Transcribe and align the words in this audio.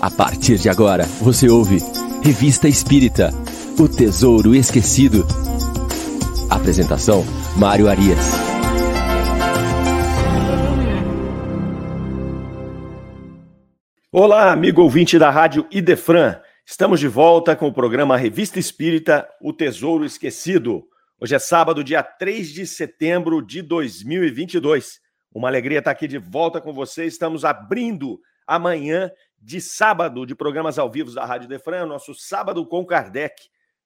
A 0.00 0.10
partir 0.10 0.56
de 0.56 0.70
agora, 0.70 1.04
você 1.20 1.46
ouve 1.50 1.76
Revista 2.24 2.66
Espírita 2.66 3.28
O 3.78 3.86
Tesouro 3.86 4.54
Esquecido. 4.54 5.26
Apresentação: 6.48 7.22
Mário 7.54 7.86
Arias. 7.86 8.18
Olá, 14.10 14.50
amigo 14.50 14.80
ouvinte 14.80 15.18
da 15.18 15.28
Rádio 15.28 15.66
Idefran. 15.70 16.40
Estamos 16.64 16.98
de 16.98 17.06
volta 17.06 17.54
com 17.54 17.66
o 17.68 17.72
programa 17.72 18.16
Revista 18.16 18.58
Espírita 18.58 19.28
O 19.38 19.52
Tesouro 19.52 20.06
Esquecido. 20.06 20.82
Hoje 21.20 21.34
é 21.34 21.38
sábado, 21.38 21.84
dia 21.84 22.02
3 22.02 22.50
de 22.50 22.66
setembro 22.66 23.42
de 23.42 23.60
2022. 23.60 24.98
Uma 25.30 25.48
alegria 25.48 25.80
estar 25.80 25.90
aqui 25.90 26.08
de 26.08 26.16
volta 26.16 26.58
com 26.58 26.72
você. 26.72 27.04
Estamos 27.04 27.44
abrindo 27.44 28.18
amanhã 28.46 29.10
de 29.40 29.60
sábado 29.60 30.26
de 30.26 30.34
programas 30.34 30.78
ao 30.78 30.90
vivo 30.90 31.14
da 31.14 31.24
Rádio 31.24 31.48
Defran, 31.48 31.86
nosso 31.86 32.14
sábado 32.14 32.66
com 32.66 32.84
Kardec. 32.84 33.34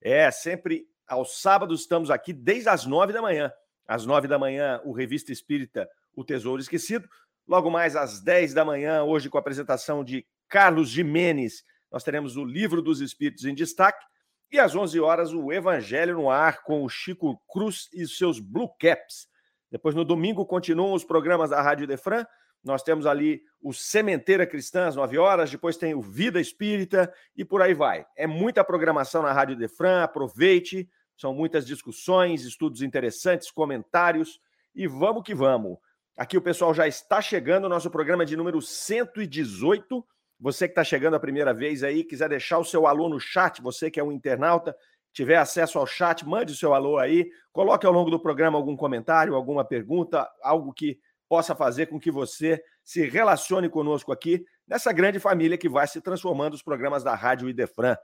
É, 0.01 0.31
sempre 0.31 0.87
aos 1.07 1.41
sábados 1.41 1.83
estamos 1.83 2.11
aqui 2.11 2.33
desde 2.33 2.69
as 2.69 2.85
nove 2.85 3.13
da 3.13 3.23
manhã. 3.23 3.53
Às 3.87 4.05
nove 4.05 4.27
da 4.27 4.39
manhã, 4.39 4.81
o 4.85 4.93
Revista 4.93 5.31
Espírita 5.31 5.89
O 6.15 6.25
Tesouro 6.25 6.61
Esquecido. 6.61 7.09
Logo 7.47 7.71
mais 7.71 7.95
às 7.95 8.21
dez 8.21 8.53
da 8.53 8.65
manhã, 8.65 9.05
hoje 9.05 9.29
com 9.29 9.39
a 9.39 9.41
apresentação 9.41 10.03
de 10.03 10.27
Carlos 10.49 10.89
Jimenez, 10.89 11.63
nós 11.93 12.03
teremos 12.03 12.37
o 12.37 12.45
Livro 12.45 12.83
dos 12.83 13.01
Espíritos 13.01 13.45
em 13.45 13.55
Destaque. 13.55 14.05
E 14.51 14.59
às 14.59 14.75
onze 14.75 14.99
horas, 14.99 15.33
o 15.33 15.53
Evangelho 15.53 16.15
no 16.15 16.31
Ar 16.31 16.63
com 16.63 16.83
o 16.83 16.89
Chico 16.89 17.41
Cruz 17.49 17.89
e 17.93 18.07
seus 18.07 18.41
Blue 18.41 18.69
Caps. 18.79 19.29
Depois, 19.71 19.95
no 19.95 20.05
domingo, 20.05 20.47
continuam 20.47 20.95
os 20.95 21.05
programas 21.05 21.51
da 21.51 21.61
Rádio 21.61 21.87
Defran 21.87 22.25
nós 22.65 22.83
temos 22.83 23.07
ali 23.07 23.43
o 23.61 23.73
Sementeira 23.73 24.47
Cristã 24.47 24.87
às 24.87 24.97
9 24.97 25.19
horas, 25.19 25.51
depois 25.51 25.77
tem 25.77 25.95
o 25.95 26.01
Vida 26.01 26.41
Espírita 26.41 27.13
e 27.37 27.45
por 27.45 27.61
aí 27.61 27.75
vai. 27.75 28.07
É 28.17 28.27
muita 28.27 28.65
programação 28.65 29.23
na 29.23 29.33
Rádio 29.33 29.57
Defran, 29.57 30.03
aproveite, 30.03 30.89
são 31.17 31.35
muitas 31.35 31.67
discussões, 31.67 32.45
estudos 32.45 32.83
interessantes, 32.83 33.51
comentários 33.51 34.41
e 34.75 34.87
vamos 34.87 35.23
que 35.23 35.35
vamos. 35.35 35.79
Aqui 36.17 36.37
o 36.37 36.43
pessoal 36.43 36.73
já 36.73 36.89
está 36.89 37.21
chegando, 37.21 37.69
nosso 37.69 37.91
programa 37.91 38.25
de 38.25 38.37
número 38.37 38.63
118. 38.63 40.05
Você 40.41 40.67
que 40.67 40.73
está 40.73 40.85
chegando 40.85 41.15
a 41.15 41.21
primeira 41.21 41.53
vez 41.53 41.83
aí, 41.83 42.03
quiser 42.03 42.29
deixar 42.29 42.59
o 42.59 42.65
seu 42.65 42.87
alô 42.87 43.09
no 43.09 43.21
chat, 43.21 43.61
você 43.61 43.91
que 43.91 44.01
é 44.01 44.05
um 44.05 44.13
internauta, 44.13 44.77
tiver 45.13 45.37
acesso 45.37 45.79
ao 45.79 45.87
chat, 45.87 46.27
mande 46.27 46.53
o 46.53 46.57
seu 46.57 46.75
alô 46.75 46.99
aí, 46.99 47.31
coloque 47.53 47.87
ao 47.87 47.93
longo 47.93 48.11
do 48.11 48.19
programa 48.19 48.59
algum 48.59 48.77
comentário, 48.77 49.35
alguma 49.35 49.65
pergunta, 49.65 50.29
algo 50.43 50.73
que 50.73 50.99
possa 51.35 51.53
fazer 51.53 51.87
com 51.87 51.99
que 51.99 52.13
você 52.13 52.63
se 52.85 53.05
relacione 53.09 53.69
conosco 53.69 54.13
aqui 54.13 54.47
nessa 54.69 54.93
grande 54.93 55.19
família 55.19 55.59
que 55.59 55.69
vai 55.69 55.85
se 55.85 56.01
transformando 56.01 56.55
os 56.55 56.63
programas 56.63 57.03
da 57.03 57.13
Rádio 57.13 57.49
Idefran. 57.49 57.97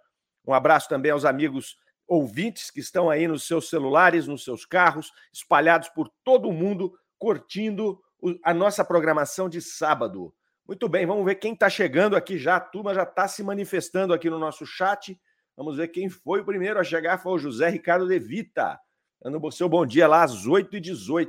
Um 0.45 0.53
abraço 0.53 0.89
também 0.89 1.13
aos 1.13 1.25
amigos 1.25 1.77
ouvintes 2.09 2.73
que 2.73 2.81
estão 2.81 3.09
aí 3.09 3.29
nos 3.29 3.47
seus 3.47 3.71
celulares, 3.71 4.27
nos 4.27 4.43
seus 4.43 4.67
carros, 4.67 5.13
espalhados 5.33 5.89
por 5.91 6.11
todo 6.25 6.49
o 6.49 6.53
mundo, 6.53 6.93
curtindo 7.21 8.01
a 8.43 8.53
nossa 8.53 8.85
programação 8.85 9.49
de 9.49 9.63
sábado. 9.63 10.35
Muito 10.67 10.89
bem, 10.89 11.07
vamos 11.07 11.25
ver 11.25 11.37
quem 11.37 11.53
está 11.53 11.71
chegando 11.71 12.17
aqui 12.17 12.37
já. 12.37 12.57
A 12.57 12.61
turma 12.61 12.93
já 12.93 13.05
está 13.05 13.29
se 13.29 13.45
manifestando 13.45 14.13
aqui 14.13 14.29
no 14.29 14.41
nosso 14.41 14.67
chat. 14.67 15.17
Vamos 15.57 15.77
ver 15.77 15.87
quem 15.87 16.11
foi 16.11 16.41
o 16.41 16.45
primeiro 16.45 16.81
a 16.81 16.83
chegar. 16.83 17.19
Foi 17.19 17.35
o 17.35 17.39
José 17.39 17.69
Ricardo 17.69 18.09
De 18.09 18.19
Vita. 18.19 18.77
Dando 19.23 19.41
o 19.41 19.53
seu 19.53 19.69
bom 19.69 19.87
dia 19.87 20.09
lá 20.09 20.25
às 20.25 20.49
8h18. 20.49 21.29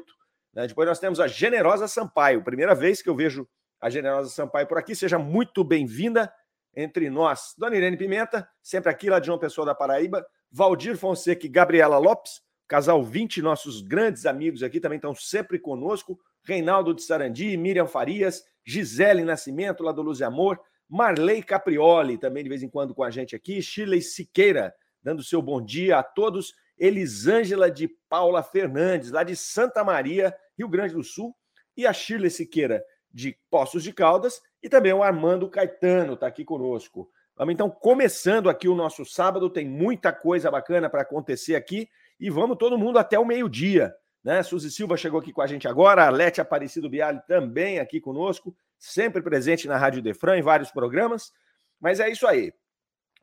Né? 0.54 0.68
Depois 0.68 0.88
nós 0.88 1.00
temos 1.00 1.20
a 1.20 1.28
Generosa 1.28 1.88
Sampaio, 1.88 2.44
primeira 2.44 2.76
vez 2.76 3.02
que 3.02 3.10
eu 3.10 3.16
vejo 3.16 3.48
a 3.80 3.90
Generosa 3.90 4.30
Sampaio 4.30 4.68
por 4.68 4.78
aqui. 4.78 4.96
Seja 4.96 5.18
muito 5.18 5.64
bem-vinda 5.64 6.32
entre 6.76 7.10
nós. 7.10 7.54
Dona 7.58 7.76
Irene 7.76 7.98
Pimenta, 7.98 8.48
sempre 8.62 8.90
aqui 8.90 9.10
lá 9.10 9.20
de 9.20 9.28
João 9.28 9.40
Pessoa 9.40 9.66
da 9.66 9.76
Paraíba. 9.76 10.26
Valdir 10.52 10.98
Fonseca 10.98 11.46
e 11.46 11.50
Gabriela 11.50 11.98
Lopes, 11.98 12.42
casal 12.68 13.04
20, 13.04 13.42
nossos 13.42 13.82
grandes 13.82 14.26
amigos 14.26 14.64
aqui 14.64 14.80
também 14.80 14.98
estão 14.98 15.16
sempre 15.16 15.58
conosco. 15.58 16.20
Reinaldo 16.44 16.94
de 16.94 17.04
Sarandi, 17.04 17.56
Miriam 17.56 17.88
Farias, 17.88 18.44
Gisele 18.66 19.24
Nascimento, 19.24 19.84
lá 19.84 19.92
do 19.92 20.02
Luz 20.02 20.20
e 20.20 20.24
Amor. 20.24 20.60
Marley 20.90 21.42
Caprioli, 21.42 22.18
também 22.18 22.44
de 22.44 22.50
vez 22.50 22.62
em 22.62 22.70
quando 22.70 22.94
com 22.94 23.04
a 23.04 23.10
gente 23.10 23.34
aqui. 23.36 23.62
Shirley 23.62 24.02
Siqueira, 24.02 24.74
dando 25.02 25.24
seu 25.24 25.42
bom 25.42 25.64
dia 25.64 25.98
a 25.98 26.04
todos. 26.04 26.54
Elisângela 26.82 27.70
de 27.70 27.88
Paula 28.10 28.42
Fernandes, 28.42 29.12
lá 29.12 29.24
de 29.24 29.36
Santa 29.36 29.84
Maria, 29.84 30.36
Rio 30.58 30.68
Grande 30.68 30.96
do 30.96 31.04
Sul, 31.04 31.36
e 31.78 31.86
a 31.86 31.94
Shirley 31.94 32.32
Siqueira, 32.32 32.84
de 33.14 33.38
Poços 33.52 33.84
de 33.84 33.94
Caldas, 33.94 34.42
e 34.64 34.68
também 34.68 34.92
o 34.92 35.04
Armando 35.04 35.48
Caetano 35.48 36.14
está 36.14 36.26
aqui 36.26 36.44
conosco. 36.44 37.08
Vamos 37.38 37.54
então 37.54 37.70
começando 37.70 38.50
aqui 38.50 38.68
o 38.68 38.74
nosso 38.74 39.06
sábado, 39.06 39.48
tem 39.48 39.70
muita 39.70 40.12
coisa 40.12 40.50
bacana 40.50 40.90
para 40.90 41.04
acontecer 41.04 41.56
aqui, 41.56 41.88
e 42.20 42.32
vamos 42.32 42.58
todo 42.58 42.80
mundo 42.80 42.98
até 42.98 43.20
o 43.20 43.26
meio-dia. 43.26 43.94
Né? 44.24 44.42
Suzy 44.42 44.72
Silva 44.72 44.98
chegou 44.98 45.20
aqui 45.20 45.32
com 45.32 45.44
a 45.44 45.48
gente 45.48 45.68
agora, 45.68 46.08
a 46.08 46.10
Lete 46.10 46.42
Aparecido 46.42 46.90
Biali 46.90 47.22
também 47.28 47.78
aqui 47.78 48.02
conosco, 48.02 48.56
sempre 48.80 49.22
presente 49.22 49.68
na 49.68 49.78
Rádio 49.78 50.02
Defran 50.02 50.38
em 50.38 50.42
vários 50.42 50.72
programas. 50.72 51.32
Mas 51.80 52.00
é 52.00 52.10
isso 52.10 52.26
aí. 52.26 52.52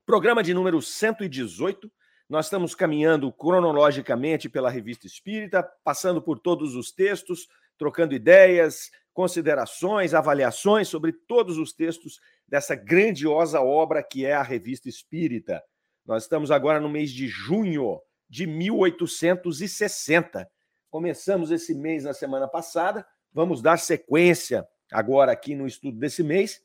Programa 0.07 0.45
de 0.45 0.55
número 0.55 0.81
118, 0.81 1.91
nós 2.29 2.47
estamos 2.47 2.75
caminhando 2.75 3.33
cronologicamente 3.33 4.51
pela 4.51 4.69
Revista 4.69 5.07
Espírita, 5.07 5.63
passando 5.83 6.21
por 6.21 6.39
todos 6.39 6.75
os 6.75 6.93
textos, 6.93 7.49
trocando 7.79 8.15
ideias, 8.15 8.91
considerações, 9.15 10.13
avaliações 10.13 10.89
sobre 10.89 11.13
todos 11.13 11.57
os 11.57 11.73
textos 11.73 12.21
dessa 12.47 12.75
grandiosa 12.75 13.63
obra 13.63 14.03
que 14.03 14.27
é 14.27 14.35
a 14.35 14.43
Revista 14.43 14.91
Espírita. 14.91 15.63
Nós 16.05 16.25
estamos 16.25 16.51
agora 16.51 16.79
no 16.79 16.89
mês 16.89 17.11
de 17.11 17.27
junho 17.27 17.99
de 18.29 18.47
1860. 18.47 20.47
Começamos 20.91 21.51
esse 21.51 21.75
mês 21.75 22.05
na 22.05 22.13
semana 22.13 22.47
passada, 22.47 23.07
vamos 23.33 23.63
dar 23.63 23.79
sequência 23.79 24.69
agora 24.93 25.33
aqui 25.33 25.55
no 25.55 25.67
estudo 25.67 25.99
desse 25.99 26.23
mês. 26.23 26.61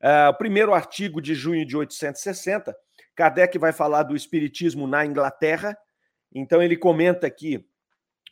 Uh, 0.00 0.30
o 0.30 0.34
primeiro 0.34 0.72
artigo 0.72 1.20
de 1.20 1.34
junho 1.34 1.66
de 1.66 1.76
860 1.76 2.74
Kardec 3.14 3.58
vai 3.58 3.72
falar 3.72 4.02
do 4.02 4.16
espiritismo 4.16 4.86
na 4.86 5.04
Inglaterra. 5.04 5.76
Então 6.34 6.62
ele 6.62 6.76
comenta 6.76 7.28
que 7.30 7.64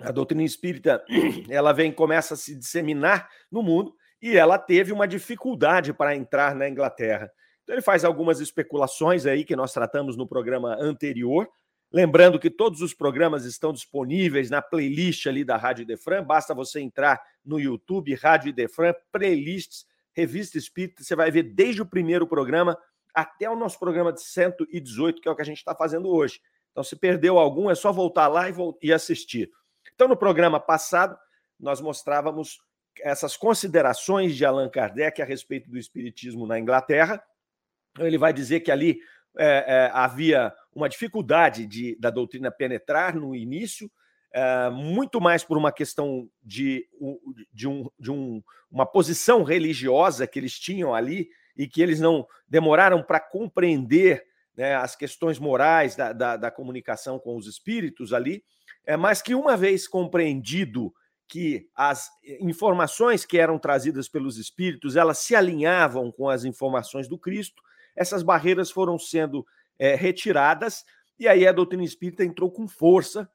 a 0.00 0.12
doutrina 0.12 0.44
espírita 0.44 1.04
ela 1.48 1.72
vem 1.72 1.92
começa 1.92 2.34
a 2.34 2.36
se 2.36 2.54
disseminar 2.54 3.28
no 3.50 3.62
mundo 3.62 3.94
e 4.20 4.36
ela 4.36 4.58
teve 4.58 4.92
uma 4.92 5.06
dificuldade 5.06 5.92
para 5.92 6.14
entrar 6.14 6.54
na 6.54 6.68
Inglaterra. 6.68 7.30
Então 7.62 7.74
ele 7.74 7.82
faz 7.82 8.04
algumas 8.04 8.40
especulações 8.40 9.26
aí 9.26 9.44
que 9.44 9.56
nós 9.56 9.72
tratamos 9.72 10.16
no 10.16 10.26
programa 10.26 10.76
anterior. 10.80 11.48
Lembrando 11.92 12.38
que 12.38 12.50
todos 12.50 12.82
os 12.82 12.92
programas 12.92 13.44
estão 13.44 13.72
disponíveis 13.72 14.50
na 14.50 14.60
playlist 14.60 15.26
ali 15.26 15.44
da 15.44 15.56
Rádio 15.56 15.86
Defran, 15.86 16.22
basta 16.22 16.54
você 16.54 16.80
entrar 16.80 17.20
no 17.44 17.58
YouTube, 17.58 18.14
Rádio 18.14 18.52
Defran, 18.52 18.94
playlists, 19.10 19.86
Revista 20.12 20.58
Espírita, 20.58 21.02
você 21.02 21.14
vai 21.14 21.30
ver 21.30 21.44
desde 21.44 21.80
o 21.80 21.86
primeiro 21.86 22.26
programa 22.26 22.76
até 23.20 23.50
o 23.50 23.56
nosso 23.56 23.78
programa 23.78 24.12
de 24.12 24.22
118, 24.22 25.20
que 25.20 25.28
é 25.28 25.32
o 25.32 25.36
que 25.36 25.42
a 25.42 25.44
gente 25.44 25.58
está 25.58 25.74
fazendo 25.74 26.08
hoje. 26.08 26.40
Então, 26.70 26.84
se 26.84 26.94
perdeu 26.94 27.38
algum, 27.38 27.68
é 27.68 27.74
só 27.74 27.92
voltar 27.92 28.28
lá 28.28 28.48
e, 28.48 28.52
e 28.80 28.92
assistir. 28.92 29.50
Então, 29.92 30.06
no 30.06 30.16
programa 30.16 30.60
passado, 30.60 31.18
nós 31.58 31.80
mostrávamos 31.80 32.60
essas 33.00 33.36
considerações 33.36 34.36
de 34.36 34.44
Allan 34.44 34.68
Kardec 34.68 35.20
a 35.20 35.24
respeito 35.24 35.68
do 35.68 35.76
espiritismo 35.76 36.46
na 36.46 36.58
Inglaterra. 36.58 37.20
Ele 37.98 38.16
vai 38.16 38.32
dizer 38.32 38.60
que 38.60 38.70
ali 38.70 39.00
é, 39.36 39.64
é, 39.66 39.90
havia 39.92 40.54
uma 40.72 40.88
dificuldade 40.88 41.66
de, 41.66 41.96
da 41.98 42.10
doutrina 42.10 42.50
penetrar 42.50 43.16
no 43.16 43.34
início, 43.34 43.90
é, 44.32 44.70
muito 44.70 45.20
mais 45.20 45.42
por 45.42 45.58
uma 45.58 45.72
questão 45.72 46.30
de, 46.40 46.88
de, 47.52 47.66
um, 47.66 47.90
de 47.98 48.12
um, 48.12 48.40
uma 48.70 48.86
posição 48.86 49.42
religiosa 49.42 50.26
que 50.26 50.38
eles 50.38 50.56
tinham 50.58 50.94
ali 50.94 51.28
e 51.58 51.66
que 51.66 51.82
eles 51.82 51.98
não 51.98 52.24
demoraram 52.48 53.02
para 53.02 53.18
compreender 53.18 54.24
né, 54.56 54.76
as 54.76 54.94
questões 54.94 55.38
morais 55.38 55.96
da, 55.96 56.12
da, 56.12 56.36
da, 56.36 56.50
comunicação 56.50 57.18
com 57.18 57.36
os 57.36 57.46
espíritos 57.46 58.12
ali, 58.12 58.42
é, 58.86 58.96
mas 58.96 59.20
que 59.20 59.34
uma 59.34 59.56
vez 59.56 59.88
compreendido 59.88 60.94
que 61.26 61.68
as 61.74 62.08
informações 62.40 63.24
que 63.24 63.38
eram 63.38 63.58
trazidas 63.58 64.08
pelos 64.08 64.38
espíritos 64.38 64.96
elas 64.96 65.18
se 65.18 65.34
alinhavam 65.34 66.10
com 66.10 66.28
as 66.28 66.44
informações 66.44 67.06
do 67.06 67.18
Cristo, 67.18 67.62
essas 67.94 68.22
barreiras 68.22 68.70
foram 68.70 68.98
sendo 68.98 69.44
é, 69.78 69.94
retiradas 69.94 70.84
e 71.18 71.26
aí 71.26 71.46
a 71.46 71.52
doutrina 71.52 71.84
espírita 71.84 72.24
entrou 72.24 72.50
com 72.50 72.66
força 72.66 73.28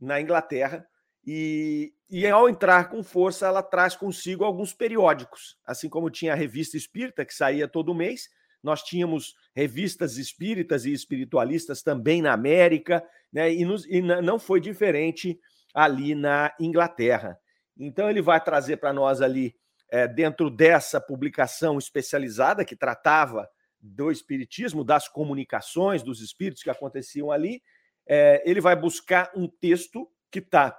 na 0.00 0.20
Inglaterra 0.20 0.86
e, 1.26 1.92
e 2.08 2.26
ao 2.26 2.48
entrar 2.48 2.88
com 2.88 3.02
força, 3.02 3.46
ela 3.46 3.62
traz 3.62 3.94
consigo 3.94 4.44
alguns 4.44 4.72
periódicos, 4.72 5.58
assim 5.66 5.88
como 5.88 6.10
tinha 6.10 6.32
a 6.32 6.36
revista 6.36 6.76
espírita, 6.76 7.24
que 7.24 7.34
saía 7.34 7.68
todo 7.68 7.94
mês, 7.94 8.28
nós 8.62 8.82
tínhamos 8.82 9.34
revistas 9.54 10.16
espíritas 10.16 10.84
e 10.84 10.92
espiritualistas 10.92 11.82
também 11.82 12.20
na 12.20 12.32
América, 12.32 13.02
né? 13.32 13.52
e, 13.52 13.64
nos, 13.64 13.84
e 13.86 14.00
não 14.02 14.38
foi 14.38 14.60
diferente 14.60 15.38
ali 15.74 16.14
na 16.14 16.54
Inglaterra. 16.60 17.38
Então, 17.78 18.10
ele 18.10 18.20
vai 18.20 18.42
trazer 18.42 18.76
para 18.76 18.92
nós 18.92 19.22
ali, 19.22 19.54
é, 19.88 20.06
dentro 20.06 20.50
dessa 20.50 21.00
publicação 21.00 21.78
especializada 21.78 22.64
que 22.64 22.76
tratava 22.76 23.48
do 23.80 24.10
espiritismo, 24.10 24.84
das 24.84 25.08
comunicações 25.08 26.02
dos 26.02 26.20
espíritos 26.20 26.62
que 26.62 26.70
aconteciam 26.70 27.30
ali, 27.30 27.62
é, 28.06 28.42
ele 28.44 28.60
vai 28.60 28.76
buscar 28.76 29.30
um 29.34 29.48
texto 29.48 30.06
que 30.30 30.40
está 30.40 30.76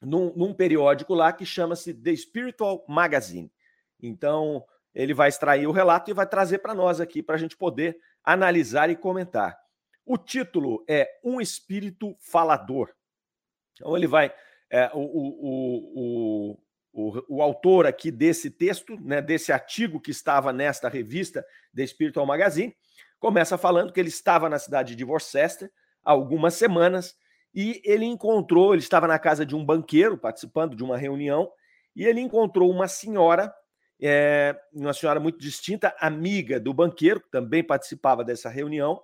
num, 0.00 0.32
num, 0.34 0.54
periódico 0.54 1.14
lá 1.14 1.32
que 1.32 1.44
chama-se 1.44 1.94
The 1.94 2.14
Spiritual 2.16 2.84
Magazine. 2.88 3.52
Então, 4.00 4.64
ele 4.94 5.14
vai 5.14 5.28
extrair 5.28 5.66
o 5.66 5.72
relato 5.72 6.10
e 6.10 6.14
vai 6.14 6.26
trazer 6.26 6.58
para 6.58 6.74
nós 6.74 7.00
aqui, 7.00 7.22
para 7.22 7.36
a 7.36 7.38
gente 7.38 7.56
poder 7.56 7.98
analisar 8.22 8.90
e 8.90 8.96
comentar. 8.96 9.58
O 10.04 10.16
título 10.16 10.84
é 10.88 11.08
Um 11.24 11.40
Espírito 11.40 12.16
Falador. 12.20 12.92
Então, 13.74 13.96
ele 13.96 14.06
vai. 14.06 14.32
É, 14.70 14.90
o, 14.94 15.00
o, 15.00 15.90
o, 15.94 16.58
o, 16.92 17.36
o 17.36 17.42
autor 17.42 17.86
aqui 17.86 18.10
desse 18.10 18.50
texto, 18.50 18.98
né, 19.00 19.22
desse 19.22 19.52
artigo 19.52 20.00
que 20.00 20.10
estava 20.10 20.52
nesta 20.52 20.88
revista 20.88 21.46
The 21.74 21.86
Spiritual 21.86 22.26
Magazine, 22.26 22.74
começa 23.18 23.58
falando 23.58 23.92
que 23.92 24.00
ele 24.00 24.08
estava 24.08 24.48
na 24.48 24.58
cidade 24.58 24.96
de 24.96 25.04
Worcester 25.04 25.70
há 26.04 26.12
algumas 26.12 26.54
semanas 26.54 27.14
e 27.56 27.80
ele 27.82 28.04
encontrou, 28.04 28.74
ele 28.74 28.82
estava 28.82 29.08
na 29.08 29.18
casa 29.18 29.46
de 29.46 29.56
um 29.56 29.64
banqueiro 29.64 30.18
participando 30.18 30.76
de 30.76 30.84
uma 30.84 30.98
reunião 30.98 31.50
e 31.96 32.04
ele 32.04 32.20
encontrou 32.20 32.70
uma 32.70 32.86
senhora, 32.86 33.50
é, 33.98 34.54
uma 34.74 34.92
senhora 34.92 35.18
muito 35.18 35.38
distinta, 35.38 35.96
amiga 35.98 36.60
do 36.60 36.74
banqueiro, 36.74 37.18
que 37.18 37.30
também 37.30 37.64
participava 37.64 38.22
dessa 38.22 38.50
reunião, 38.50 39.00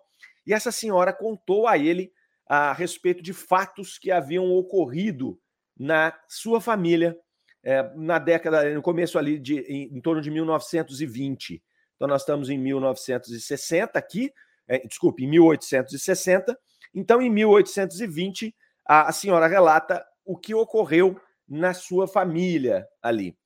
e 0.46 0.52
essa 0.52 0.70
senhora 0.70 1.14
contou 1.14 1.66
a 1.66 1.78
ele 1.78 2.12
a 2.46 2.74
respeito 2.74 3.22
de 3.22 3.32
fatos 3.32 3.98
que 3.98 4.10
haviam 4.10 4.52
ocorrido 4.52 5.40
na 5.78 6.14
sua 6.28 6.60
família 6.60 7.16
é, 7.64 7.90
na 7.94 8.18
década, 8.18 8.74
no 8.74 8.82
começo 8.82 9.18
ali 9.18 9.38
de 9.38 9.60
em, 9.60 9.96
em, 9.96 10.00
torno 10.02 10.20
de 10.20 10.30
1920. 10.30 11.62
Então 11.96 12.06
nós 12.06 12.22
estamos 12.22 12.50
em 12.50 12.58
1960 12.58 13.98
aqui, 13.98 14.30
é, 14.68 14.86
desculpe, 14.86 15.24
em 15.24 15.28
1860. 15.28 16.58
Então 16.94 17.20
em 17.20 17.30
1820 17.30 18.54
a, 18.86 19.08
a 19.08 19.12
senhora 19.12 19.46
relata 19.46 20.04
o 20.24 20.36
que 20.36 20.54
ocorreu 20.54 21.20
na 21.48 21.74
sua 21.74 22.06
família 22.06 22.86
ali. 23.02 23.36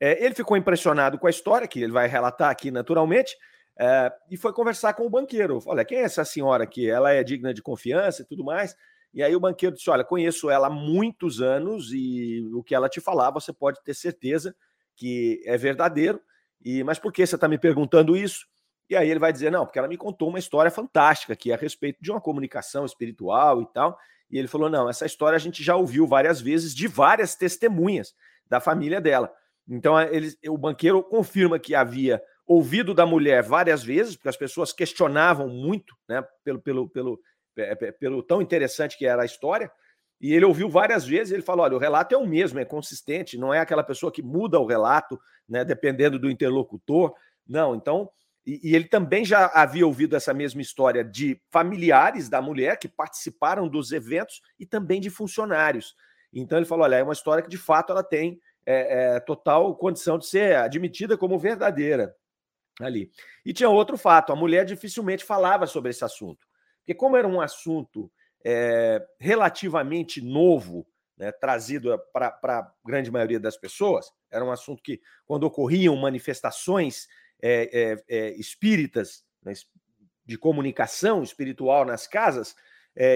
É, 0.00 0.24
ele 0.24 0.34
ficou 0.34 0.56
impressionado 0.56 1.18
com 1.18 1.26
a 1.26 1.30
história, 1.30 1.68
que 1.68 1.80
ele 1.80 1.92
vai 1.92 2.08
relatar 2.08 2.50
aqui 2.50 2.70
naturalmente, 2.70 3.36
é, 3.78 4.12
e 4.30 4.36
foi 4.36 4.52
conversar 4.52 4.94
com 4.94 5.06
o 5.06 5.10
banqueiro. 5.10 5.60
Olha, 5.66 5.84
quem 5.84 5.98
é 5.98 6.02
essa 6.02 6.24
senhora 6.24 6.64
aqui? 6.64 6.90
Ela 6.90 7.12
é 7.12 7.22
digna 7.22 7.54
de 7.54 7.62
confiança 7.62 8.22
e 8.22 8.24
tudo 8.24 8.44
mais. 8.44 8.74
E 9.14 9.22
aí 9.22 9.34
o 9.36 9.40
banqueiro 9.40 9.76
disse: 9.76 9.90
Olha, 9.90 10.04
conheço 10.04 10.50
ela 10.50 10.66
há 10.66 10.70
muitos 10.70 11.40
anos 11.40 11.92
e 11.92 12.48
o 12.54 12.62
que 12.62 12.74
ela 12.74 12.88
te 12.88 13.00
falar, 13.00 13.30
você 13.30 13.52
pode 13.52 13.82
ter 13.82 13.94
certeza 13.94 14.54
que 14.96 15.42
é 15.46 15.56
verdadeiro. 15.56 16.20
E 16.64 16.82
Mas 16.84 16.98
por 16.98 17.12
que 17.12 17.26
você 17.26 17.34
está 17.34 17.48
me 17.48 17.58
perguntando 17.58 18.16
isso? 18.16 18.46
E 18.92 18.96
aí 18.96 19.10
ele 19.10 19.18
vai 19.18 19.32
dizer: 19.32 19.50
Não, 19.50 19.64
porque 19.64 19.78
ela 19.78 19.88
me 19.88 19.96
contou 19.96 20.28
uma 20.28 20.38
história 20.38 20.70
fantástica 20.70 21.32
aqui 21.32 21.50
a 21.50 21.56
respeito 21.56 21.98
de 22.02 22.10
uma 22.10 22.20
comunicação 22.20 22.84
espiritual 22.84 23.62
e 23.62 23.66
tal. 23.72 23.98
E 24.30 24.38
ele 24.38 24.46
falou: 24.46 24.68
Não, 24.68 24.86
essa 24.86 25.06
história 25.06 25.34
a 25.34 25.38
gente 25.38 25.62
já 25.62 25.74
ouviu 25.74 26.06
várias 26.06 26.42
vezes 26.42 26.74
de 26.74 26.86
várias 26.86 27.34
testemunhas 27.34 28.14
da 28.46 28.60
família 28.60 29.00
dela. 29.00 29.32
Então 29.66 29.98
ele, 29.98 30.34
o 30.46 30.58
banqueiro 30.58 31.02
confirma 31.02 31.58
que 31.58 31.74
havia 31.74 32.22
ouvido 32.46 32.92
da 32.92 33.06
mulher 33.06 33.42
várias 33.42 33.82
vezes, 33.82 34.14
porque 34.14 34.28
as 34.28 34.36
pessoas 34.36 34.74
questionavam 34.74 35.48
muito 35.48 35.96
né, 36.06 36.22
pelo, 36.44 36.60
pelo, 36.60 36.88
pelo, 36.90 37.18
pelo 37.98 38.22
tão 38.22 38.42
interessante 38.42 38.98
que 38.98 39.06
era 39.06 39.22
a 39.22 39.26
história. 39.26 39.72
E 40.20 40.34
ele 40.34 40.44
ouviu 40.44 40.68
várias 40.68 41.06
vezes, 41.06 41.32
ele 41.32 41.42
falou: 41.42 41.64
olha, 41.64 41.76
o 41.76 41.80
relato 41.80 42.14
é 42.14 42.18
o 42.18 42.26
mesmo, 42.26 42.60
é 42.60 42.64
consistente, 42.66 43.38
não 43.38 43.54
é 43.54 43.58
aquela 43.58 43.82
pessoa 43.82 44.12
que 44.12 44.22
muda 44.22 44.60
o 44.60 44.66
relato, 44.66 45.18
né, 45.48 45.64
dependendo 45.64 46.18
do 46.18 46.30
interlocutor. 46.30 47.14
Não, 47.48 47.74
então. 47.74 48.10
E, 48.44 48.70
e 48.70 48.74
ele 48.74 48.88
também 48.88 49.24
já 49.24 49.46
havia 49.46 49.86
ouvido 49.86 50.16
essa 50.16 50.34
mesma 50.34 50.60
história 50.60 51.04
de 51.04 51.40
familiares 51.50 52.28
da 52.28 52.42
mulher 52.42 52.78
que 52.78 52.88
participaram 52.88 53.68
dos 53.68 53.92
eventos 53.92 54.42
e 54.58 54.66
também 54.66 55.00
de 55.00 55.10
funcionários. 55.10 55.94
Então 56.32 56.58
ele 56.58 56.66
falou: 56.66 56.84
olha, 56.84 56.96
é 56.96 57.02
uma 57.02 57.12
história 57.12 57.42
que 57.42 57.50
de 57.50 57.58
fato 57.58 57.92
ela 57.92 58.02
tem 58.02 58.40
é, 58.64 59.16
é, 59.16 59.20
total 59.20 59.74
condição 59.76 60.18
de 60.18 60.26
ser 60.26 60.56
admitida 60.56 61.16
como 61.16 61.38
verdadeira 61.38 62.14
ali. 62.80 63.10
E 63.44 63.52
tinha 63.52 63.68
outro 63.68 63.96
fato: 63.96 64.32
a 64.32 64.36
mulher 64.36 64.64
dificilmente 64.64 65.24
falava 65.24 65.66
sobre 65.66 65.90
esse 65.90 66.04
assunto. 66.04 66.46
Porque, 66.78 66.94
como 66.94 67.16
era 67.16 67.28
um 67.28 67.40
assunto 67.40 68.10
é, 68.44 69.04
relativamente 69.20 70.20
novo, 70.20 70.86
né, 71.16 71.30
trazido 71.30 71.96
para 72.12 72.36
a 72.42 72.72
grande 72.84 73.10
maioria 73.10 73.38
das 73.38 73.56
pessoas, 73.56 74.10
era 74.30 74.44
um 74.44 74.50
assunto 74.50 74.82
que, 74.82 75.00
quando 75.24 75.44
ocorriam 75.44 75.94
manifestações 75.94 77.06
é, 77.42 78.02
é, 78.08 78.30
espíritas, 78.34 79.24
né, 79.42 79.52
de 80.24 80.38
comunicação 80.38 81.22
espiritual 81.22 81.84
nas 81.84 82.06
casas, 82.06 82.54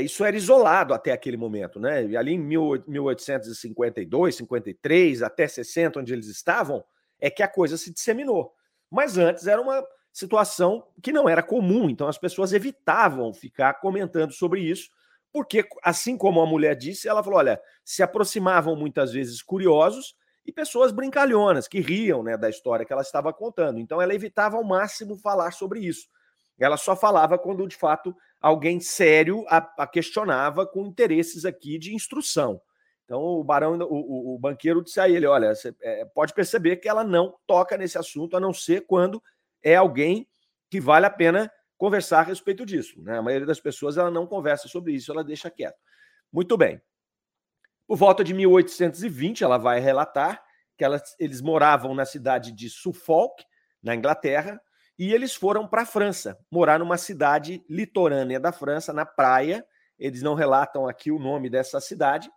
isso 0.03 0.25
era 0.25 0.35
isolado 0.35 0.95
até 0.95 1.13
aquele 1.13 1.37
momento. 1.37 1.79
Né? 1.79 2.07
E 2.07 2.17
ali 2.17 2.33
em 2.33 2.39
1852, 2.39 4.35
53, 4.37 5.23
até 5.23 5.47
60, 5.47 6.01
onde 6.01 6.13
eles 6.13 6.27
estavam, 6.29 6.83
é 7.21 7.31
que 7.31 7.43
a 7.43 7.49
coisa 7.49 7.77
se 7.77 7.93
disseminou. 7.93 8.53
Mas 8.91 9.19
antes 9.19 9.47
era 9.47 9.61
uma 9.61 9.87
situação 10.13 10.87
que 11.03 11.13
não 11.13 11.29
era 11.29 11.43
comum, 11.43 11.91
então 11.91 12.09
as 12.09 12.17
pessoas 12.17 12.55
evitavam 12.55 13.35
ficar 13.35 13.75
comentando 13.75 14.33
sobre 14.33 14.63
isso, 14.63 14.89
porque, 15.31 15.69
assim 15.83 16.17
como 16.17 16.41
a 16.41 16.47
mulher 16.47 16.75
disse, 16.75 17.07
ela 17.07 17.23
falou: 17.23 17.39
olha, 17.39 17.61
se 17.85 18.03
aproximavam 18.03 18.75
muitas 18.75 19.13
vezes 19.13 19.43
curiosos 19.43 20.15
e 20.47 20.53
pessoas 20.53 20.93
brincalhonas 20.93 21.67
que 21.67 21.81
riam 21.81 22.23
né, 22.23 22.37
da 22.37 22.49
história 22.49 22.87
que 22.87 22.93
ela 22.93 23.03
estava 23.03 23.33
contando. 23.33 23.79
Então 23.81 24.01
ela 24.01 24.15
evitava 24.15 24.57
ao 24.57 24.65
máximo 24.65 25.17
falar 25.17 25.51
sobre 25.51 25.81
isso. 25.81 26.09
Ela 26.59 26.77
só 26.77 26.97
falava 26.97 27.37
quando, 27.37 27.67
de 27.67 27.77
fato, 27.77 28.15
alguém 28.41 28.81
sério 28.81 29.45
a, 29.49 29.59
a 29.79 29.87
questionava 29.87 30.67
com 30.67 30.87
interesses 30.87 31.45
aqui 31.45 31.79
de 31.79 31.95
instrução. 31.95 32.61
Então 33.05 33.21
o 33.21 33.45
barão, 33.45 33.79
o, 33.79 34.35
o, 34.35 34.39
banqueiro 34.39 34.83
disse 34.83 34.99
a 34.99 35.09
ele: 35.09 35.27
olha, 35.27 35.55
você 35.55 35.75
é, 35.83 36.05
pode 36.07 36.33
perceber 36.33 36.77
que 36.77 36.89
ela 36.89 37.05
não 37.05 37.37
toca 37.47 37.77
nesse 37.77 37.99
assunto, 37.99 38.37
a 38.37 38.41
não 38.41 38.53
ser 38.53 38.87
quando 38.87 39.23
é 39.63 39.75
alguém 39.77 40.27
que 40.71 40.81
vale 40.81 41.07
a 41.07 41.11
pena 41.11 41.51
conversar 41.77 42.21
a 42.21 42.23
respeito 42.23 42.65
disso. 42.65 43.01
Né? 43.03 43.19
A 43.19 43.23
maioria 43.23 43.47
das 43.47 43.61
pessoas 43.61 43.97
ela 43.97 44.11
não 44.11 44.27
conversa 44.27 44.67
sobre 44.67 44.93
isso, 44.93 45.13
ela 45.13 45.23
deixa 45.23 45.51
quieto. 45.51 45.77
Muito 46.33 46.57
bem. 46.57 46.81
Por 47.87 47.97
volta 47.97 48.25
de 48.25 48.35
1820, 48.35 49.45
ela 49.45 49.59
vai 49.59 49.79
relatar 49.81 50.43
que 50.77 50.85
elas, 50.85 51.15
eles 51.19 51.41
moravam 51.41 51.95
na 51.95 52.05
cidade 52.05 52.53
de 52.53 52.69
Suffolk, 52.69 53.45
na 53.83 53.95
Inglaterra, 53.95 54.61
e 54.99 55.13
eles 55.13 55.35
foram 55.35 55.69
para 55.69 55.83
a 55.83 55.87
França, 55.87 56.39
morar 56.51 56.79
numa 56.79 56.97
cidade 56.97 57.65
litorânea 57.69 58.41
da 58.41 58.51
França, 58.51 58.93
na 58.93 59.05
praia. 59.05 59.65
Eles 59.99 60.23
não 60.23 60.35
relatam 60.35 60.89
aqui 60.89 61.11
o 61.11 61.19
nome 61.19 61.51
dessa 61.51 61.81
cidade. 61.81 62.31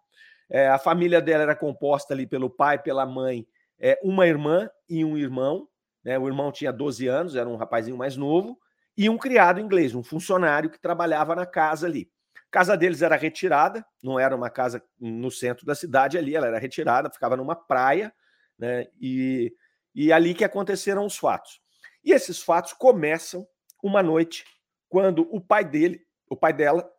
É, 0.49 0.67
a 0.67 0.77
família 0.77 1.21
dela 1.21 1.43
era 1.43 1.55
composta 1.55 2.13
ali 2.13 2.27
pelo 2.27 2.49
pai, 2.49 2.77
pela 2.77 3.05
mãe, 3.05 3.47
é, 3.79 3.97
uma 4.03 4.27
irmã 4.27 4.69
e 4.89 5.05
um 5.05 5.17
irmão. 5.17 5.67
Né? 6.03 6.17
O 6.19 6.27
irmão 6.27 6.51
tinha 6.51 6.71
12 6.71 7.07
anos, 7.07 7.35
era 7.35 7.47
um 7.47 7.55
rapazinho 7.55 7.97
mais 7.97 8.17
novo, 8.17 8.57
e 8.97 9.09
um 9.09 9.17
criado 9.17 9.59
inglês, 9.59 9.95
um 9.95 10.03
funcionário 10.03 10.69
que 10.69 10.79
trabalhava 10.79 11.35
na 11.35 11.45
casa 11.45 11.87
ali. 11.87 12.09
Casa 12.51 12.75
deles 12.75 13.01
era 13.01 13.15
retirada, 13.15 13.85
não 14.01 14.19
era 14.19 14.35
uma 14.35 14.49
casa 14.49 14.83
no 14.99 15.29
centro 15.29 15.65
da 15.65 15.75
cidade 15.75 16.17
ali, 16.17 16.35
ela 16.35 16.47
era 16.47 16.57
retirada, 16.59 17.11
ficava 17.11 17.37
numa 17.37 17.55
praia, 17.55 18.13
né? 18.57 18.87
E, 18.99 19.53
e 19.93 20.11
ali 20.11 20.33
que 20.33 20.43
aconteceram 20.43 21.05
os 21.05 21.17
fatos. 21.17 21.61
E 22.03 22.11
esses 22.11 22.41
fatos 22.41 22.73
começam 22.73 23.47
uma 23.83 24.01
noite 24.01 24.45
quando 24.87 25.27
o 25.33 25.39
pai 25.39 25.63
dele, 25.63 26.05
o 26.27 26.35
pai 26.35 26.53
dela, 26.53 26.89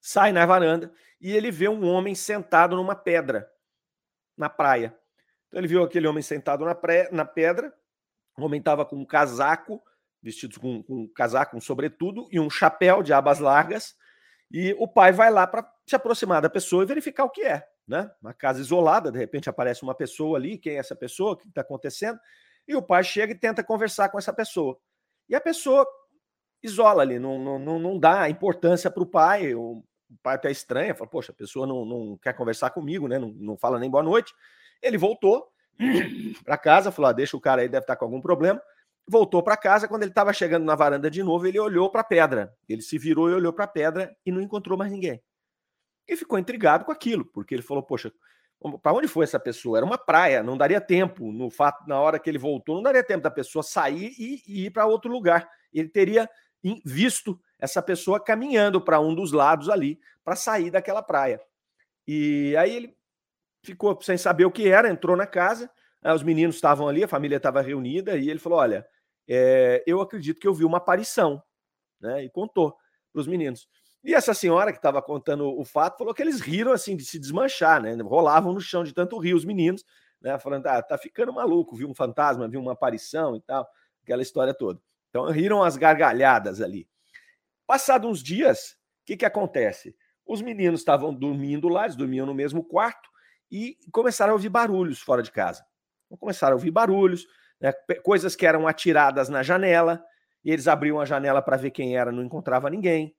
sai 0.00 0.32
na 0.32 0.44
varanda 0.44 0.92
e 1.20 1.34
ele 1.34 1.50
vê 1.50 1.68
um 1.68 1.86
homem 1.86 2.14
sentado 2.14 2.76
numa 2.76 2.94
pedra 2.94 3.48
na 4.36 4.50
praia. 4.50 4.96
Então 5.46 5.60
ele 5.60 5.68
viu 5.68 5.82
aquele 5.82 6.06
homem 6.06 6.22
sentado 6.22 6.64
na, 6.64 6.74
pré, 6.74 7.08
na 7.12 7.24
pedra 7.24 7.72
o 8.36 8.44
homem 8.44 8.58
estava 8.58 8.84
com 8.84 8.96
um 8.96 9.04
casaco, 9.04 9.82
vestido 10.22 10.58
com, 10.58 10.82
com 10.82 11.02
um 11.02 11.08
casaco, 11.08 11.56
um 11.56 11.60
sobretudo 11.60 12.26
e 12.30 12.40
um 12.40 12.48
chapéu 12.48 13.02
de 13.02 13.12
abas 13.12 13.38
largas. 13.38 13.94
E 14.52 14.76
o 14.78 14.86
pai 14.86 15.12
vai 15.12 15.30
lá 15.30 15.46
para 15.46 15.66
se 15.86 15.96
aproximar 15.96 16.42
da 16.42 16.50
pessoa 16.50 16.82
e 16.82 16.86
verificar 16.86 17.24
o 17.24 17.30
que 17.30 17.42
é. 17.42 17.66
Né? 17.88 18.10
Uma 18.20 18.34
casa 18.34 18.60
isolada, 18.60 19.10
de 19.10 19.18
repente 19.18 19.48
aparece 19.48 19.82
uma 19.82 19.94
pessoa 19.94 20.38
ali, 20.38 20.58
quem 20.58 20.74
é 20.74 20.78
essa 20.78 20.94
pessoa, 20.94 21.32
o 21.32 21.36
que 21.36 21.48
está 21.48 21.62
acontecendo? 21.62 22.18
E 22.68 22.76
o 22.76 22.82
pai 22.82 23.02
chega 23.02 23.32
e 23.32 23.38
tenta 23.38 23.64
conversar 23.64 24.10
com 24.10 24.18
essa 24.18 24.32
pessoa. 24.32 24.78
E 25.28 25.34
a 25.34 25.40
pessoa 25.40 25.86
isola 26.62 27.02
ali, 27.02 27.18
não, 27.18 27.58
não, 27.58 27.78
não 27.78 27.98
dá 27.98 28.28
importância 28.28 28.90
para 28.90 29.02
o 29.02 29.06
pai. 29.06 29.54
O 29.54 29.82
pai 30.22 30.34
até 30.36 30.50
estranha, 30.50 30.94
fala, 30.94 31.10
poxa, 31.10 31.32
a 31.32 31.34
pessoa 31.34 31.66
não, 31.66 31.84
não 31.84 32.18
quer 32.18 32.34
conversar 32.34 32.70
comigo, 32.70 33.08
né? 33.08 33.18
não, 33.18 33.28
não 33.30 33.56
fala 33.56 33.78
nem 33.78 33.90
boa 33.90 34.02
noite. 34.02 34.32
Ele 34.80 34.98
voltou, 34.98 35.50
para 36.44 36.58
casa, 36.58 36.92
falou: 36.92 37.10
ah, 37.10 37.12
deixa 37.12 37.36
o 37.36 37.40
cara 37.40 37.62
aí, 37.62 37.68
deve 37.68 37.84
estar 37.84 37.94
tá 37.94 37.98
com 37.98 38.04
algum 38.04 38.20
problema. 38.20 38.62
Voltou 39.08 39.42
para 39.42 39.56
casa. 39.56 39.88
Quando 39.88 40.02
ele 40.02 40.10
estava 40.10 40.32
chegando 40.32 40.64
na 40.64 40.74
varanda 40.74 41.10
de 41.10 41.22
novo, 41.22 41.46
ele 41.46 41.58
olhou 41.58 41.90
para 41.90 42.00
a 42.00 42.04
pedra. 42.04 42.54
Ele 42.68 42.82
se 42.82 42.98
virou 42.98 43.30
e 43.30 43.34
olhou 43.34 43.52
para 43.52 43.64
a 43.64 43.68
pedra 43.68 44.16
e 44.24 44.32
não 44.32 44.40
encontrou 44.40 44.78
mais 44.78 44.90
ninguém. 44.90 45.22
E 46.08 46.16
ficou 46.16 46.38
intrigado 46.38 46.84
com 46.84 46.92
aquilo, 46.92 47.24
porque 47.24 47.54
ele 47.54 47.62
falou: 47.62 47.82
Poxa, 47.82 48.12
para 48.82 48.92
onde 48.92 49.08
foi 49.08 49.24
essa 49.24 49.38
pessoa? 49.38 49.78
Era 49.78 49.86
uma 49.86 49.98
praia, 49.98 50.42
não 50.42 50.56
daria 50.56 50.80
tempo. 50.80 51.32
No 51.32 51.50
fato, 51.50 51.86
na 51.86 52.00
hora 52.00 52.18
que 52.18 52.30
ele 52.30 52.38
voltou, 52.38 52.76
não 52.76 52.82
daria 52.82 53.02
tempo 53.02 53.22
da 53.22 53.30
pessoa 53.30 53.62
sair 53.62 54.12
e, 54.18 54.42
e 54.46 54.66
ir 54.66 54.70
para 54.70 54.86
outro 54.86 55.10
lugar. 55.10 55.48
ele 55.72 55.88
teria 55.88 56.28
visto 56.84 57.40
essa 57.58 57.82
pessoa 57.82 58.22
caminhando 58.22 58.80
para 58.80 59.00
um 59.00 59.14
dos 59.14 59.32
lados 59.32 59.68
ali 59.68 59.98
para 60.24 60.36
sair 60.36 60.70
daquela 60.70 61.02
praia. 61.02 61.40
E 62.06 62.54
aí 62.56 62.74
ele 62.74 62.96
ficou 63.64 64.00
sem 64.02 64.16
saber 64.16 64.44
o 64.44 64.50
que 64.50 64.68
era, 64.68 64.88
entrou 64.88 65.16
na 65.16 65.26
casa, 65.26 65.70
os 66.14 66.22
meninos 66.22 66.56
estavam 66.56 66.88
ali, 66.88 67.04
a 67.04 67.08
família 67.08 67.36
estava 67.36 67.60
reunida, 67.60 68.16
e 68.16 68.28
ele 68.28 68.38
falou: 68.38 68.58
Olha, 68.58 68.86
é, 69.28 69.82
eu 69.86 70.00
acredito 70.00 70.40
que 70.40 70.46
eu 70.46 70.54
vi 70.54 70.64
uma 70.64 70.78
aparição, 70.78 71.42
né? 72.00 72.24
E 72.24 72.30
contou 72.30 72.76
para 73.12 73.20
os 73.20 73.26
meninos. 73.26 73.68
E 74.04 74.14
essa 74.14 74.34
senhora 74.34 74.72
que 74.72 74.78
estava 74.78 75.00
contando 75.00 75.46
o 75.46 75.64
fato 75.64 75.98
falou 75.98 76.12
que 76.12 76.22
eles 76.22 76.40
riram 76.40 76.72
assim 76.72 76.96
de 76.96 77.04
se 77.04 77.18
desmanchar, 77.18 77.80
né? 77.80 77.96
Rolavam 78.02 78.52
no 78.52 78.60
chão 78.60 78.82
de 78.82 78.92
tanto 78.92 79.18
rir 79.18 79.34
os 79.34 79.44
meninos, 79.44 79.84
né? 80.20 80.38
Falando, 80.38 80.66
ah, 80.66 80.82
tá 80.82 80.98
ficando 80.98 81.32
maluco, 81.32 81.76
viu 81.76 81.88
um 81.88 81.94
fantasma, 81.94 82.48
viu 82.48 82.60
uma 82.60 82.72
aparição 82.72 83.36
e 83.36 83.40
tal, 83.40 83.68
aquela 84.02 84.22
história 84.22 84.52
toda. 84.52 84.80
Então 85.10 85.26
riram 85.30 85.62
as 85.62 85.76
gargalhadas 85.76 86.60
ali. 86.60 86.88
Passados 87.66 88.10
uns 88.10 88.22
dias, 88.22 88.76
o 89.02 89.06
que, 89.06 89.16
que 89.16 89.24
acontece? 89.24 89.94
Os 90.26 90.40
meninos 90.40 90.80
estavam 90.80 91.12
dormindo 91.12 91.68
lá, 91.68 91.84
eles 91.84 91.96
dormiam 91.96 92.26
no 92.26 92.34
mesmo 92.34 92.64
quarto 92.64 93.08
e 93.50 93.76
começaram 93.92 94.32
a 94.32 94.34
ouvir 94.34 94.48
barulhos 94.48 95.00
fora 95.00 95.22
de 95.22 95.30
casa. 95.30 95.64
Então, 96.06 96.16
começaram 96.18 96.54
a 96.54 96.56
ouvir 96.56 96.70
barulhos, 96.70 97.26
né? 97.62 97.72
coisas 98.02 98.34
que 98.34 98.44
eram 98.44 98.66
atiradas 98.66 99.28
na 99.28 99.42
janela, 99.42 100.04
e 100.44 100.50
eles 100.50 100.66
abriam 100.66 101.00
a 101.00 101.04
janela 101.04 101.40
para 101.40 101.56
ver 101.56 101.70
quem 101.70 101.96
era, 101.96 102.10
não 102.10 102.24
encontrava 102.24 102.68
ninguém. 102.68 103.14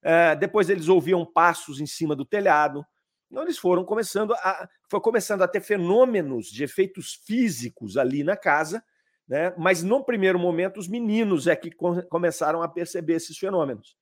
É, 0.00 0.36
depois 0.36 0.70
eles 0.70 0.88
ouviam 0.88 1.26
passos 1.26 1.80
em 1.80 1.86
cima 1.86 2.14
do 2.14 2.24
telhado. 2.24 2.86
Então 3.28 3.42
eles 3.42 3.58
foram 3.58 3.84
começando 3.84 4.32
a, 4.34 4.68
foi 4.88 5.00
começando 5.00 5.42
a 5.42 5.48
ter 5.48 5.60
fenômenos 5.60 6.46
de 6.46 6.62
efeitos 6.62 7.20
físicos 7.26 7.96
ali 7.96 8.22
na 8.22 8.36
casa, 8.36 8.82
né? 9.28 9.52
Mas 9.58 9.82
no 9.82 10.04
primeiro 10.04 10.38
momento 10.38 10.78
os 10.78 10.88
meninos 10.88 11.48
é 11.48 11.56
que 11.56 11.70
começaram 12.08 12.62
a 12.62 12.68
perceber 12.68 13.14
esses 13.14 13.36
fenômenos. 13.36 13.96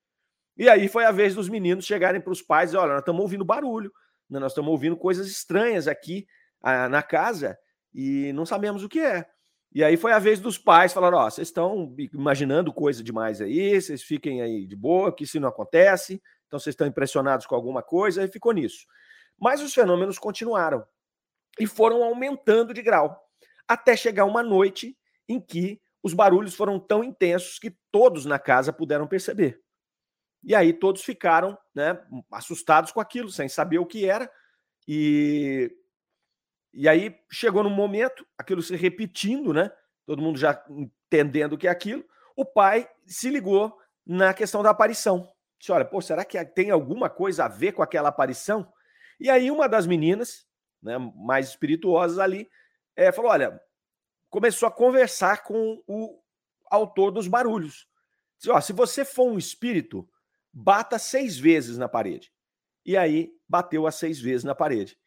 E 0.57 0.69
aí 0.69 0.87
foi 0.87 1.05
a 1.05 1.11
vez 1.11 1.35
dos 1.35 1.49
meninos 1.49 1.87
chegarem 1.87 2.21
para 2.21 2.33
os 2.33 2.43
pais 2.43 2.73
e 2.73 2.77
olha, 2.77 2.93
nós 2.93 3.01
estamos 3.01 3.21
ouvindo 3.21 3.45
barulho, 3.45 3.91
né? 4.29 4.39
nós 4.39 4.53
estamos 4.53 4.71
ouvindo 4.71 4.97
coisas 4.97 5.27
estranhas 5.27 5.89
aqui 5.89 6.27
ah, 6.63 6.89
na 6.89 7.03
casa 7.03 7.59
e 7.93 8.33
não 8.33 8.47
sabemos 8.47 8.85
o 8.85 8.89
que 8.89 9.01
é. 9.01 9.27
E 9.73 9.85
aí 9.85 9.97
foi 9.97 10.13
a 10.13 10.19
vez 10.19 10.41
dos 10.41 10.57
pais 10.57 10.93
falaram: 10.93 11.19
Ó, 11.19 11.27
oh, 11.27 11.31
vocês 11.31 11.49
estão 11.49 11.95
imaginando 12.13 12.73
coisa 12.73 13.03
demais 13.03 13.41
aí, 13.41 13.81
vocês 13.81 14.03
fiquem 14.03 14.41
aí 14.43 14.67
de 14.67 14.77
boa, 14.77 15.15
que 15.15 15.25
isso 15.25 15.39
não 15.39 15.49
acontece, 15.49 16.23
então 16.47 16.59
vocês 16.59 16.73
estão 16.73 16.87
impressionados 16.87 17.47
com 17.47 17.55
alguma 17.55 17.83
coisa, 17.83 18.25
e 18.25 18.29
ficou 18.29 18.53
nisso. 18.53 18.87
Mas 19.39 19.61
os 19.61 19.75
fenômenos 19.75 20.19
continuaram 20.19 20.85
e 21.59 21.67
foram 21.67 22.03
aumentando 22.03 22.73
de 22.73 22.83
grau, 22.83 23.21
até 23.69 23.97
chegar 23.97 24.25
uma 24.25 24.43
noite 24.43 24.97
em 25.29 25.41
que 25.41 25.81
os 26.03 26.15
barulhos 26.15 26.55
foram 26.55 26.79
tão 26.79 27.03
intensos 27.03 27.59
que 27.59 27.77
todos 27.91 28.25
na 28.25 28.39
casa 28.39 28.73
puderam 28.73 29.07
perceber. 29.07 29.61
E 30.43 30.55
aí 30.55 30.73
todos 30.73 31.03
ficaram 31.03 31.59
né, 31.75 32.01
assustados 32.31 32.93
com 32.93 33.01
aquilo, 33.01 33.29
sem 33.29 33.49
saber 33.49 33.79
o 33.79 33.87
que 33.87 34.09
era, 34.09 34.31
e 34.87 35.71
e 36.79 36.87
aí 36.91 37.19
chegou 37.31 37.63
num 37.63 37.71
momento, 37.71 38.27
aquilo 38.37 38.61
se 38.61 38.77
repetindo, 38.77 39.55
né? 39.55 39.73
Todo 40.05 40.21
mundo 40.21 40.39
já 40.39 40.63
entendendo 40.69 41.55
o 41.55 41.59
que 41.59 41.67
é 41.67 41.71
aquilo. 41.71 42.05
O 42.37 42.45
pai 42.45 42.87
se 43.07 43.31
ligou 43.31 43.75
na 44.07 44.35
questão 44.35 44.63
da 44.63 44.69
aparição. 44.69 45.27
Disse: 45.59 45.73
olha, 45.73 45.87
pô, 45.87 46.03
será 46.03 46.23
que 46.23 46.45
tem 46.45 46.71
alguma 46.71 47.09
coisa 47.09 47.47
a 47.47 47.49
ver 47.49 47.73
com 47.73 47.83
aquela 47.83 48.11
aparição? 48.11 48.71
E 49.19 49.31
aí 49.31 49.51
uma 49.51 49.67
das 49.67 49.87
meninas, 49.87 50.47
né, 50.83 50.99
mais 51.17 51.49
espirituosas 51.49 52.19
ali, 52.19 52.47
é, 52.95 53.11
falou: 53.11 53.31
olha, 53.31 53.59
começou 54.29 54.69
a 54.69 54.71
conversar 54.71 55.45
com 55.45 55.83
o 55.87 56.21
autor 56.71 57.11
dos 57.11 57.27
barulhos. 57.27 57.89
Disse: 58.37 58.51
ó, 58.51 58.61
se 58.61 58.75
você 58.75 59.03
for 59.03 59.33
um 59.33 59.39
espírito, 59.39 60.07
bata 60.53 60.99
seis 60.99 61.39
vezes 61.39 61.79
na 61.79 61.89
parede. 61.89 62.31
E 62.85 62.99
aí 62.99 63.33
bateu 63.49 63.87
as 63.87 63.95
seis 63.95 64.21
vezes 64.21 64.45
na 64.45 64.55
parede. 64.55 64.99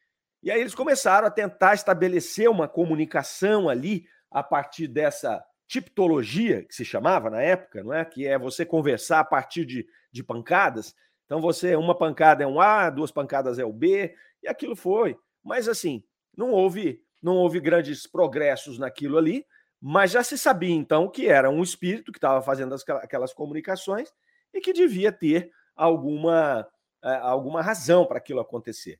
E 0.41 0.49
aí 0.49 0.59
eles 0.59 0.75
começaram 0.75 1.27
a 1.27 1.31
tentar 1.31 1.73
estabelecer 1.73 2.49
uma 2.49 2.67
comunicação 2.67 3.67
ali 3.67 4.05
a 4.31 4.41
partir 4.41 4.87
dessa 4.87 5.43
tipologia 5.67 6.63
que 6.63 6.73
se 6.73 6.85
chamava 6.85 7.29
na 7.29 7.41
época, 7.41 7.83
não 7.83 7.93
é? 7.93 8.03
Que 8.03 8.25
é 8.25 8.39
você 8.39 8.65
conversar 8.65 9.19
a 9.19 9.25
partir 9.25 9.65
de, 9.65 9.85
de 10.11 10.23
pancadas. 10.23 10.95
Então 11.25 11.39
você, 11.39 11.75
uma 11.75 11.95
pancada 11.95 12.43
é 12.43 12.47
um 12.47 12.59
A, 12.59 12.89
duas 12.89 13.11
pancadas 13.11 13.59
é 13.59 13.65
o 13.65 13.73
B, 13.73 14.15
e 14.41 14.47
aquilo 14.47 14.75
foi. 14.75 15.15
Mas 15.43 15.67
assim, 15.67 16.03
não 16.35 16.51
houve, 16.51 17.03
não 17.21 17.35
houve 17.35 17.59
grandes 17.59 18.07
progressos 18.07 18.79
naquilo 18.79 19.17
ali, 19.17 19.45
mas 19.81 20.11
já 20.11 20.23
se 20.23 20.37
sabia 20.37 20.73
então 20.73 21.07
que 21.07 21.27
era 21.27 21.49
um 21.49 21.61
espírito 21.61 22.11
que 22.11 22.17
estava 22.17 22.41
fazendo 22.41 22.73
as, 22.73 22.87
aquelas 22.89 23.33
comunicações 23.33 24.09
e 24.53 24.59
que 24.59 24.73
devia 24.73 25.11
ter 25.11 25.51
alguma, 25.75 26.67
eh, 27.03 27.19
alguma 27.21 27.61
razão 27.61 28.05
para 28.05 28.17
aquilo 28.17 28.39
acontecer. 28.39 28.99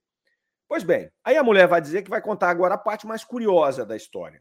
Pois 0.69 0.83
bem, 0.83 1.11
aí 1.23 1.35
a 1.35 1.41
mulher 1.41 1.67
vai 1.67 1.81
dizer 1.81 2.03
que 2.03 2.11
vai 2.11 2.21
contar 2.21 2.51
agora 2.51 2.75
a 2.75 2.77
parte 2.77 3.07
mais 3.07 3.23
curiosa 3.23 3.83
da 3.83 3.95
história. 3.95 4.39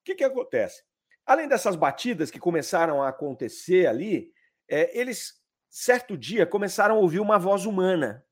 O 0.00 0.04
que, 0.04 0.14
que 0.14 0.24
acontece? 0.24 0.82
Além 1.26 1.46
dessas 1.46 1.76
batidas 1.76 2.30
que 2.30 2.40
começaram 2.40 3.02
a 3.02 3.10
acontecer 3.10 3.86
ali, 3.86 4.32
é, 4.66 4.98
eles, 4.98 5.34
certo 5.68 6.16
dia, 6.16 6.46
começaram 6.46 6.96
a 6.96 6.98
ouvir 6.98 7.20
uma 7.20 7.38
voz 7.38 7.66
humana. 7.66 8.24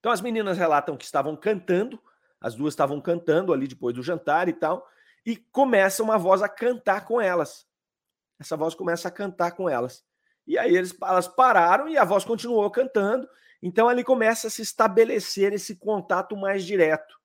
Então 0.00 0.10
as 0.10 0.20
meninas 0.20 0.58
relatam 0.58 0.96
que 0.96 1.04
estavam 1.04 1.36
cantando, 1.36 2.02
as 2.40 2.56
duas 2.56 2.72
estavam 2.72 3.00
cantando 3.00 3.52
ali 3.52 3.68
depois 3.68 3.94
do 3.94 4.02
jantar 4.02 4.48
e 4.48 4.52
tal, 4.52 4.84
e 5.24 5.36
começa 5.36 6.02
uma 6.02 6.18
voz 6.18 6.42
a 6.42 6.48
cantar 6.48 7.04
com 7.04 7.20
elas. 7.20 7.68
Essa 8.40 8.56
voz 8.56 8.74
começa 8.74 9.06
a 9.06 9.12
cantar 9.12 9.52
com 9.52 9.68
elas. 9.68 10.04
E 10.44 10.58
aí 10.58 10.74
eles, 10.74 10.92
elas 11.00 11.28
pararam 11.28 11.88
e 11.88 11.96
a 11.96 12.04
voz 12.04 12.24
continuou 12.24 12.68
cantando, 12.68 13.28
então 13.62 13.88
ali 13.88 14.02
começa 14.02 14.46
a 14.46 14.50
se 14.50 14.62
estabelecer 14.62 15.52
esse 15.52 15.76
contato 15.76 16.36
mais 16.36 16.64
direto. 16.64 17.18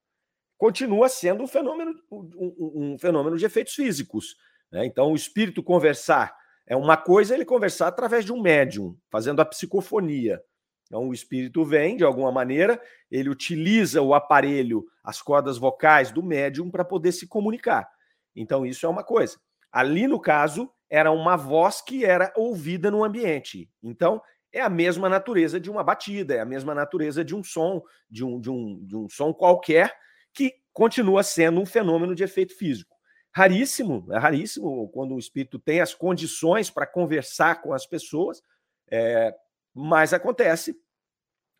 Continua 0.57 1.09
sendo 1.09 1.43
um 1.43 1.47
fenômeno, 1.47 1.93
um, 2.11 2.93
um 2.93 2.99
fenômeno 2.99 3.37
de 3.37 3.45
efeitos 3.45 3.73
físicos. 3.73 4.35
Né? 4.71 4.85
Então, 4.85 5.11
o 5.11 5.15
espírito 5.15 5.61
conversar 5.61 6.35
é 6.67 6.75
uma 6.75 6.97
coisa 6.97 7.35
ele 7.35 7.45
conversar 7.45 7.87
através 7.87 8.25
de 8.25 8.33
um 8.33 8.41
médium, 8.41 8.97
fazendo 9.11 9.41
a 9.41 9.45
psicofonia. 9.45 10.41
Então, 10.87 11.09
o 11.09 11.13
espírito 11.13 11.63
vem 11.65 11.97
de 11.97 12.03
alguma 12.03 12.31
maneira, 12.31 12.81
ele 13.09 13.29
utiliza 13.29 14.01
o 14.01 14.13
aparelho, 14.13 14.85
as 15.03 15.21
cordas 15.21 15.57
vocais 15.57 16.11
do 16.11 16.23
médium 16.23 16.69
para 16.69 16.85
poder 16.85 17.11
se 17.11 17.27
comunicar. 17.27 17.89
Então, 18.35 18.65
isso 18.65 18.85
é 18.85 18.89
uma 18.89 19.03
coisa. 19.03 19.37
Ali, 19.71 20.07
no 20.07 20.19
caso, 20.19 20.71
era 20.89 21.11
uma 21.11 21.35
voz 21.35 21.81
que 21.81 22.05
era 22.05 22.31
ouvida 22.35 22.91
no 22.91 23.03
ambiente. 23.03 23.69
Então, 23.81 24.21
é 24.55 24.62
a 24.62 24.69
mesma 24.69 25.09
natureza 25.09 25.59
de 25.59 25.69
uma 25.69 25.83
batida, 25.83 26.33
é 26.33 26.39
a 26.39 26.45
mesma 26.45 26.74
natureza 26.74 27.25
de 27.25 27.35
um 27.35 27.43
som, 27.43 27.83
de 28.09 28.24
um, 28.24 28.39
de 28.39 28.50
um, 28.50 28.85
de 28.85 28.95
um 28.95 29.09
som 29.09 29.33
qualquer, 29.33 29.93
que 30.33 30.53
continua 30.71 31.24
sendo 31.24 31.59
um 31.59 31.65
fenômeno 31.65 32.15
de 32.15 32.24
efeito 32.24 32.57
físico. 32.57 32.95
Raríssimo, 33.33 34.07
é 34.13 34.17
raríssimo 34.17 34.89
quando 34.93 35.13
o 35.13 35.19
espírito 35.19 35.59
tem 35.59 35.81
as 35.81 35.93
condições 35.93 36.69
para 36.69 36.88
conversar 36.88 37.62
com 37.62 37.74
as 37.74 37.85
pessoas, 37.85 38.41
é, 38.89 39.35
mas 39.74 40.13
acontece, 40.13 40.74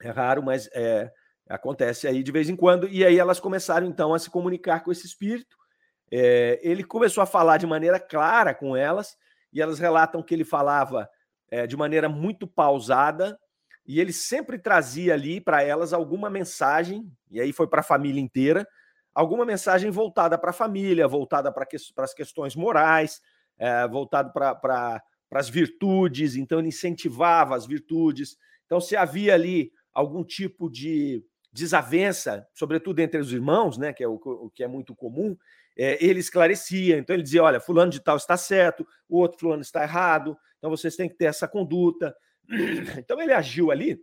é 0.02 0.10
raro, 0.10 0.42
mas 0.42 0.70
é, 0.74 1.12
acontece 1.50 2.08
aí 2.08 2.24
de 2.24 2.32
vez 2.32 2.48
em 2.48 2.56
quando, 2.56 2.88
e 2.88 3.04
aí 3.04 3.20
elas 3.20 3.42
começaram 3.42 3.86
então 3.86 4.14
a 4.14 4.20
se 4.20 4.30
comunicar 4.30 4.86
com 4.86 4.92
esse 4.92 5.06
espírito. 5.06 5.58
É, 6.10 6.62
ele 6.64 6.82
começou 6.82 7.22
a 7.22 7.26
falar 7.26 7.58
de 7.58 7.68
maneira 7.68 8.00
clara 8.00 8.56
com 8.56 8.74
elas, 8.74 9.18
e 9.52 9.62
elas 9.62 9.80
relatam 9.80 10.24
que 10.24 10.34
ele 10.34 10.46
falava 10.46 11.10
é, 11.50 11.68
de 11.68 11.78
maneira 11.78 12.10
muito 12.10 12.48
pausada, 12.48 13.38
e 13.86 14.00
ele 14.00 14.12
sempre 14.12 14.58
trazia 14.58 15.14
ali 15.14 15.40
para 15.40 15.62
elas 15.62 15.94
alguma 15.94 16.30
mensagem, 16.30 17.10
e 17.30 17.40
aí 17.40 17.54
foi 17.54 17.68
para 17.68 17.82
a 17.82 17.84
família 17.84 18.22
inteira, 18.22 18.68
alguma 19.14 19.46
mensagem 19.46 19.92
voltada 19.92 20.38
para 20.38 20.50
a 20.50 20.54
família, 20.54 21.08
voltada 21.08 21.52
para 21.52 21.66
que, 21.66 21.78
as 21.98 22.14
questões 22.14 22.56
morais, 22.56 23.22
é, 23.58 23.88
voltado 23.88 24.34
para 24.34 24.56
pra, 24.56 25.02
as 25.32 25.50
virtudes, 25.50 26.36
então 26.36 26.60
ele 26.60 26.70
incentivava 26.70 27.56
as 27.56 27.66
virtudes. 27.66 28.38
Então, 28.66 28.82
se 28.82 28.96
havia 28.96 29.34
ali 29.34 29.72
algum 29.94 30.24
tipo 30.24 30.70
de 30.70 31.24
desavença, 31.52 32.46
sobretudo 32.54 33.00
entre 33.00 33.20
os 33.20 33.32
irmãos, 33.32 33.78
né, 33.78 33.94
que 33.94 34.04
é 34.04 34.08
o, 34.08 34.16
o 34.16 34.50
que 34.50 34.64
é 34.64 34.68
muito 34.68 34.94
comum, 34.94 35.38
é, 35.78 36.04
ele 36.04 36.20
esclarecia. 36.20 36.98
Então, 36.98 37.16
ele 37.16 37.24
dizia: 37.24 37.44
olha, 37.44 37.60
fulano 37.60 37.92
de 37.92 38.00
tal 38.00 38.18
está 38.18 38.38
certo, 38.38 38.86
o 39.10 39.20
outro 39.20 39.40
fulano 39.40 39.62
está 39.62 39.84
errado, 39.84 40.38
então 40.58 40.70
vocês 40.70 40.96
têm 40.96 41.10
que 41.10 41.16
ter 41.16 41.26
essa 41.26 41.48
conduta. 41.48 42.16
Então, 43.00 43.22
ele 43.22 43.34
agiu 43.34 43.72
ali 43.72 44.00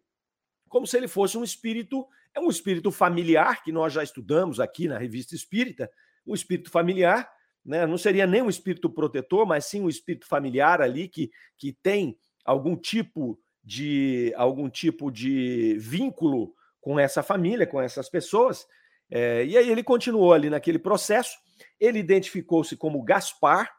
como 0.72 0.86
se 0.86 0.96
ele 0.96 1.06
fosse 1.06 1.36
um 1.36 1.44
espírito, 1.44 2.06
é 2.34 2.40
um 2.40 2.48
espírito 2.48 2.90
familiar, 2.90 3.62
que 3.62 3.70
nós 3.70 3.92
já 3.92 4.02
estudamos 4.02 4.58
aqui 4.58 4.88
na 4.88 4.96
revista 4.96 5.34
Espírita, 5.34 5.90
um 6.26 6.32
espírito 6.32 6.70
familiar, 6.70 7.30
né? 7.62 7.86
não 7.86 7.98
seria 7.98 8.26
nem 8.26 8.40
um 8.40 8.48
espírito 8.48 8.88
protetor, 8.88 9.46
mas 9.46 9.66
sim 9.66 9.82
um 9.82 9.88
espírito 9.88 10.26
familiar 10.26 10.80
ali 10.80 11.08
que, 11.08 11.30
que 11.58 11.74
tem 11.74 12.16
algum 12.42 12.74
tipo 12.74 13.38
de 13.62 14.32
algum 14.34 14.70
tipo 14.70 15.10
de 15.10 15.76
vínculo 15.78 16.54
com 16.80 16.98
essa 16.98 17.22
família, 17.22 17.66
com 17.66 17.80
essas 17.80 18.08
pessoas. 18.08 18.66
É, 19.14 19.44
e 19.44 19.58
aí 19.58 19.70
ele 19.70 19.82
continuou 19.82 20.32
ali 20.32 20.48
naquele 20.48 20.78
processo. 20.78 21.36
Ele 21.78 21.98
identificou-se 21.98 22.74
como 22.78 23.02
Gaspar. 23.02 23.70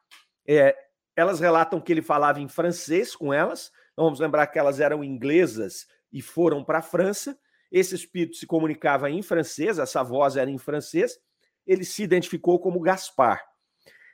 É, 0.48 0.76
Elas 1.16 1.40
relatam 1.40 1.82
que 1.82 1.92
ele 1.92 2.04
falava 2.04 2.40
em 2.40 2.48
francês 2.48 3.16
com 3.16 3.34
elas. 3.34 3.72
Então, 3.94 4.06
vamos 4.06 4.20
lembrar 4.20 4.46
que 4.48 4.60
elas 4.60 4.80
eram 4.80 5.04
inglesas 5.04 5.88
e 6.12 6.22
foram 6.22 6.64
para 6.64 6.80
a 6.80 6.82
França. 6.84 7.36
Esse 7.72 7.96
espírito 7.96 8.38
se 8.38 8.46
comunicava 8.46 9.10
em 9.10 9.24
francês, 9.24 9.80
essa 9.80 10.04
voz 10.04 10.38
era 10.38 10.52
em 10.52 10.60
francês. 10.60 11.18
Ele 11.66 11.84
se 11.84 12.04
identificou 12.04 12.60
como 12.60 12.80
Gaspar. 12.80 13.44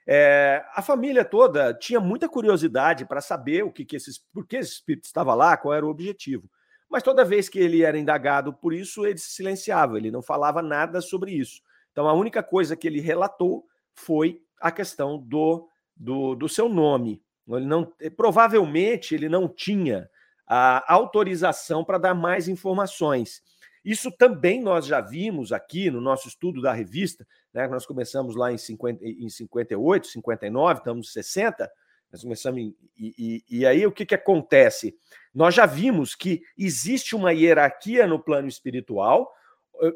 É, 0.08 0.64
a 0.74 0.82
família 0.82 1.26
toda 1.26 1.74
tinha 1.74 2.00
muita 2.00 2.30
curiosidade 2.30 3.06
para 3.06 3.20
saber 3.20 3.64
o 3.64 3.72
que, 3.72 3.84
que 3.84 3.98
esses, 3.98 4.18
por 4.18 4.48
que 4.48 4.56
esse 4.56 4.72
espírito 4.72 5.04
estava 5.04 5.36
lá, 5.36 5.58
qual 5.58 5.74
era 5.74 5.86
o 5.86 5.90
objetivo. 5.90 6.50
Mas 6.90 7.04
toda 7.04 7.24
vez 7.24 7.48
que 7.48 7.60
ele 7.60 7.84
era 7.84 7.98
indagado 7.98 8.52
por 8.54 8.74
isso, 8.74 9.06
ele 9.06 9.20
se 9.20 9.32
silenciava, 9.32 9.98
ele 9.98 10.10
não 10.10 10.22
falava 10.22 10.62
nada 10.62 11.02
sobre 11.02 11.32
isso. 11.32 11.62
Então 11.92 12.08
a 12.08 12.14
única 12.14 12.42
coisa 12.42 12.76
que 12.76 12.88
ele 12.88 13.00
relatou 13.00 13.66
foi 13.94 14.42
a 14.60 14.72
questão 14.72 15.18
do, 15.20 15.70
do, 15.96 16.36
do 16.36 16.50
seu 16.50 16.68
nome. 16.68 17.22
Ele 17.48 17.66
não, 17.66 17.92
provavelmente 18.16 19.14
ele 19.14 19.30
não 19.30 19.48
tinha 19.48 20.10
a 20.48 20.94
autorização 20.94 21.84
para 21.84 22.00
dar 22.00 22.16
mais 22.16 22.48
informações. 22.48 23.42
Isso 23.86 24.12
também 24.12 24.62
nós 24.62 24.86
já 24.86 25.00
vimos 25.00 25.52
aqui 25.52 25.90
no 25.90 26.02
nosso 26.02 26.28
estudo 26.28 26.62
da 26.62 26.74
revista, 26.74 27.26
né? 27.54 27.68
Nós 27.68 27.86
começamos 27.86 28.36
lá 28.36 28.52
em, 28.52 28.58
50, 28.58 29.04
em 29.04 29.30
58, 29.30 30.08
59, 30.08 30.80
estamos 30.80 31.08
em 31.08 31.12
60, 31.12 31.72
nós 32.12 32.22
começamos 32.24 32.60
em, 32.62 32.76
e, 32.98 33.44
e, 33.50 33.60
e, 33.60 33.66
aí 33.66 33.86
o 33.86 33.92
que, 33.92 34.06
que 34.06 34.16
acontece? 34.16 34.96
Nós 35.34 35.54
já 35.54 35.66
vimos 35.66 36.16
que 36.16 36.42
existe 36.58 37.16
uma 37.16 37.32
hierarquia 37.32 38.08
no 38.08 38.20
plano 38.20 38.48
espiritual, 38.48 39.32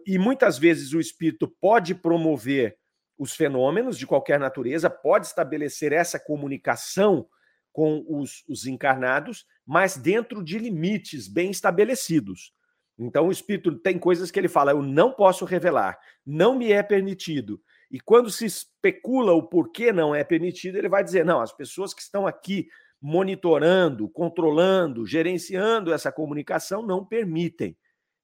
e 0.06 0.18
muitas 0.18 0.58
vezes 0.58 0.94
o 0.94 1.00
espírito 1.00 1.48
pode 1.48 1.94
promover 1.94 2.78
os 3.18 3.36
fenômenos 3.36 3.98
de 3.98 4.08
qualquer 4.08 4.40
natureza, 4.40 4.90
pode 4.90 5.28
estabelecer 5.28 5.92
essa 5.92 6.20
comunicação 6.20 7.28
com 7.72 8.06
os, 8.08 8.44
os 8.48 8.66
encarnados, 8.66 9.46
mas 9.66 9.98
dentro 9.98 10.44
de 10.44 10.58
limites 10.58 11.28
bem 11.28 11.50
estabelecidos. 11.50 12.54
Então, 12.98 13.28
o 13.28 13.32
espírito 13.32 13.78
tem 13.80 13.98
coisas 13.98 14.30
que 14.30 14.40
ele 14.40 14.48
fala, 14.48 14.72
eu 14.72 14.82
não 14.82 15.12
posso 15.12 15.46
revelar, 15.46 15.98
não 16.26 16.56
me 16.56 16.72
é 16.72 16.84
permitido. 16.84 17.60
E 17.94 18.00
quando 18.00 18.32
se 18.32 18.44
especula 18.44 19.34
o 19.34 19.44
porquê 19.44 19.94
não 19.94 20.16
é 20.16 20.24
permitido, 20.24 20.80
ele 20.80 20.90
vai 20.90 21.04
dizer: 21.04 21.24
não, 21.24 21.40
as 21.40 21.54
pessoas 21.54 21.94
que 21.94 22.02
estão 22.02 22.26
aqui 22.26 22.68
monitorando, 23.00 24.10
controlando, 24.10 25.06
gerenciando 25.06 25.94
essa 25.94 26.12
comunicação 26.12 26.82
não 26.82 27.06
permitem. 27.06 27.78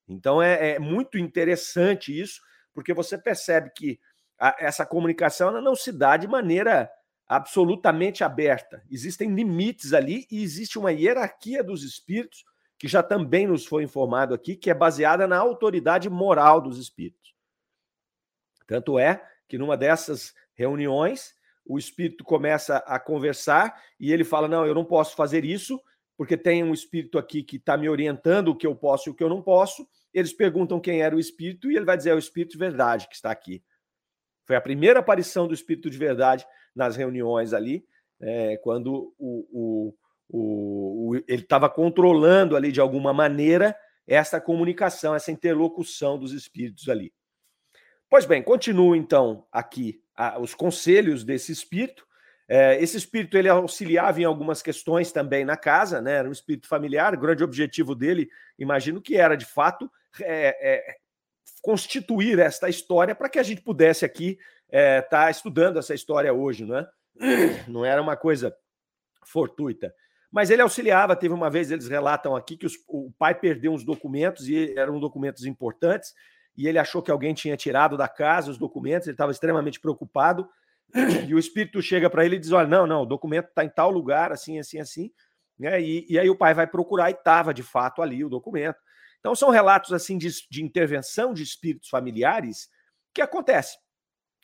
Então, 0.08 0.42
é, 0.42 0.72
é 0.72 0.78
muito 0.80 1.16
interessante 1.16 2.18
isso, 2.18 2.40
porque 2.74 2.92
você 2.92 3.16
percebe 3.16 3.70
que 3.76 4.00
a, 4.36 4.56
essa 4.58 4.84
comunicação 4.84 5.52
não 5.62 5.76
se 5.76 5.92
dá 5.92 6.16
de 6.16 6.26
maneira 6.26 6.90
absolutamente 7.28 8.24
aberta. 8.24 8.82
Existem 8.90 9.32
limites 9.32 9.92
ali 9.92 10.26
e 10.32 10.42
existe 10.42 10.80
uma 10.80 10.90
hierarquia 10.90 11.62
dos 11.62 11.84
espíritos 11.84 12.44
que 12.76 12.88
já 12.88 13.04
também 13.04 13.46
nos 13.46 13.66
foi 13.66 13.84
informado 13.84 14.34
aqui, 14.34 14.56
que 14.56 14.68
é 14.68 14.74
baseada 14.74 15.28
na 15.28 15.38
autoridade 15.38 16.10
moral 16.10 16.60
dos 16.60 16.76
espíritos. 16.76 17.34
Tanto 18.66 18.98
é 18.98 19.29
que 19.50 19.58
numa 19.58 19.76
dessas 19.76 20.32
reuniões, 20.54 21.34
o 21.66 21.76
espírito 21.76 22.22
começa 22.22 22.76
a 22.78 23.00
conversar 23.00 23.82
e 23.98 24.12
ele 24.12 24.22
fala: 24.22 24.46
Não, 24.46 24.64
eu 24.64 24.74
não 24.74 24.84
posso 24.84 25.16
fazer 25.16 25.44
isso, 25.44 25.78
porque 26.16 26.36
tem 26.36 26.62
um 26.62 26.72
espírito 26.72 27.18
aqui 27.18 27.42
que 27.42 27.56
está 27.56 27.76
me 27.76 27.88
orientando 27.88 28.48
o 28.48 28.56
que 28.56 28.66
eu 28.66 28.76
posso 28.76 29.08
e 29.08 29.10
o 29.10 29.14
que 29.14 29.24
eu 29.24 29.28
não 29.28 29.42
posso. 29.42 29.86
Eles 30.14 30.32
perguntam 30.32 30.80
quem 30.80 31.02
era 31.02 31.14
o 31.14 31.20
espírito 31.20 31.70
e 31.70 31.76
ele 31.76 31.84
vai 31.84 31.96
dizer: 31.96 32.10
É 32.10 32.14
o 32.14 32.18
espírito 32.18 32.52
de 32.52 32.58
verdade 32.58 33.08
que 33.08 33.16
está 33.16 33.30
aqui. 33.30 33.62
Foi 34.46 34.54
a 34.54 34.60
primeira 34.60 35.00
aparição 35.00 35.48
do 35.48 35.54
espírito 35.54 35.90
de 35.90 35.98
verdade 35.98 36.46
nas 36.74 36.96
reuniões 36.96 37.52
ali, 37.52 37.84
é, 38.20 38.56
quando 38.58 39.12
o, 39.18 39.46
o, 39.50 39.94
o, 40.28 41.10
o 41.10 41.16
ele 41.26 41.42
estava 41.42 41.68
controlando 41.68 42.56
ali 42.56 42.70
de 42.70 42.80
alguma 42.80 43.12
maneira 43.12 43.76
essa 44.06 44.40
comunicação, 44.40 45.14
essa 45.14 45.32
interlocução 45.32 46.18
dos 46.18 46.32
espíritos 46.32 46.88
ali. 46.88 47.12
Pois 48.10 48.26
bem, 48.26 48.42
continuo 48.42 48.96
então 48.96 49.46
aqui 49.52 50.02
a, 50.16 50.36
os 50.40 50.52
conselhos 50.52 51.22
desse 51.22 51.52
espírito. 51.52 52.04
É, 52.48 52.82
esse 52.82 52.96
espírito 52.96 53.38
ele 53.38 53.48
auxiliava 53.48 54.20
em 54.20 54.24
algumas 54.24 54.60
questões 54.60 55.12
também 55.12 55.44
na 55.44 55.56
casa, 55.56 56.02
né? 56.02 56.14
Era 56.14 56.28
um 56.28 56.32
espírito 56.32 56.66
familiar. 56.66 57.14
O 57.14 57.20
grande 57.20 57.44
objetivo 57.44 57.94
dele, 57.94 58.28
imagino 58.58 59.00
que 59.00 59.16
era 59.16 59.36
de 59.36 59.46
fato 59.46 59.88
é, 60.20 60.56
é, 60.60 60.96
constituir 61.62 62.40
esta 62.40 62.68
história 62.68 63.14
para 63.14 63.28
que 63.28 63.38
a 63.38 63.44
gente 63.44 63.62
pudesse 63.62 64.04
aqui 64.04 64.40
estar 64.66 65.02
tá 65.08 65.30
estudando 65.30 65.78
essa 65.78 65.94
história 65.94 66.34
hoje, 66.34 66.64
não 66.64 66.78
é? 66.78 66.88
Não 67.68 67.84
era 67.84 68.02
uma 68.02 68.16
coisa 68.16 68.52
fortuita. 69.24 69.94
Mas 70.32 70.50
ele 70.50 70.62
auxiliava, 70.62 71.14
teve 71.14 71.34
uma 71.34 71.50
vez, 71.50 71.70
eles 71.70 71.86
relatam 71.86 72.34
aqui 72.34 72.56
que 72.56 72.66
os, 72.66 72.74
o 72.88 73.12
pai 73.16 73.34
perdeu 73.36 73.72
uns 73.72 73.84
documentos 73.84 74.48
e 74.48 74.76
eram 74.76 74.98
documentos 74.98 75.44
importantes, 75.44 76.12
e 76.60 76.68
ele 76.68 76.78
achou 76.78 77.02
que 77.02 77.10
alguém 77.10 77.32
tinha 77.34 77.56
tirado 77.56 77.96
da 77.96 78.08
casa 78.08 78.50
os 78.50 78.58
documentos, 78.58 79.06
ele 79.06 79.14
estava 79.14 79.32
extremamente 79.32 79.80
preocupado, 79.80 80.48
e 81.28 81.34
o 81.34 81.38
espírito 81.38 81.80
chega 81.80 82.10
para 82.10 82.24
ele 82.24 82.36
e 82.36 82.38
diz: 82.38 82.52
Olha, 82.52 82.66
não, 82.66 82.86
não, 82.86 83.02
o 83.02 83.06
documento 83.06 83.48
está 83.48 83.64
em 83.64 83.68
tal 83.68 83.90
lugar, 83.90 84.32
assim, 84.32 84.58
assim, 84.58 84.78
assim. 84.78 85.10
Né? 85.58 85.80
E, 85.80 86.06
e 86.08 86.18
aí 86.18 86.28
o 86.28 86.36
pai 86.36 86.54
vai 86.54 86.66
procurar 86.66 87.10
e 87.10 87.14
estava 87.14 87.54
de 87.54 87.62
fato 87.62 88.02
ali 88.02 88.24
o 88.24 88.28
documento. 88.28 88.78
Então 89.18 89.34
são 89.34 89.50
relatos 89.50 89.92
assim 89.92 90.16
de, 90.16 90.28
de 90.50 90.62
intervenção 90.62 91.34
de 91.34 91.42
espíritos 91.42 91.88
familiares 91.88 92.68
que 93.14 93.20
acontece. 93.20 93.76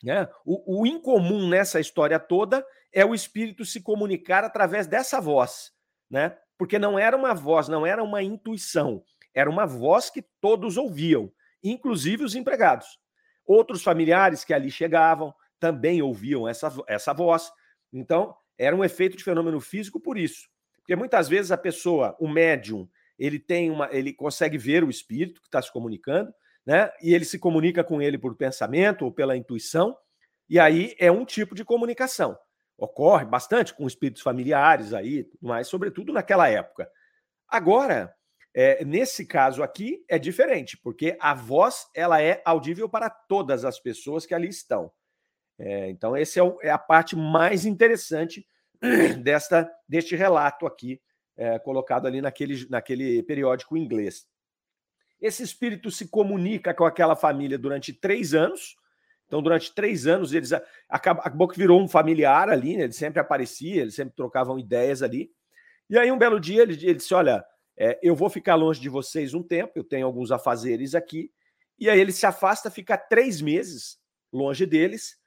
Né? 0.03 0.27
O, 0.45 0.81
o 0.81 0.85
incomum 0.85 1.49
nessa 1.49 1.79
história 1.79 2.19
toda 2.19 2.63
é 2.93 3.03
o 3.03 3.15
espírito 3.15 3.65
se 3.65 3.81
comunicar 3.81 4.43
através 4.43 4.85
dessa 4.85 5.19
voz 5.19 5.71
né? 6.09 6.37
Porque 6.57 6.79
não 6.79 6.97
era 6.97 7.15
uma 7.15 7.33
voz, 7.33 7.67
não 7.67 7.85
era 7.85 8.03
uma 8.03 8.23
intuição, 8.23 9.03
era 9.33 9.49
uma 9.49 9.65
voz 9.65 10.09
que 10.09 10.23
todos 10.41 10.77
ouviam, 10.77 11.31
inclusive 11.63 12.23
os 12.23 12.35
empregados. 12.35 12.99
Outros 13.45 13.83
familiares 13.83 14.43
que 14.43 14.53
ali 14.53 14.69
chegavam 14.69 15.33
também 15.59 16.01
ouviam 16.01 16.47
essa, 16.47 16.71
essa 16.87 17.13
voz. 17.13 17.51
Então, 17.91 18.35
era 18.57 18.75
um 18.75 18.83
efeito 18.83 19.17
de 19.17 19.23
fenômeno 19.23 19.59
físico 19.59 19.99
por 19.99 20.17
isso. 20.17 20.47
Porque 20.77 20.95
muitas 20.95 21.27
vezes 21.27 21.51
a 21.51 21.57
pessoa, 21.57 22.15
o 22.19 22.27
médium, 22.27 22.87
ele 23.17 23.39
tem 23.39 23.71
uma, 23.71 23.89
ele 23.91 24.13
consegue 24.13 24.57
ver 24.57 24.83
o 24.83 24.89
espírito 24.89 25.41
que 25.41 25.47
está 25.47 25.61
se 25.61 25.71
comunicando, 25.71 26.33
né? 26.65 26.91
E 27.01 27.13
ele 27.13 27.25
se 27.25 27.39
comunica 27.39 27.83
com 27.83 28.01
ele 28.01 28.17
por 28.17 28.35
pensamento 28.35 29.05
ou 29.05 29.11
pela 29.11 29.35
intuição, 29.35 29.97
e 30.49 30.59
aí 30.59 30.95
é 30.99 31.11
um 31.11 31.25
tipo 31.25 31.55
de 31.55 31.65
comunicação 31.65 32.37
ocorre 32.77 33.25
bastante 33.25 33.73
com 33.73 33.87
espíritos 33.87 34.21
familiares 34.21 34.93
aí, 34.93 35.27
mas 35.41 35.67
sobretudo 35.67 36.13
naquela 36.13 36.47
época. 36.47 36.89
Agora, 37.47 38.13
é, 38.59 38.83
nesse 38.83 39.23
caso 39.23 39.61
aqui 39.61 40.03
é 40.09 40.17
diferente, 40.17 40.75
porque 40.77 41.15
a 41.19 41.35
voz 41.35 41.85
ela 41.93 42.19
é 42.19 42.41
audível 42.43 42.89
para 42.89 43.07
todas 43.07 43.63
as 43.63 43.79
pessoas 43.79 44.25
que 44.25 44.33
ali 44.33 44.47
estão. 44.47 44.91
É, 45.59 45.91
então, 45.91 46.15
essa 46.15 46.39
é, 46.39 46.55
é, 46.63 46.71
a 46.71 46.77
parte 46.79 47.15
mais 47.15 47.67
interessante 47.67 48.47
desta, 49.21 49.71
deste 49.87 50.15
relato 50.15 50.65
aqui, 50.65 50.99
é, 51.35 51.59
colocado 51.59 52.07
ali 52.07 52.19
naquele, 52.19 52.67
naquele 52.67 53.21
periódico 53.21 53.77
inglês. 53.77 54.25
Esse 55.21 55.43
espírito 55.43 55.91
se 55.91 56.07
comunica 56.07 56.73
com 56.73 56.83
aquela 56.83 57.15
família 57.15 57.59
durante 57.59 57.93
três 57.93 58.33
anos, 58.33 58.75
então, 59.27 59.39
durante 59.39 59.71
três 59.75 60.07
anos, 60.07 60.33
eles 60.33 60.51
acabou 60.89 61.47
que 61.47 61.59
virou 61.59 61.79
um 61.79 61.87
familiar 61.87 62.49
ali, 62.49 62.75
né? 62.75 62.85
Ele 62.85 62.93
sempre 62.93 63.19
aparecia, 63.19 63.81
eles 63.81 63.93
sempre 63.93 64.15
trocavam 64.15 64.57
ideias 64.57 65.03
ali. 65.03 65.29
E 65.87 65.95
aí, 65.95 66.11
um 66.11 66.17
belo 66.17 66.39
dia, 66.39 66.63
ele, 66.63 66.73
ele 66.73 66.95
disse: 66.95 67.13
Olha, 67.13 67.45
é, 67.77 67.99
eu 68.01 68.15
vou 68.15 68.29
ficar 68.29 68.55
longe 68.55 68.79
de 68.79 68.89
vocês 68.89 69.33
um 69.33 69.43
tempo, 69.43 69.73
eu 69.75 69.83
tenho 69.83 70.05
alguns 70.05 70.31
afazeres 70.31 70.95
aqui. 70.95 71.31
E 71.79 71.89
aí 71.89 71.99
ele 71.99 72.11
se 72.11 72.25
afasta, 72.25 72.71
fica 72.71 72.97
três 72.97 73.41
meses 73.41 73.99
longe 74.33 74.65
deles. 74.65 75.17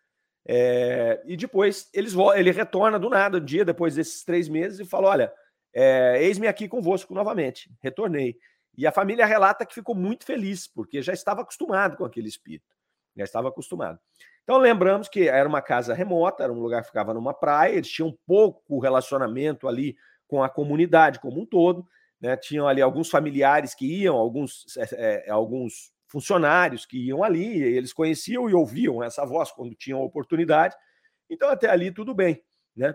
É, 0.46 1.22
e 1.26 1.36
depois 1.36 1.88
eles 1.92 2.14
ele 2.34 2.50
retorna 2.50 2.98
do 2.98 3.10
nada, 3.10 3.38
um 3.38 3.44
dia 3.44 3.64
depois 3.64 3.94
desses 3.94 4.24
três 4.24 4.48
meses, 4.48 4.80
e 4.80 4.84
fala: 4.84 5.08
Olha, 5.08 5.32
é, 5.72 6.18
eis-me 6.22 6.48
aqui 6.48 6.66
convosco 6.66 7.14
novamente. 7.14 7.70
Retornei. 7.80 8.36
E 8.76 8.86
a 8.86 8.92
família 8.92 9.26
relata 9.26 9.66
que 9.66 9.74
ficou 9.74 9.94
muito 9.94 10.24
feliz, 10.24 10.66
porque 10.66 11.02
já 11.02 11.12
estava 11.12 11.42
acostumado 11.42 11.96
com 11.96 12.04
aquele 12.04 12.28
espírito 12.28 12.80
já 13.16 13.24
estava 13.24 13.48
acostumado. 13.48 13.98
Então 14.42 14.58
lembramos 14.58 15.08
que 15.08 15.28
era 15.28 15.48
uma 15.48 15.62
casa 15.62 15.94
remota, 15.94 16.42
era 16.42 16.52
um 16.52 16.60
lugar 16.60 16.82
que 16.82 16.88
ficava 16.88 17.14
numa 17.14 17.34
praia, 17.34 17.74
eles 17.74 17.88
tinham 17.88 18.16
pouco 18.26 18.78
relacionamento 18.80 19.68
ali 19.68 19.96
com 20.26 20.42
a 20.42 20.48
comunidade 20.48 21.20
como 21.20 21.40
um 21.40 21.46
todo, 21.46 21.86
né? 22.20 22.36
Tinham 22.36 22.68
ali 22.68 22.82
alguns 22.82 23.08
familiares 23.08 23.74
que 23.74 23.86
iam, 23.86 24.16
alguns, 24.16 24.64
é, 24.92 25.30
alguns 25.30 25.92
funcionários 26.06 26.84
que 26.84 26.98
iam 26.98 27.22
ali, 27.22 27.62
eles 27.62 27.92
conheciam 27.92 28.50
e 28.50 28.54
ouviam 28.54 29.02
essa 29.02 29.24
voz 29.24 29.50
quando 29.50 29.74
tinham 29.74 30.02
oportunidade. 30.02 30.74
Então 31.28 31.48
até 31.48 31.68
ali 31.70 31.92
tudo 31.92 32.14
bem, 32.14 32.42
né? 32.76 32.92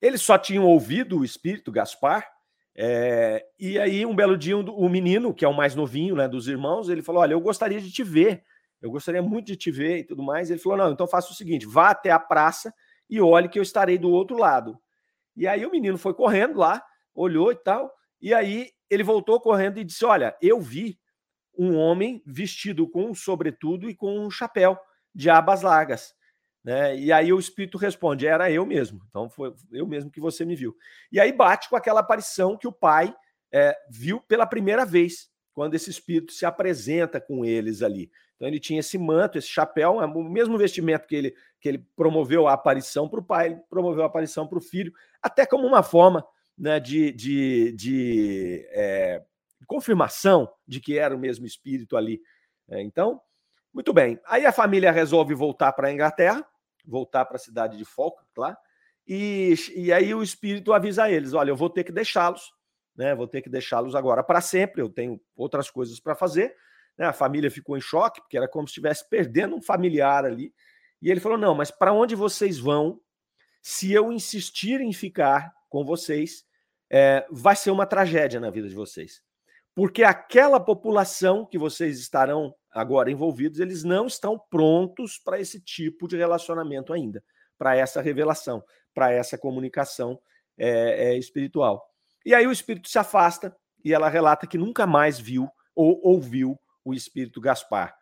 Eles 0.00 0.20
só 0.20 0.36
tinham 0.36 0.64
ouvido 0.64 1.18
o 1.18 1.24
espírito 1.24 1.72
Gaspar, 1.72 2.28
é, 2.76 3.44
e 3.58 3.78
aí 3.78 4.04
um 4.04 4.14
belo 4.14 4.36
dia 4.36 4.56
o 4.56 4.88
menino, 4.88 5.32
que 5.32 5.44
é 5.44 5.48
o 5.48 5.54
mais 5.54 5.74
novinho 5.74 6.16
né, 6.16 6.26
dos 6.26 6.48
irmãos, 6.48 6.88
ele 6.88 7.02
falou: 7.02 7.22
Olha, 7.22 7.32
eu 7.34 7.40
gostaria 7.40 7.80
de 7.80 7.90
te 7.90 8.02
ver 8.02 8.44
eu 8.84 8.90
gostaria 8.90 9.22
muito 9.22 9.46
de 9.46 9.56
te 9.56 9.70
ver 9.70 10.00
e 10.00 10.04
tudo 10.04 10.22
mais. 10.22 10.50
Ele 10.50 10.60
falou: 10.60 10.76
não, 10.76 10.92
então 10.92 11.06
faça 11.06 11.32
o 11.32 11.34
seguinte: 11.34 11.66
vá 11.66 11.88
até 11.88 12.10
a 12.10 12.18
praça 12.18 12.72
e 13.08 13.18
olhe 13.18 13.48
que 13.48 13.58
eu 13.58 13.62
estarei 13.62 13.96
do 13.96 14.10
outro 14.10 14.36
lado. 14.36 14.78
E 15.34 15.48
aí 15.48 15.64
o 15.64 15.70
menino 15.70 15.96
foi 15.96 16.12
correndo 16.12 16.58
lá, 16.58 16.84
olhou 17.14 17.52
e 17.52 17.56
tal, 17.56 17.92
e 18.20 18.32
aí 18.34 18.70
ele 18.90 19.02
voltou 19.02 19.40
correndo 19.40 19.78
e 19.78 19.84
disse: 19.84 20.04
Olha, 20.04 20.36
eu 20.40 20.60
vi 20.60 20.98
um 21.56 21.76
homem 21.76 22.22
vestido 22.26 22.88
com 22.88 23.10
um 23.10 23.14
sobretudo 23.14 23.88
e 23.88 23.94
com 23.94 24.18
um 24.18 24.30
chapéu 24.30 24.78
de 25.14 25.30
abas 25.30 25.62
largas. 25.62 26.14
Né? 26.62 26.96
E 26.96 27.12
aí 27.12 27.32
o 27.32 27.38
espírito 27.38 27.78
responde: 27.78 28.26
Era 28.26 28.50
eu 28.50 28.64
mesmo. 28.64 29.00
Então 29.08 29.28
foi 29.28 29.54
eu 29.72 29.86
mesmo 29.86 30.10
que 30.10 30.20
você 30.20 30.44
me 30.44 30.56
viu. 30.56 30.76
E 31.12 31.20
aí 31.20 31.32
bate 31.32 31.68
com 31.68 31.76
aquela 31.76 32.00
aparição 32.00 32.56
que 32.56 32.66
o 32.66 32.72
pai 32.72 33.14
é, 33.52 33.76
viu 33.90 34.20
pela 34.20 34.46
primeira 34.46 34.84
vez, 34.84 35.28
quando 35.52 35.74
esse 35.74 35.90
espírito 35.90 36.32
se 36.32 36.44
apresenta 36.44 37.20
com 37.20 37.44
eles 37.44 37.82
ali. 37.82 38.10
Então 38.34 38.48
ele 38.48 38.58
tinha 38.58 38.80
esse 38.80 38.98
manto, 38.98 39.38
esse 39.38 39.48
chapéu, 39.48 40.02
é 40.02 40.06
o 40.06 40.24
mesmo 40.24 40.58
vestimento 40.58 41.06
que 41.06 41.14
ele, 41.14 41.34
que 41.60 41.68
ele 41.68 41.86
promoveu 41.94 42.48
a 42.48 42.54
aparição 42.54 43.08
para 43.08 43.20
o 43.20 43.24
pai, 43.24 43.46
ele 43.46 43.60
promoveu 43.70 44.02
a 44.02 44.06
aparição 44.06 44.46
para 44.46 44.58
o 44.58 44.60
filho, 44.60 44.92
até 45.22 45.46
como 45.46 45.66
uma 45.66 45.82
forma 45.82 46.26
né, 46.56 46.78
de, 46.78 47.12
de, 47.12 47.72
de 47.72 48.66
é, 48.70 49.22
confirmação 49.66 50.50
de 50.66 50.80
que 50.80 50.98
era 50.98 51.14
o 51.14 51.18
mesmo 51.18 51.46
espírito 51.46 51.96
ali. 51.96 52.20
É, 52.68 52.80
então, 52.80 53.20
muito 53.72 53.92
bem. 53.92 54.20
Aí 54.26 54.46
a 54.46 54.52
família 54.52 54.92
resolve 54.92 55.34
voltar 55.34 55.72
para 55.72 55.88
a 55.88 55.92
Inglaterra, 55.92 56.46
voltar 56.84 57.24
para 57.24 57.36
a 57.36 57.40
cidade 57.40 57.76
de 57.76 57.84
Falkland, 57.84 58.28
lá, 58.36 58.56
e, 59.06 59.54
e 59.74 59.92
aí 59.92 60.14
o 60.14 60.22
espírito 60.22 60.72
avisa 60.72 61.10
eles: 61.10 61.34
olha, 61.34 61.50
eu 61.50 61.56
vou 61.56 61.68
ter 61.68 61.84
que 61.84 61.92
deixá-los, 61.92 62.52
né? 62.96 63.14
Vou 63.14 63.26
ter 63.26 63.42
que 63.42 63.50
deixá-los 63.50 63.94
agora 63.94 64.22
para 64.22 64.40
sempre, 64.40 64.80
eu 64.80 64.88
tenho 64.88 65.20
outras 65.36 65.70
coisas 65.70 66.00
para 66.00 66.14
fazer. 66.14 66.54
Né? 66.96 67.06
A 67.06 67.12
família 67.12 67.50
ficou 67.50 67.76
em 67.76 67.80
choque, 67.80 68.20
porque 68.20 68.36
era 68.36 68.48
como 68.48 68.66
se 68.66 68.72
estivesse 68.72 69.08
perdendo 69.08 69.56
um 69.56 69.62
familiar 69.62 70.24
ali. 70.24 70.54
E 71.02 71.10
ele 71.10 71.20
falou: 71.20 71.36
não, 71.36 71.54
mas 71.54 71.70
para 71.70 71.92
onde 71.92 72.14
vocês 72.14 72.58
vão 72.58 73.00
se 73.60 73.92
eu 73.92 74.12
insistir 74.12 74.80
em 74.80 74.92
ficar 74.92 75.52
com 75.74 75.84
vocês? 75.84 76.44
É, 76.88 77.26
vai 77.28 77.56
ser 77.56 77.72
uma 77.72 77.84
tragédia 77.84 78.38
na 78.38 78.48
vida 78.48 78.68
de 78.68 78.76
vocês. 78.76 79.20
Porque 79.74 80.04
aquela 80.04 80.60
população 80.60 81.44
que 81.44 81.58
vocês 81.58 81.98
estarão 81.98 82.54
agora 82.70 83.10
envolvidos, 83.10 83.58
eles 83.58 83.82
não 83.82 84.06
estão 84.06 84.38
prontos 84.38 85.18
para 85.18 85.40
esse 85.40 85.60
tipo 85.60 86.06
de 86.06 86.16
relacionamento 86.16 86.92
ainda, 86.92 87.24
para 87.58 87.74
essa 87.74 88.00
revelação, 88.00 88.62
para 88.94 89.10
essa 89.10 89.36
comunicação 89.36 90.20
é, 90.56 91.08
é, 91.08 91.18
espiritual. 91.18 91.84
E 92.24 92.32
aí 92.32 92.46
o 92.46 92.52
espírito 92.52 92.88
se 92.88 93.00
afasta 93.00 93.52
e 93.84 93.92
ela 93.92 94.08
relata 94.08 94.46
que 94.46 94.56
nunca 94.56 94.86
mais 94.86 95.18
viu 95.18 95.50
ou 95.74 96.00
ouviu 96.04 96.56
o 96.84 96.94
espírito 96.94 97.40
Gaspar. 97.40 97.96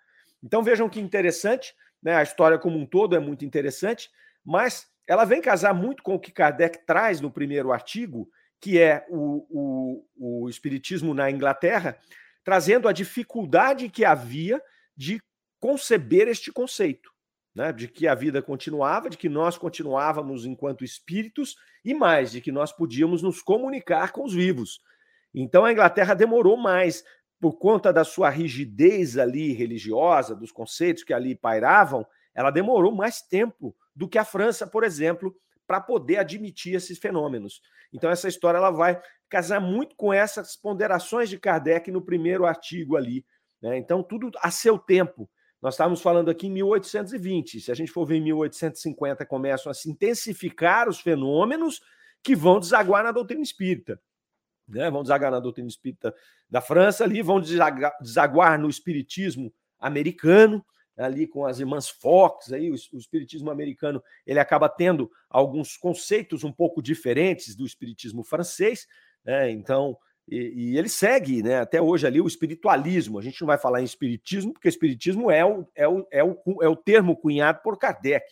Então 0.44 0.62
vejam 0.62 0.90
que 0.90 1.00
interessante, 1.00 1.74
né? 2.02 2.16
A 2.16 2.22
história 2.22 2.58
como 2.58 2.76
um 2.76 2.84
todo 2.84 3.16
é 3.16 3.18
muito 3.18 3.46
interessante, 3.46 4.10
mas 4.44 4.91
ela 5.06 5.24
vem 5.24 5.40
casar 5.40 5.74
muito 5.74 6.02
com 6.02 6.14
o 6.14 6.20
que 6.20 6.30
Kardec 6.30 6.86
traz 6.86 7.20
no 7.20 7.30
primeiro 7.30 7.72
artigo, 7.72 8.30
que 8.60 8.78
é 8.78 9.04
o, 9.10 9.46
o, 10.16 10.44
o 10.44 10.48
Espiritismo 10.48 11.12
na 11.12 11.30
Inglaterra, 11.30 11.98
trazendo 12.44 12.88
a 12.88 12.92
dificuldade 12.92 13.88
que 13.88 14.04
havia 14.04 14.62
de 14.96 15.20
conceber 15.58 16.28
este 16.28 16.52
conceito, 16.52 17.10
né? 17.54 17.72
de 17.72 17.88
que 17.88 18.06
a 18.06 18.14
vida 18.14 18.40
continuava, 18.40 19.10
de 19.10 19.16
que 19.16 19.28
nós 19.28 19.58
continuávamos 19.58 20.44
enquanto 20.44 20.84
espíritos 20.84 21.56
e 21.84 21.94
mais, 21.94 22.32
de 22.32 22.40
que 22.40 22.52
nós 22.52 22.72
podíamos 22.72 23.22
nos 23.22 23.42
comunicar 23.42 24.12
com 24.12 24.24
os 24.24 24.32
vivos. 24.32 24.80
Então 25.34 25.64
a 25.64 25.72
Inglaterra 25.72 26.14
demorou 26.14 26.56
mais, 26.56 27.04
por 27.40 27.58
conta 27.58 27.92
da 27.92 28.04
sua 28.04 28.30
rigidez 28.30 29.18
ali 29.18 29.52
religiosa, 29.52 30.34
dos 30.36 30.52
conceitos 30.52 31.02
que 31.02 31.12
ali 31.12 31.34
pairavam, 31.34 32.06
ela 32.32 32.52
demorou 32.52 32.94
mais 32.94 33.20
tempo 33.20 33.74
do 33.94 34.08
que 34.08 34.18
a 34.18 34.24
França, 34.24 34.66
por 34.66 34.84
exemplo, 34.84 35.34
para 35.66 35.80
poder 35.80 36.18
admitir 36.18 36.74
esses 36.74 36.98
fenômenos. 36.98 37.62
Então 37.92 38.10
essa 38.10 38.28
história 38.28 38.58
ela 38.58 38.70
vai 38.70 39.00
casar 39.28 39.60
muito 39.60 39.94
com 39.96 40.12
essas 40.12 40.56
ponderações 40.56 41.28
de 41.28 41.38
Kardec 41.38 41.90
no 41.90 42.02
primeiro 42.02 42.44
artigo 42.44 42.96
ali. 42.96 43.24
Né? 43.60 43.78
Então 43.78 44.02
tudo 44.02 44.30
a 44.40 44.50
seu 44.50 44.78
tempo. 44.78 45.28
Nós 45.60 45.74
estávamos 45.74 46.02
falando 46.02 46.30
aqui 46.30 46.48
em 46.48 46.50
1820. 46.50 47.60
Se 47.60 47.70
a 47.70 47.74
gente 47.74 47.92
for 47.92 48.04
ver 48.04 48.16
em 48.16 48.22
1850, 48.22 49.24
começam 49.26 49.70
a 49.70 49.74
se 49.74 49.88
intensificar 49.88 50.88
os 50.88 51.00
fenômenos 51.00 51.80
que 52.22 52.34
vão 52.34 52.58
desaguar 52.58 53.04
na 53.04 53.12
doutrina 53.12 53.42
espírita. 53.42 54.00
Né? 54.66 54.90
Vão 54.90 55.02
desaguar 55.02 55.30
na 55.30 55.38
doutrina 55.38 55.68
espírita 55.68 56.14
da 56.50 56.60
França 56.60 57.04
ali, 57.04 57.22
vão 57.22 57.40
desaguar, 57.40 57.92
desaguar 58.00 58.58
no 58.58 58.68
espiritismo 58.68 59.52
americano 59.78 60.64
ali 60.96 61.26
com 61.26 61.46
as 61.46 61.58
irmãs 61.58 61.88
Fox, 61.88 62.52
aí 62.52 62.70
o, 62.70 62.74
o, 62.74 62.98
espiritismo 62.98 63.50
americano 63.50 64.02
ele 64.26 64.38
acaba 64.38 64.68
tendo 64.68 65.10
alguns 65.28 65.76
conceitos 65.76 66.44
um 66.44 66.52
pouco 66.52 66.82
diferentes 66.82 67.56
do 67.56 67.64
espiritismo 67.64 68.22
francês, 68.22 68.86
né? 69.24 69.50
Então 69.50 69.96
e, 70.28 70.52
e, 70.54 70.78
ele 70.78 70.88
segue, 70.88 71.42
né? 71.42 71.60
Até 71.60 71.80
hoje 71.80 72.06
ali 72.06 72.20
o 72.20 72.26
espiritualismo. 72.26 73.18
A 73.18 73.22
gente 73.22 73.40
não 73.40 73.46
vai 73.46 73.58
falar 73.58 73.80
em 73.80 73.84
espiritismo 73.84 74.52
porque 74.52 74.68
espiritismo 74.68 75.30
é 75.30 75.44
o, 75.44 75.66
é 75.74 75.88
o, 75.88 76.06
é 76.10 76.22
o, 76.22 76.38
é 76.62 76.68
o 76.68 76.76
termo 76.76 77.16
cunhado 77.16 77.60
por 77.62 77.78
Kardec, 77.78 78.24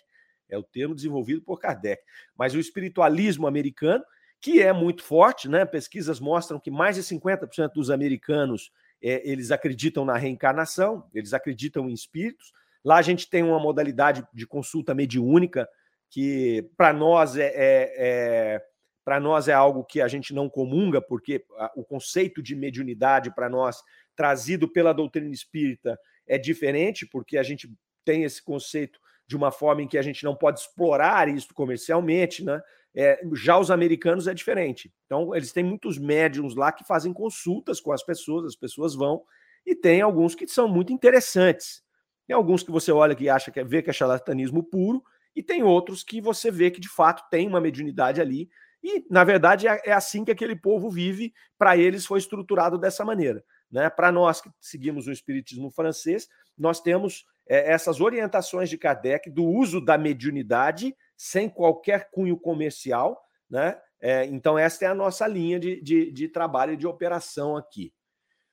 é 0.49 0.57
o 0.57 0.63
termo 0.63 0.95
desenvolvido 0.95 1.43
por 1.43 1.59
Kardec. 1.59 2.03
Mas 2.37 2.55
o 2.55 2.61
espiritualismo 2.61 3.47
americano 3.47 4.05
que 4.41 4.63
é 4.63 4.73
muito 4.73 5.03
forte, 5.03 5.49
né? 5.49 5.65
Pesquisas 5.67 6.19
mostram 6.19 6.59
que 6.59 6.71
mais 6.71 6.97
de 6.97 7.03
50% 7.03 7.73
dos 7.75 7.91
americanos 7.91 8.73
é, 9.03 9.29
eles 9.29 9.51
acreditam 9.51 10.05
na 10.05 10.17
reencarnação, 10.17 11.09
eles 11.15 11.33
acreditam 11.33 11.89
em 11.89 11.93
espíritos. 11.93 12.53
Lá 12.85 12.97
a 12.97 13.03
gente 13.03 13.29
tem 13.29 13.43
uma 13.43 13.59
modalidade 13.59 14.27
de 14.33 14.47
consulta 14.47 14.95
mediúnica 14.95 15.69
que 16.09 16.69
para 16.77 16.93
nós 16.93 17.37
é, 17.37 17.47
é, 17.47 17.95
é 17.97 18.67
para 19.05 19.19
nós 19.19 19.49
é 19.49 19.53
algo 19.53 19.85
que 19.85 20.01
a 20.01 20.09
gente 20.09 20.35
não 20.35 20.49
comunga, 20.49 21.01
porque 21.01 21.45
o 21.75 21.83
conceito 21.83 22.43
de 22.43 22.55
mediunidade 22.55 23.35
para 23.35 23.49
nós 23.49 23.83
trazido 24.15 24.69
pela 24.69 24.93
doutrina 24.93 25.33
espírita 25.33 25.99
é 26.27 26.39
diferente, 26.39 27.07
porque 27.07 27.39
a 27.39 27.43
gente 27.43 27.73
tem 28.05 28.25
esse 28.25 28.43
conceito 28.43 29.01
de 29.27 29.37
uma 29.37 29.51
forma 29.51 29.83
em 29.83 29.89
que 29.89 29.97
a 29.97 30.03
gente 30.03 30.25
não 30.25 30.37
pode 30.37 30.61
explorar 30.61 31.29
isso 31.29 31.55
comercialmente, 31.55 32.45
né? 32.45 32.61
É, 32.95 33.21
já 33.35 33.59
os 33.59 33.71
americanos 33.71 34.27
é 34.27 34.35
diferente. 34.35 34.93
Então, 35.07 35.35
eles 35.35 35.53
têm 35.53 35.63
muitos 35.63 35.99
médiums 35.99 36.57
lá 36.57 36.73
que 36.73 36.85
fazem 36.85 37.13
consultas 37.13 37.81
com 37.81 37.93
as 37.93 38.03
pessoas, 38.03 38.47
as 38.47 38.57
pessoas 38.57 38.95
vão, 38.95 39.23
e 39.65 39.75
tem 39.75 40.01
alguns 40.01 40.35
que 40.35 40.47
são 40.49 40.69
muito 40.69 40.93
interessantes. 40.93 41.83
Tem 42.27 42.35
alguns 42.35 42.63
que 42.63 42.71
você 42.71 42.91
olha 42.91 43.15
que 43.15 43.29
acha 43.29 43.51
que 43.51 43.61
é, 43.61 43.65
vê 43.65 43.83
que 43.83 43.91
é 43.91 43.93
charlatanismo 43.93 44.63
puro, 44.63 45.03
e 45.35 45.43
tem 45.43 45.63
outros 45.63 46.03
que 46.03 46.21
você 46.21 46.51
vê 46.51 46.71
que 46.71 46.81
de 46.81 46.89
fato 46.89 47.29
tem 47.31 47.47
uma 47.47 47.61
mediunidade 47.61 48.21
ali. 48.21 48.49
E, 48.83 49.05
na 49.11 49.23
verdade, 49.25 49.69
é, 49.69 49.81
é 49.85 49.93
assim 49.93 50.25
que 50.25 50.31
aquele 50.31 50.57
povo 50.57 50.91
vive, 50.91 51.33
para 51.59 51.77
eles 51.77 52.07
foi 52.07 52.19
estruturado 52.19 52.79
dessa 52.79 53.05
maneira. 53.05 53.45
Né? 53.71 53.89
Para 53.89 54.11
nós 54.11 54.41
que 54.41 54.51
seguimos 54.61 55.07
o 55.07 55.13
espiritismo 55.13 55.71
francês, 55.71 56.29
nós 56.59 56.81
temos 56.81 57.25
é, 57.49 57.73
essas 57.73 58.01
orientações 58.01 58.69
de 58.69 58.77
Kardec 58.77 59.31
do 59.31 59.45
uso 59.45 59.81
da 59.81 59.97
mediunidade 59.97 60.95
sem 61.23 61.51
qualquer 61.51 62.11
cunho 62.11 62.35
comercial, 62.35 63.23
né? 63.49 63.79
É, 64.01 64.25
então, 64.25 64.59
essa 64.59 64.87
é 64.87 64.89
a 64.89 64.95
nossa 64.95 65.27
linha 65.27 65.61
de, 65.61 65.79
de, 65.83 66.11
de 66.11 66.29
trabalho 66.29 66.73
e 66.73 66.77
de 66.79 66.87
operação 66.87 67.59
aqui. 67.59 67.93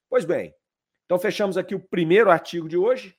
Pois 0.10 0.25
bem, 0.25 0.53
então 1.06 1.17
fechamos 1.17 1.58
aqui 1.58 1.73
o 1.73 1.80
primeiro 1.80 2.30
artigo 2.30 2.67
de 2.67 2.75
hoje, 2.75 3.15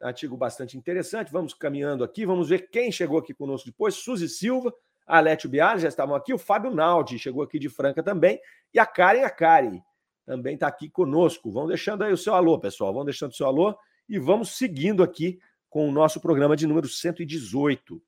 artigo 0.00 0.36
bastante 0.36 0.78
interessante. 0.78 1.32
Vamos 1.32 1.52
caminhando 1.52 2.04
aqui, 2.04 2.24
vamos 2.24 2.48
ver 2.48 2.70
quem 2.70 2.92
chegou 2.92 3.18
aqui 3.18 3.34
conosco 3.34 3.66
depois. 3.66 3.96
Suzy 3.96 4.28
Silva, 4.28 4.72
a 5.04 5.18
Alétio 5.18 5.50
Biar 5.50 5.80
já 5.80 5.88
estavam 5.88 6.14
aqui, 6.14 6.32
o 6.32 6.38
Fábio 6.38 6.72
Naldi 6.72 7.18
chegou 7.18 7.42
aqui 7.42 7.58
de 7.58 7.68
Franca 7.68 8.04
também, 8.04 8.40
e 8.72 8.78
a 8.78 8.86
Karen 8.86 9.24
Akari 9.24 9.82
também 10.24 10.54
está 10.54 10.68
aqui 10.68 10.88
conosco. 10.88 11.50
Vão 11.50 11.66
deixando 11.66 12.04
aí 12.04 12.12
o 12.12 12.16
seu 12.16 12.34
alô, 12.34 12.56
pessoal, 12.56 12.94
vão 12.94 13.04
deixando 13.04 13.32
o 13.32 13.34
seu 13.34 13.48
alô 13.48 13.76
e 14.08 14.16
vamos 14.20 14.56
seguindo 14.56 15.02
aqui 15.02 15.40
com 15.68 15.88
o 15.88 15.92
nosso 15.92 16.20
programa 16.20 16.54
de 16.54 16.68
número 16.68 16.86
118. 16.86 18.00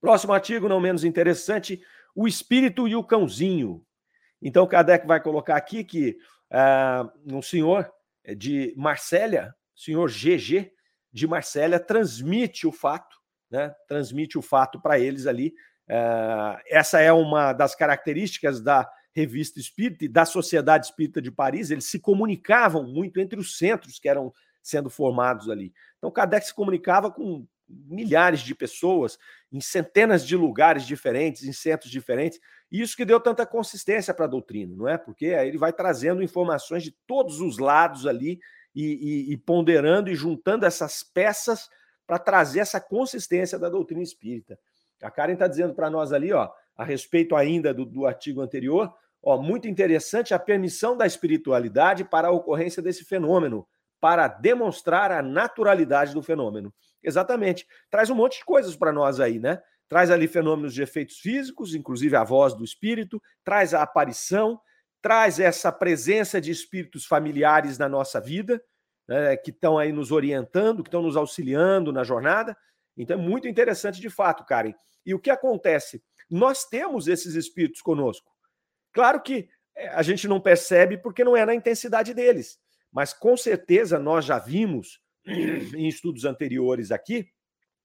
Próximo 0.00 0.32
artigo, 0.32 0.68
não 0.68 0.80
menos 0.80 1.04
interessante, 1.04 1.82
o 2.14 2.26
espírito 2.26 2.88
e 2.88 2.96
o 2.96 3.04
cãozinho. 3.04 3.84
Então, 4.40 4.66
Kardec 4.66 5.06
vai 5.06 5.20
colocar 5.20 5.56
aqui 5.56 5.84
que 5.84 6.16
uh, 6.50 7.36
um 7.36 7.42
senhor 7.42 7.90
de 8.36 8.72
Marsella, 8.76 9.54
senhor 9.74 10.10
GG 10.10 10.72
de 11.12 11.26
Marsella, 11.26 11.78
transmite 11.78 12.66
o 12.66 12.72
fato, 12.72 13.16
né? 13.50 13.74
Transmite 13.86 14.38
o 14.38 14.42
fato 14.42 14.80
para 14.80 14.98
eles 14.98 15.26
ali. 15.26 15.48
Uh, 15.88 16.56
essa 16.66 17.00
é 17.00 17.12
uma 17.12 17.52
das 17.52 17.74
características 17.74 18.60
da 18.60 18.88
revista 19.12 19.58
espírita 19.58 20.04
e 20.04 20.08
da 20.08 20.24
Sociedade 20.24 20.86
Espírita 20.86 21.20
de 21.20 21.30
Paris. 21.30 21.70
Eles 21.70 21.84
se 21.84 21.98
comunicavam 21.98 22.84
muito 22.84 23.20
entre 23.20 23.38
os 23.38 23.58
centros 23.58 23.98
que 23.98 24.08
eram 24.08 24.32
sendo 24.62 24.88
formados 24.88 25.50
ali. 25.50 25.72
Então, 25.98 26.10
Kardec 26.10 26.46
se 26.46 26.54
comunicava 26.54 27.10
com 27.10 27.46
milhares 27.86 28.40
de 28.40 28.54
pessoas 28.54 29.18
em 29.52 29.60
centenas 29.60 30.26
de 30.26 30.36
lugares 30.36 30.86
diferentes, 30.86 31.44
em 31.44 31.52
centros 31.52 31.90
diferentes. 31.90 32.38
E 32.70 32.80
isso 32.80 32.96
que 32.96 33.04
deu 33.04 33.20
tanta 33.20 33.44
consistência 33.44 34.14
para 34.14 34.26
a 34.26 34.28
doutrina, 34.28 34.74
não 34.76 34.88
é? 34.88 34.96
Porque 34.96 35.26
aí 35.26 35.48
ele 35.48 35.58
vai 35.58 35.72
trazendo 35.72 36.22
informações 36.22 36.82
de 36.82 36.94
todos 37.06 37.40
os 37.40 37.58
lados 37.58 38.06
ali 38.06 38.38
e, 38.74 38.84
e, 39.30 39.32
e 39.32 39.36
ponderando 39.36 40.10
e 40.10 40.14
juntando 40.14 40.64
essas 40.64 41.02
peças 41.02 41.68
para 42.06 42.18
trazer 42.18 42.60
essa 42.60 42.80
consistência 42.80 43.58
da 43.58 43.68
doutrina 43.68 44.02
espírita. 44.02 44.58
A 45.02 45.10
Karen 45.10 45.34
está 45.34 45.48
dizendo 45.48 45.74
para 45.74 45.88
nós 45.88 46.12
ali, 46.12 46.32
ó, 46.32 46.50
a 46.76 46.84
respeito 46.84 47.34
ainda 47.34 47.72
do, 47.72 47.84
do 47.84 48.06
artigo 48.06 48.40
anterior, 48.40 48.92
ó, 49.22 49.40
muito 49.40 49.68
interessante 49.68 50.34
a 50.34 50.38
permissão 50.38 50.96
da 50.96 51.06
espiritualidade 51.06 52.04
para 52.04 52.28
a 52.28 52.32
ocorrência 52.32 52.82
desse 52.82 53.04
fenômeno, 53.04 53.66
para 54.00 54.28
demonstrar 54.28 55.12
a 55.12 55.22
naturalidade 55.22 56.14
do 56.14 56.22
fenômeno. 56.22 56.72
Exatamente. 57.02 57.66
Traz 57.90 58.10
um 58.10 58.14
monte 58.14 58.38
de 58.38 58.44
coisas 58.44 58.76
para 58.76 58.92
nós 58.92 59.20
aí, 59.20 59.38
né? 59.38 59.62
Traz 59.88 60.10
ali 60.10 60.28
fenômenos 60.28 60.72
de 60.72 60.82
efeitos 60.82 61.18
físicos, 61.18 61.74
inclusive 61.74 62.14
a 62.14 62.22
voz 62.22 62.54
do 62.54 62.64
espírito, 62.64 63.20
traz 63.42 63.74
a 63.74 63.82
aparição, 63.82 64.60
traz 65.02 65.40
essa 65.40 65.72
presença 65.72 66.40
de 66.40 66.50
espíritos 66.50 67.04
familiares 67.06 67.78
na 67.78 67.88
nossa 67.88 68.20
vida, 68.20 68.62
né, 69.08 69.36
que 69.36 69.50
estão 69.50 69.78
aí 69.78 69.92
nos 69.92 70.12
orientando, 70.12 70.82
que 70.82 70.88
estão 70.88 71.02
nos 71.02 71.16
auxiliando 71.16 71.92
na 71.92 72.04
jornada. 72.04 72.56
Então 72.96 73.18
é 73.18 73.20
muito 73.20 73.48
interessante 73.48 74.00
de 74.00 74.10
fato, 74.10 74.44
Karen. 74.44 74.74
E 75.04 75.14
o 75.14 75.18
que 75.18 75.30
acontece? 75.30 76.02
Nós 76.30 76.64
temos 76.64 77.08
esses 77.08 77.34
espíritos 77.34 77.80
conosco. 77.80 78.30
Claro 78.92 79.20
que 79.20 79.48
eh, 79.74 79.88
a 79.88 80.02
gente 80.02 80.28
não 80.28 80.40
percebe 80.40 80.98
porque 80.98 81.24
não 81.24 81.36
é 81.36 81.44
na 81.44 81.54
intensidade 81.54 82.14
deles, 82.14 82.58
mas 82.92 83.12
com 83.12 83.36
certeza 83.36 83.98
nós 83.98 84.24
já 84.24 84.38
vimos 84.38 85.00
em 85.30 85.88
estudos 85.88 86.24
anteriores 86.24 86.90
aqui, 86.90 87.28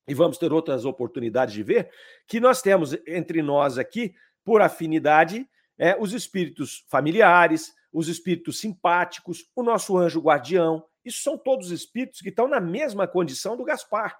e 0.07 0.13
vamos 0.13 0.37
ter 0.37 0.53
outras 0.53 0.85
oportunidades 0.85 1.53
de 1.53 1.63
ver, 1.63 1.89
que 2.27 2.39
nós 2.39 2.61
temos 2.61 2.95
entre 3.07 3.41
nós 3.41 3.77
aqui, 3.77 4.13
por 4.43 4.61
afinidade, 4.61 5.47
é, 5.77 5.97
os 5.99 6.13
espíritos 6.13 6.85
familiares, 6.87 7.73
os 7.91 8.07
espíritos 8.07 8.59
simpáticos, 8.59 9.49
o 9.55 9.63
nosso 9.63 9.97
anjo 9.97 10.19
guardião. 10.19 10.85
Isso 11.03 11.23
são 11.23 11.37
todos 11.37 11.71
espíritos 11.71 12.21
que 12.21 12.29
estão 12.29 12.47
na 12.47 12.59
mesma 12.59 13.07
condição 13.07 13.57
do 13.57 13.63
Gaspar. 13.63 14.17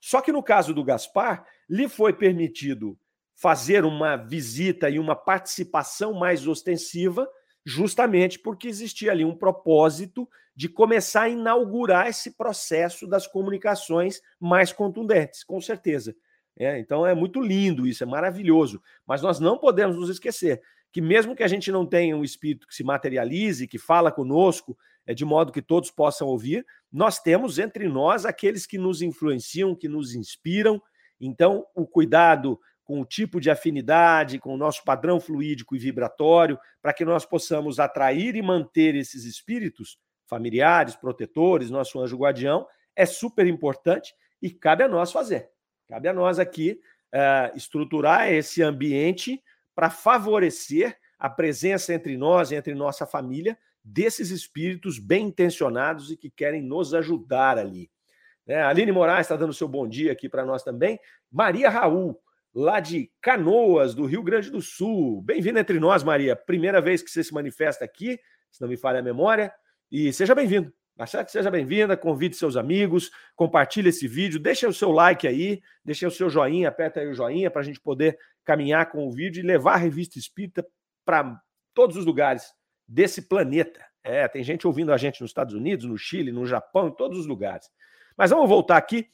Só 0.00 0.20
que 0.20 0.32
no 0.32 0.42
caso 0.42 0.72
do 0.72 0.82
Gaspar, 0.82 1.46
lhe 1.68 1.88
foi 1.88 2.12
permitido 2.12 2.98
fazer 3.34 3.84
uma 3.84 4.16
visita 4.16 4.88
e 4.88 4.98
uma 4.98 5.16
participação 5.16 6.12
mais 6.14 6.46
ostensiva, 6.46 7.28
justamente 7.64 8.38
porque 8.38 8.68
existia 8.68 9.12
ali 9.12 9.24
um 9.24 9.36
propósito 9.36 10.28
de 10.60 10.68
começar 10.68 11.22
a 11.22 11.28
inaugurar 11.30 12.06
esse 12.06 12.32
processo 12.32 13.06
das 13.06 13.26
comunicações 13.26 14.20
mais 14.38 14.74
contundentes, 14.74 15.42
com 15.42 15.58
certeza. 15.58 16.14
É, 16.54 16.78
então 16.78 17.06
é 17.06 17.14
muito 17.14 17.40
lindo 17.40 17.86
isso, 17.86 18.04
é 18.04 18.06
maravilhoso. 18.06 18.82
Mas 19.06 19.22
nós 19.22 19.40
não 19.40 19.56
podemos 19.56 19.96
nos 19.96 20.10
esquecer 20.10 20.60
que 20.92 21.00
mesmo 21.00 21.34
que 21.34 21.42
a 21.42 21.48
gente 21.48 21.72
não 21.72 21.86
tenha 21.86 22.14
um 22.14 22.22
espírito 22.22 22.66
que 22.66 22.74
se 22.74 22.84
materialize, 22.84 23.66
que 23.66 23.78
fala 23.78 24.12
conosco, 24.12 24.76
é 25.06 25.14
de 25.14 25.24
modo 25.24 25.50
que 25.50 25.62
todos 25.62 25.90
possam 25.90 26.28
ouvir, 26.28 26.66
nós 26.92 27.18
temos 27.18 27.58
entre 27.58 27.88
nós 27.88 28.26
aqueles 28.26 28.66
que 28.66 28.76
nos 28.76 29.00
influenciam, 29.00 29.74
que 29.74 29.88
nos 29.88 30.14
inspiram. 30.14 30.78
Então, 31.18 31.64
o 31.74 31.86
cuidado 31.86 32.60
com 32.84 33.00
o 33.00 33.06
tipo 33.06 33.40
de 33.40 33.50
afinidade, 33.50 34.38
com 34.38 34.52
o 34.52 34.58
nosso 34.58 34.84
padrão 34.84 35.18
fluídico 35.18 35.74
e 35.74 35.78
vibratório, 35.78 36.58
para 36.82 36.92
que 36.92 37.02
nós 37.02 37.24
possamos 37.24 37.80
atrair 37.80 38.36
e 38.36 38.42
manter 38.42 38.94
esses 38.94 39.24
espíritos 39.24 39.98
familiares, 40.30 40.94
protetores, 40.94 41.70
nosso 41.70 42.00
anjo 42.00 42.16
guardião, 42.16 42.66
é 42.94 43.04
super 43.04 43.46
importante 43.48 44.14
e 44.40 44.48
cabe 44.48 44.84
a 44.84 44.88
nós 44.88 45.10
fazer. 45.10 45.50
Cabe 45.88 46.08
a 46.08 46.12
nós 46.12 46.38
aqui 46.38 46.80
uh, 47.12 47.56
estruturar 47.56 48.32
esse 48.32 48.62
ambiente 48.62 49.42
para 49.74 49.90
favorecer 49.90 50.96
a 51.18 51.28
presença 51.28 51.92
entre 51.92 52.16
nós, 52.16 52.52
entre 52.52 52.74
nossa 52.74 53.04
família, 53.04 53.58
desses 53.82 54.30
espíritos 54.30 54.98
bem 54.98 55.26
intencionados 55.26 56.10
e 56.12 56.16
que 56.16 56.30
querem 56.30 56.62
nos 56.62 56.94
ajudar 56.94 57.58
ali. 57.58 57.90
É, 58.46 58.62
Aline 58.62 58.92
Moraes 58.92 59.26
está 59.26 59.36
dando 59.36 59.52
seu 59.52 59.68
bom 59.68 59.86
dia 59.86 60.12
aqui 60.12 60.28
para 60.28 60.44
nós 60.44 60.62
também. 60.62 60.98
Maria 61.30 61.68
Raul, 61.68 62.18
lá 62.54 62.80
de 62.80 63.10
Canoas, 63.20 63.94
do 63.94 64.06
Rio 64.06 64.22
Grande 64.22 64.50
do 64.50 64.60
Sul. 64.60 65.22
Bem-vinda 65.22 65.60
entre 65.60 65.78
nós, 65.78 66.02
Maria. 66.02 66.34
Primeira 66.36 66.80
vez 66.80 67.02
que 67.02 67.10
você 67.10 67.22
se 67.22 67.34
manifesta 67.34 67.84
aqui, 67.84 68.18
se 68.50 68.60
não 68.60 68.68
me 68.68 68.76
falha 68.76 69.00
a 69.00 69.02
memória. 69.02 69.52
E 69.90 70.12
seja 70.12 70.36
bem-vindo. 70.36 70.72
Que 70.96 71.32
seja 71.32 71.50
bem-vinda, 71.50 71.96
convide 71.96 72.36
seus 72.36 72.56
amigos, 72.56 73.10
compartilhe 73.34 73.88
esse 73.88 74.06
vídeo, 74.06 74.38
deixe 74.38 74.66
o 74.66 74.72
seu 74.72 74.92
like 74.92 75.26
aí, 75.26 75.60
deixe 75.82 76.06
o 76.06 76.10
seu 76.10 76.28
joinha, 76.28 76.68
aperta 76.68 77.00
aí 77.00 77.08
o 77.08 77.14
joinha 77.14 77.50
para 77.50 77.62
a 77.62 77.64
gente 77.64 77.80
poder 77.80 78.18
caminhar 78.44 78.90
com 78.90 79.08
o 79.08 79.10
vídeo 79.10 79.42
e 79.42 79.46
levar 79.46 79.74
a 79.74 79.78
revista 79.78 80.18
espírita 80.18 80.64
para 81.04 81.40
todos 81.74 81.96
os 81.96 82.04
lugares 82.04 82.52
desse 82.86 83.22
planeta. 83.22 83.84
É, 84.04 84.28
tem 84.28 84.44
gente 84.44 84.66
ouvindo 84.66 84.92
a 84.92 84.96
gente 84.96 85.22
nos 85.22 85.30
Estados 85.30 85.54
Unidos, 85.54 85.86
no 85.86 85.96
Chile, 85.96 86.30
no 86.30 86.46
Japão, 86.46 86.88
em 86.88 86.94
todos 86.94 87.18
os 87.18 87.26
lugares. 87.26 87.66
Mas 88.16 88.30
vamos 88.30 88.48
voltar 88.48 88.76
aqui, 88.76 89.08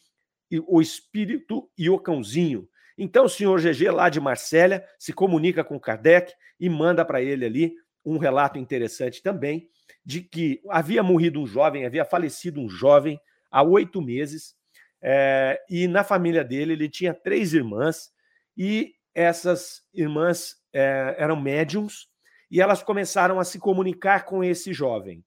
o 0.67 0.81
espírito 0.81 1.71
e 1.79 1.89
o 1.89 1.99
cãozinho. 1.99 2.69
Então, 2.99 3.27
o 3.27 3.29
senhor 3.29 3.61
GG, 3.61 3.91
lá 3.91 4.09
de 4.09 4.21
Marsella, 4.21 4.85
se 4.99 5.13
comunica 5.13 5.63
com 5.63 5.79
Kardec 5.79 6.33
e 6.59 6.69
manda 6.69 7.05
para 7.05 7.23
ele 7.23 7.45
ali 7.45 7.75
um 8.07 8.19
relato 8.19 8.59
interessante 8.59 9.21
também 9.21 9.69
de 10.05 10.21
que 10.21 10.63
havia 10.71 11.03
morrido 11.03 11.41
um 11.41 11.47
jovem, 11.47 11.85
havia 11.85 12.05
falecido 12.05 12.61
um 12.61 12.69
jovem 12.69 13.21
há 13.51 13.63
oito 13.63 14.01
meses, 14.01 14.55
é, 15.03 15.61
e 15.69 15.89
na 15.89 16.05
família 16.05 16.45
dele 16.45 16.75
ele 16.75 16.89
tinha 16.89 17.13
três 17.13 17.53
irmãs, 17.53 18.13
e 18.57 18.95
essas 19.13 19.83
irmãs 19.93 20.57
é, 20.73 21.17
eram 21.19 21.41
médiums 21.41 22.09
e 22.51 22.61
elas 22.61 22.83
começaram 22.83 23.41
a 23.41 23.45
se 23.45 23.59
comunicar 23.59 24.25
com 24.25 24.45
esse 24.45 24.73
jovem. 24.73 25.25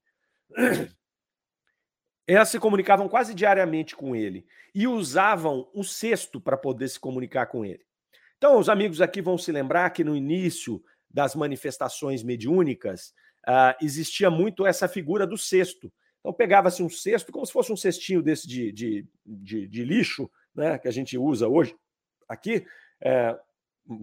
Elas 2.26 2.50
se 2.50 2.60
comunicavam 2.60 3.10
quase 3.10 3.34
diariamente 3.34 3.96
com 3.96 4.16
ele 4.16 4.46
e 4.74 4.88
usavam 4.88 5.68
o 5.74 5.84
cesto 5.84 6.40
para 6.40 6.56
poder 6.56 6.88
se 6.88 7.00
comunicar 7.00 7.48
com 7.48 7.66
ele. 7.66 7.84
Então, 8.38 8.60
os 8.60 8.70
amigos 8.70 9.02
aqui 9.02 9.20
vão 9.20 9.36
se 9.36 9.52
lembrar 9.52 9.90
que 9.90 10.04
no 10.04 10.16
início 10.16 10.80
das 11.10 11.36
manifestações 11.36 12.24
mediúnicas 12.24 13.14
uh, 13.48 13.76
existia 13.82 14.30
muito 14.30 14.66
essa 14.66 14.88
figura 14.88 15.26
do 15.26 15.38
cesto. 15.38 15.92
Então, 16.20 16.34
pegava-se 16.34 16.84
um 16.84 16.90
cesto, 16.90 17.32
como 17.32 17.46
se 17.46 17.54
fosse 17.54 17.72
um 17.72 17.78
cestinho 17.78 18.22
desse 18.22 18.48
de, 18.48 18.72
de, 18.72 19.08
de, 19.26 19.68
de 19.68 19.86
lixo, 19.86 20.30
né, 20.54 20.78
que 20.78 20.88
a 20.88 20.92
gente 20.92 21.18
usa 21.18 21.48
hoje 21.48 21.76
aqui, 22.28 22.66
é, 23.02 23.38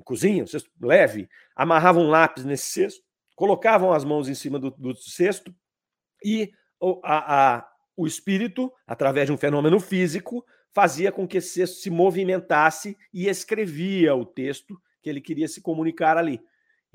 cozinha, 0.05 0.43
um 0.43 0.47
cesto 0.47 0.71
leve, 0.81 1.29
amarravam 1.55 2.05
um 2.05 2.11
lápis 2.11 2.45
nesse 2.45 2.67
cesto, 2.67 3.05
colocavam 3.37 3.93
as 3.93 4.05
mãos 4.05 4.29
em 4.29 4.35
cima 4.35 4.59
do, 4.59 4.71
do 4.71 4.97
cesto 4.97 5.55
e 6.25 6.51
o, 6.81 7.01
a, 7.05 7.57
a, 7.57 7.69
o 7.97 8.07
espírito, 8.07 8.73
através 8.87 9.27
de 9.27 9.33
um 9.33 9.37
fenômeno 9.37 9.79
físico, 9.79 10.45
fazia 10.73 11.13
com 11.13 11.27
que 11.27 11.39
esse 11.39 11.51
cesto 11.51 11.77
se 11.77 11.91
movimentasse 11.91 12.97
e 13.13 13.29
escrevia 13.29 14.15
o 14.15 14.27
texto 14.27 14.81
que 15.03 15.09
ele 15.09 15.21
queria 15.21 15.49
se 15.49 15.61
comunicar 15.61 16.17
ali. 16.17 16.41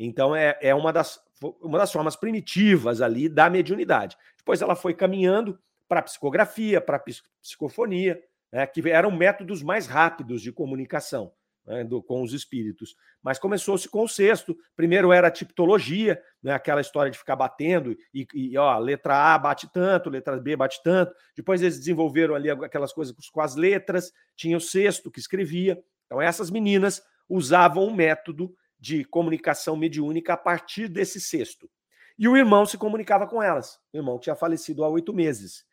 Então, 0.05 0.35
é, 0.35 0.57
é 0.61 0.73
uma, 0.73 0.91
das, 0.91 1.19
uma 1.61 1.77
das 1.77 1.91
formas 1.91 2.15
primitivas 2.15 3.01
ali 3.01 3.29
da 3.29 3.49
mediunidade. 3.49 4.17
Depois 4.37 4.61
ela 4.61 4.75
foi 4.75 4.93
caminhando 4.93 5.59
para 5.87 5.99
a 5.99 6.03
psicografia, 6.03 6.81
para 6.81 6.97
a 6.97 7.03
psicofonia, 7.41 8.19
né, 8.51 8.65
que 8.65 8.89
eram 8.89 9.11
métodos 9.11 9.61
mais 9.61 9.85
rápidos 9.85 10.41
de 10.41 10.51
comunicação 10.51 11.31
né, 11.65 11.83
do, 11.83 12.01
com 12.01 12.23
os 12.23 12.33
espíritos. 12.33 12.95
Mas 13.21 13.37
começou-se 13.37 13.87
com 13.87 14.03
o 14.03 14.09
sexto. 14.09 14.57
Primeiro 14.75 15.13
era 15.13 15.27
a 15.27 15.31
tipologia, 15.31 16.19
né, 16.41 16.51
aquela 16.53 16.81
história 16.81 17.11
de 17.11 17.17
ficar 17.17 17.35
batendo, 17.35 17.95
e, 18.13 18.25
e 18.33 18.57
ó, 18.57 18.77
letra 18.79 19.35
A 19.35 19.37
bate 19.37 19.71
tanto, 19.71 20.09
letra 20.09 20.39
B 20.39 20.55
bate 20.55 20.81
tanto. 20.83 21.13
Depois 21.35 21.61
eles 21.61 21.77
desenvolveram 21.77 22.33
ali 22.33 22.49
aquelas 22.49 22.91
coisas 22.91 23.15
com 23.29 23.41
as 23.41 23.55
letras, 23.55 24.11
tinha 24.35 24.57
o 24.57 24.61
sexto 24.61 25.11
que 25.11 25.19
escrevia. 25.19 25.81
Então, 26.05 26.19
essas 26.19 26.49
meninas 26.49 27.03
usavam 27.29 27.85
o 27.85 27.95
método 27.95 28.53
de 28.81 29.05
comunicação 29.05 29.77
mediúnica 29.77 30.33
a 30.33 30.37
partir 30.37 30.87
desse 30.87 31.21
sexto. 31.21 31.69
E 32.17 32.27
o 32.27 32.35
irmão 32.35 32.65
se 32.65 32.77
comunicava 32.77 33.27
com 33.27 33.41
elas. 33.41 33.79
O 33.93 33.97
irmão 33.97 34.19
tinha 34.19 34.35
falecido 34.35 34.83
há 34.83 34.89
oito 34.89 35.13
meses. 35.13 35.63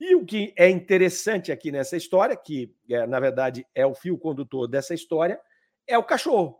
E 0.00 0.14
o 0.14 0.24
que 0.24 0.52
é 0.56 0.68
interessante 0.68 1.52
aqui 1.52 1.70
nessa 1.70 1.96
história, 1.96 2.34
que 2.34 2.74
é, 2.90 3.06
na 3.06 3.20
verdade 3.20 3.66
é 3.74 3.86
o 3.86 3.94
fio 3.94 4.18
condutor 4.18 4.66
dessa 4.66 4.94
história, 4.94 5.38
é 5.86 5.96
o 5.96 6.02
cachorro. 6.02 6.58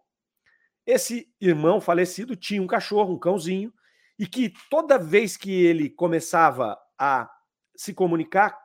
Esse 0.86 1.32
irmão 1.40 1.80
falecido 1.80 2.36
tinha 2.36 2.62
um 2.62 2.66
cachorro, 2.66 3.14
um 3.14 3.18
cãozinho, 3.18 3.72
e 4.18 4.26
que 4.26 4.52
toda 4.70 4.98
vez 4.98 5.36
que 5.36 5.50
ele 5.50 5.88
começava 5.88 6.78
a 6.98 7.28
se 7.74 7.92
comunicar 7.92 8.56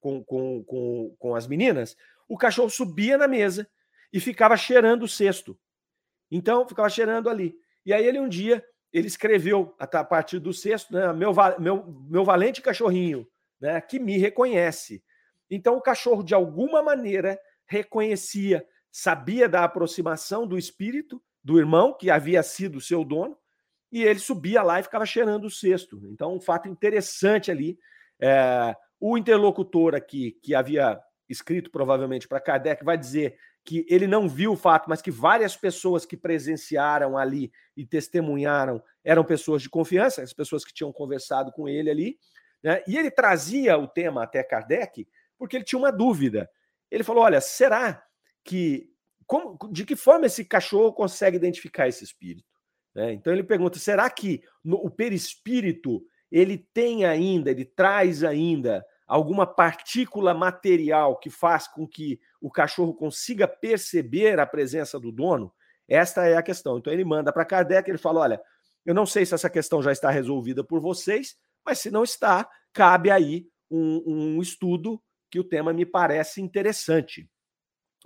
com, 0.00 0.24
com, 0.24 0.64
com, 0.64 1.14
com 1.18 1.34
as 1.34 1.46
meninas, 1.46 1.96
o 2.26 2.36
cachorro 2.36 2.70
subia 2.70 3.16
na 3.16 3.28
mesa 3.28 3.68
e 4.12 4.18
ficava 4.18 4.56
cheirando 4.56 5.04
o 5.04 5.08
cesto. 5.08 5.58
Então, 6.36 6.66
ficava 6.66 6.88
cheirando 6.88 7.30
ali. 7.30 7.56
E 7.86 7.92
aí 7.92 8.04
ele 8.04 8.18
um 8.18 8.28
dia, 8.28 8.60
ele 8.92 9.06
escreveu, 9.06 9.72
a 9.78 9.86
partir 10.02 10.40
do 10.40 10.52
cesto, 10.52 10.92
né, 10.92 11.12
meu, 11.12 11.32
meu, 11.60 11.86
meu 12.10 12.24
valente 12.24 12.60
cachorrinho, 12.60 13.24
né, 13.60 13.80
que 13.80 14.00
me 14.00 14.18
reconhece. 14.18 15.00
Então, 15.48 15.76
o 15.76 15.80
cachorro, 15.80 16.24
de 16.24 16.34
alguma 16.34 16.82
maneira, 16.82 17.38
reconhecia, 17.64 18.66
sabia 18.90 19.48
da 19.48 19.62
aproximação 19.62 20.44
do 20.44 20.58
espírito 20.58 21.22
do 21.40 21.56
irmão, 21.56 21.96
que 21.96 22.10
havia 22.10 22.42
sido 22.42 22.80
seu 22.80 23.04
dono, 23.04 23.38
e 23.92 24.02
ele 24.02 24.18
subia 24.18 24.60
lá 24.60 24.80
e 24.80 24.82
ficava 24.82 25.06
cheirando 25.06 25.44
o 25.44 25.50
cesto. 25.50 26.02
Então, 26.06 26.34
um 26.34 26.40
fato 26.40 26.68
interessante 26.68 27.48
ali. 27.48 27.78
É, 28.18 28.74
o 28.98 29.16
interlocutor 29.16 29.94
aqui, 29.94 30.32
que 30.42 30.52
havia 30.52 31.00
escrito 31.28 31.70
provavelmente 31.70 32.26
para 32.26 32.40
Kardec, 32.40 32.84
vai 32.84 32.98
dizer 32.98 33.38
que 33.64 33.86
ele 33.88 34.06
não 34.06 34.28
viu 34.28 34.52
o 34.52 34.56
fato, 34.56 34.88
mas 34.90 35.00
que 35.00 35.10
várias 35.10 35.56
pessoas 35.56 36.04
que 36.04 36.16
presenciaram 36.16 37.16
ali 37.16 37.50
e 37.76 37.86
testemunharam 37.86 38.82
eram 39.02 39.24
pessoas 39.24 39.62
de 39.62 39.70
confiança, 39.70 40.22
as 40.22 40.34
pessoas 40.34 40.64
que 40.64 40.74
tinham 40.74 40.92
conversado 40.92 41.50
com 41.50 41.66
ele 41.66 41.90
ali. 41.90 42.18
Né? 42.62 42.82
E 42.86 42.98
ele 42.98 43.10
trazia 43.10 43.78
o 43.78 43.88
tema 43.88 44.22
até 44.22 44.42
Kardec 44.42 45.08
porque 45.38 45.56
ele 45.56 45.64
tinha 45.64 45.78
uma 45.78 45.90
dúvida. 45.90 46.50
Ele 46.90 47.04
falou: 47.04 47.24
olha, 47.24 47.40
será 47.40 48.04
que. 48.44 48.90
Como, 49.26 49.58
de 49.72 49.86
que 49.86 49.96
forma 49.96 50.26
esse 50.26 50.44
cachorro 50.44 50.92
consegue 50.92 51.36
identificar 51.36 51.88
esse 51.88 52.04
espírito? 52.04 52.46
Né? 52.94 53.12
Então 53.14 53.32
ele 53.32 53.42
pergunta: 53.42 53.78
será 53.78 54.08
que 54.10 54.42
no, 54.62 54.76
o 54.76 54.90
perispírito 54.90 56.04
ele 56.30 56.58
tem 56.58 57.04
ainda, 57.06 57.50
ele 57.50 57.64
traz 57.64 58.22
ainda 58.22 58.84
alguma 59.06 59.46
partícula 59.46 60.34
material 60.34 61.18
que 61.18 61.30
faz 61.30 61.68
com 61.68 61.86
que 61.86 62.20
o 62.40 62.50
cachorro 62.50 62.94
consiga 62.94 63.46
perceber 63.46 64.38
a 64.38 64.46
presença 64.46 64.98
do 64.98 65.12
dono? 65.12 65.52
Esta 65.88 66.26
é 66.26 66.36
a 66.36 66.42
questão. 66.42 66.78
Então 66.78 66.92
ele 66.92 67.04
manda 67.04 67.32
para 67.32 67.44
Kardec, 67.44 67.88
ele 67.88 67.98
fala: 67.98 68.20
olha, 68.20 68.40
eu 68.84 68.94
não 68.94 69.06
sei 69.06 69.24
se 69.24 69.34
essa 69.34 69.50
questão 69.50 69.82
já 69.82 69.92
está 69.92 70.10
resolvida 70.10 70.62
por 70.64 70.80
vocês, 70.80 71.36
mas 71.64 71.78
se 71.78 71.90
não 71.90 72.02
está, 72.02 72.48
cabe 72.72 73.10
aí 73.10 73.46
um, 73.70 74.02
um 74.06 74.42
estudo 74.42 75.02
que 75.30 75.40
o 75.40 75.44
tema 75.44 75.72
me 75.72 75.86
parece 75.86 76.40
interessante. 76.40 77.28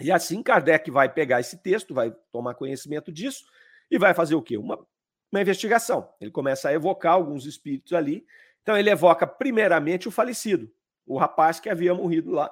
E 0.01 0.13
assim 0.13 0.43
Kardec 0.43 0.91
vai 0.91 1.13
pegar 1.13 1.41
esse 1.41 1.61
texto, 1.61 1.93
vai 1.93 2.15
tomar 2.31 2.55
conhecimento 2.55 3.11
disso 3.11 3.45
e 3.91 3.99
vai 3.99 4.15
fazer 4.15 4.35
o 4.35 4.43
quê? 4.43 4.57
Uma, 4.57 4.79
uma 5.31 5.41
investigação. 5.41 6.09
Ele 6.21 6.31
começa 6.31 6.69
a 6.69 6.73
evocar 6.73 7.15
alguns 7.15 7.47
espíritos 7.47 7.93
ali. 7.93 8.25
Então 8.63 8.77
ele 8.77 8.91
evoca 8.91 9.27
primeiramente 9.27 10.07
o 10.07 10.11
falecido, 10.11 10.71
o 11.09 11.17
rapaz 11.19 11.59
que 11.59 11.71
havia 11.71 11.95
morrido 11.95 12.31
lá. 12.31 12.51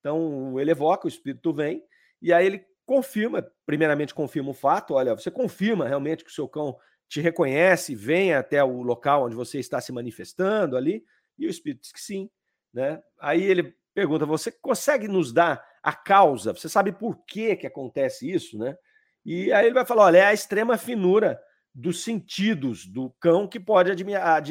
Então 0.00 0.58
ele 0.60 0.70
evoca, 0.70 1.06
o 1.06 1.08
espírito 1.08 1.52
vem, 1.52 1.82
e 2.20 2.32
aí 2.32 2.46
ele 2.46 2.64
confirma, 2.86 3.44
primeiramente 3.64 4.14
confirma 4.14 4.50
o 4.50 4.54
fato, 4.54 4.94
olha, 4.94 5.14
você 5.14 5.30
confirma 5.30 5.88
realmente 5.88 6.22
que 6.22 6.30
o 6.30 6.34
seu 6.34 6.46
cão 6.46 6.76
te 7.08 7.20
reconhece, 7.20 7.94
vem 7.94 8.34
até 8.34 8.62
o 8.62 8.82
local 8.82 9.24
onde 9.24 9.34
você 9.34 9.58
está 9.58 9.80
se 9.80 9.92
manifestando 9.92 10.76
ali, 10.76 11.04
e 11.38 11.46
o 11.46 11.50
espírito 11.50 11.82
diz 11.82 11.92
que 11.92 12.00
sim, 12.00 12.30
né? 12.72 13.02
Aí 13.18 13.42
ele 13.42 13.74
pergunta, 13.94 14.26
você 14.26 14.52
consegue 14.52 15.08
nos 15.08 15.32
dar 15.32 15.64
a 15.82 15.92
causa? 15.92 16.52
Você 16.52 16.68
sabe 16.68 16.92
por 16.92 17.24
que 17.24 17.56
que 17.56 17.66
acontece 17.66 18.30
isso, 18.30 18.58
né? 18.58 18.76
E 19.24 19.52
aí 19.52 19.66
ele 19.66 19.74
vai 19.74 19.86
falar, 19.86 20.04
olha, 20.04 20.18
é 20.18 20.26
a 20.26 20.34
extrema 20.34 20.76
finura 20.76 21.40
dos 21.74 22.04
sentidos 22.04 22.86
do 22.86 23.10
cão 23.20 23.48
que 23.48 23.58
pode 23.58 23.90
adivinhar, 23.90 24.42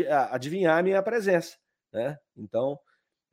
a 0.77 0.83
minha 0.83 1.03
presença, 1.03 1.57
né? 1.91 2.17
Então, 2.35 2.79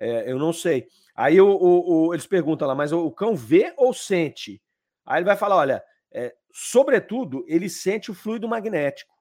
é, 0.01 0.33
eu 0.33 0.39
não 0.39 0.53
sei. 0.53 0.89
Aí 1.15 1.39
o, 1.39 1.47
o, 1.47 2.07
o, 2.09 2.15
eles 2.15 2.27
perguntam 2.27 2.67
lá, 2.67 2.75
mas 2.75 2.91
o, 2.91 3.11
cão 3.11 3.37
vê 3.37 3.75
ou 3.77 3.93
sente? 3.93 4.61
Aí 5.05 5.19
ele 5.19 5.27
vai 5.27 5.37
falar: 5.37 5.57
olha, 5.57 5.85
é, 6.11 6.35
sobretudo, 6.51 7.45
ele 7.47 7.69
sente 7.69 8.11
o 8.11 8.15
fluido 8.15 8.49
magnético. 8.49 9.15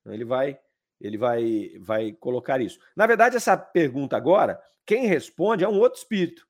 Então, 0.00 0.12
ele 0.12 0.24
vai, 0.24 0.58
ele 1.00 1.16
vai, 1.16 1.70
vai 1.80 2.12
colocar 2.12 2.60
isso. 2.60 2.78
Na 2.94 3.06
verdade, 3.06 3.36
essa 3.36 3.56
pergunta 3.56 4.16
agora, 4.16 4.62
quem 4.84 5.06
responde 5.06 5.64
é 5.64 5.68
um 5.68 5.78
outro 5.78 5.98
espírito. 5.98 6.46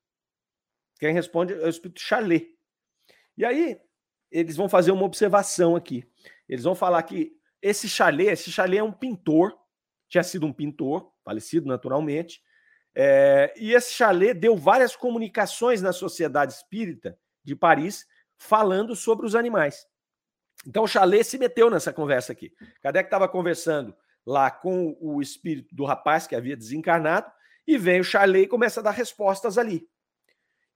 Quem 0.98 1.14
responde 1.14 1.54
é 1.54 1.64
o 1.64 1.68
espírito 1.68 2.00
Charlet. 2.00 2.46
E 3.36 3.44
aí, 3.44 3.80
eles 4.30 4.56
vão 4.56 4.68
fazer 4.68 4.90
uma 4.90 5.04
observação 5.04 5.76
aqui. 5.76 6.04
Eles 6.48 6.64
vão 6.64 6.74
falar 6.74 7.02
que 7.04 7.32
esse 7.62 7.88
Charlet, 7.88 8.30
esse 8.30 8.50
Charlet 8.50 8.80
é 8.80 8.82
um 8.82 8.92
pintor, 8.92 9.56
tinha 10.08 10.22
sido 10.22 10.44
um 10.44 10.52
pintor, 10.52 11.12
falecido 11.24 11.68
naturalmente, 11.68 12.42
é, 12.94 13.52
e 13.56 13.72
esse 13.72 13.92
Chalet 13.92 14.34
deu 14.34 14.56
várias 14.56 14.96
comunicações 14.96 15.80
na 15.80 15.92
Sociedade 15.92 16.52
Espírita 16.52 17.18
de 17.44 17.54
Paris 17.54 18.06
falando 18.36 18.96
sobre 18.96 19.26
os 19.26 19.34
animais. 19.34 19.86
Então 20.66 20.84
o 20.84 20.88
Chalet 20.88 21.24
se 21.24 21.38
meteu 21.38 21.70
nessa 21.70 21.92
conversa 21.92 22.32
aqui. 22.32 22.52
Kardec 22.82 23.06
estava 23.06 23.28
conversando 23.28 23.94
lá 24.26 24.50
com 24.50 24.96
o 25.00 25.22
espírito 25.22 25.74
do 25.74 25.84
rapaz 25.84 26.26
que 26.26 26.34
havia 26.34 26.56
desencarnado 26.56 27.30
e 27.66 27.78
vem 27.78 28.00
o 28.00 28.04
Chalet 28.04 28.44
e 28.44 28.48
começa 28.48 28.80
a 28.80 28.82
dar 28.82 28.90
respostas 28.90 29.56
ali. 29.56 29.88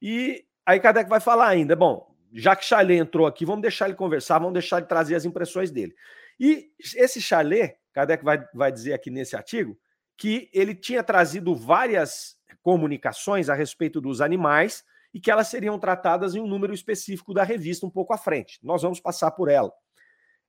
E 0.00 0.46
aí 0.64 0.80
Kardec 0.80 1.08
vai 1.08 1.20
falar 1.20 1.48
ainda, 1.48 1.74
bom, 1.74 2.14
já 2.32 2.56
que 2.56 2.64
Chalet 2.64 2.98
entrou 2.98 3.26
aqui, 3.26 3.44
vamos 3.44 3.62
deixar 3.62 3.86
ele 3.86 3.96
conversar, 3.96 4.38
vamos 4.38 4.54
deixar 4.54 4.78
ele 4.78 4.86
trazer 4.86 5.14
as 5.14 5.24
impressões 5.24 5.70
dele. 5.70 5.94
E 6.38 6.70
esse 6.78 7.20
Chalet, 7.20 7.76
Kardec 7.92 8.24
vai, 8.24 8.44
vai 8.54 8.72
dizer 8.72 8.92
aqui 8.92 9.10
nesse 9.10 9.36
artigo, 9.36 9.78
que 10.16 10.48
ele 10.52 10.74
tinha 10.74 11.02
trazido 11.02 11.54
várias 11.54 12.36
comunicações 12.62 13.48
a 13.48 13.54
respeito 13.54 14.00
dos 14.00 14.20
animais 14.20 14.84
e 15.12 15.20
que 15.20 15.30
elas 15.30 15.48
seriam 15.48 15.78
tratadas 15.78 16.34
em 16.34 16.40
um 16.40 16.46
número 16.46 16.74
específico 16.74 17.32
da 17.32 17.42
revista 17.42 17.86
um 17.86 17.90
pouco 17.90 18.12
à 18.12 18.18
frente. 18.18 18.58
Nós 18.62 18.82
vamos 18.82 19.00
passar 19.00 19.30
por 19.30 19.48
ela. 19.48 19.72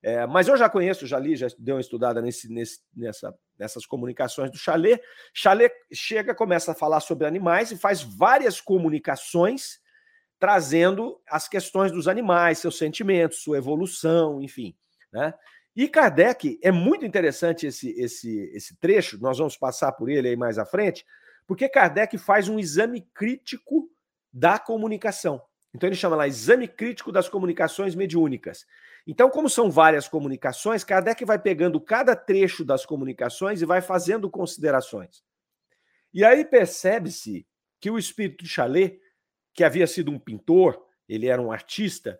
É, 0.02 0.26
mas 0.26 0.46
eu 0.46 0.56
já 0.56 0.68
conheço, 0.68 1.06
já 1.06 1.18
li, 1.18 1.36
já 1.36 1.48
dei 1.58 1.74
uma 1.74 1.80
estudada 1.80 2.20
nesse, 2.20 2.48
nesse, 2.52 2.80
nessa, 2.94 3.34
nessas 3.58 3.86
comunicações 3.86 4.50
do 4.50 4.56
Chalet. 4.56 5.00
Chalet 5.34 5.72
chega, 5.92 6.34
começa 6.34 6.72
a 6.72 6.74
falar 6.74 7.00
sobre 7.00 7.26
animais 7.26 7.70
e 7.72 7.76
faz 7.76 8.02
várias 8.02 8.60
comunicações 8.60 9.80
trazendo 10.38 11.20
as 11.28 11.48
questões 11.48 11.90
dos 11.90 12.06
animais, 12.06 12.58
seus 12.58 12.76
sentimentos, 12.76 13.42
sua 13.42 13.56
evolução, 13.56 14.40
enfim. 14.42 14.76
Né? 15.12 15.32
E 15.76 15.86
Kardec, 15.86 16.58
é 16.62 16.72
muito 16.72 17.04
interessante 17.04 17.66
esse, 17.66 17.90
esse, 18.00 18.50
esse 18.54 18.74
trecho, 18.78 19.20
nós 19.20 19.36
vamos 19.36 19.58
passar 19.58 19.92
por 19.92 20.08
ele 20.08 20.28
aí 20.28 20.36
mais 20.36 20.58
à 20.58 20.64
frente, 20.64 21.04
porque 21.46 21.68
Kardec 21.68 22.16
faz 22.16 22.48
um 22.48 22.58
exame 22.58 23.02
crítico 23.12 23.90
da 24.32 24.58
comunicação. 24.58 25.42
Então 25.74 25.86
ele 25.86 25.94
chama 25.94 26.16
lá 26.16 26.26
exame 26.26 26.66
crítico 26.66 27.12
das 27.12 27.28
comunicações 27.28 27.94
mediúnicas. 27.94 28.64
Então, 29.06 29.28
como 29.28 29.50
são 29.50 29.70
várias 29.70 30.08
comunicações, 30.08 30.82
Kardec 30.82 31.22
vai 31.26 31.38
pegando 31.38 31.78
cada 31.78 32.16
trecho 32.16 32.64
das 32.64 32.86
comunicações 32.86 33.60
e 33.60 33.66
vai 33.66 33.82
fazendo 33.82 34.30
considerações. 34.30 35.22
E 36.12 36.24
aí 36.24 36.42
percebe-se 36.44 37.46
que 37.78 37.90
o 37.90 37.98
espírito 37.98 38.42
de 38.42 38.48
Chalet, 38.48 38.98
que 39.52 39.62
havia 39.62 39.86
sido 39.86 40.10
um 40.10 40.18
pintor, 40.18 40.82
ele 41.06 41.26
era 41.26 41.40
um 41.40 41.52
artista, 41.52 42.18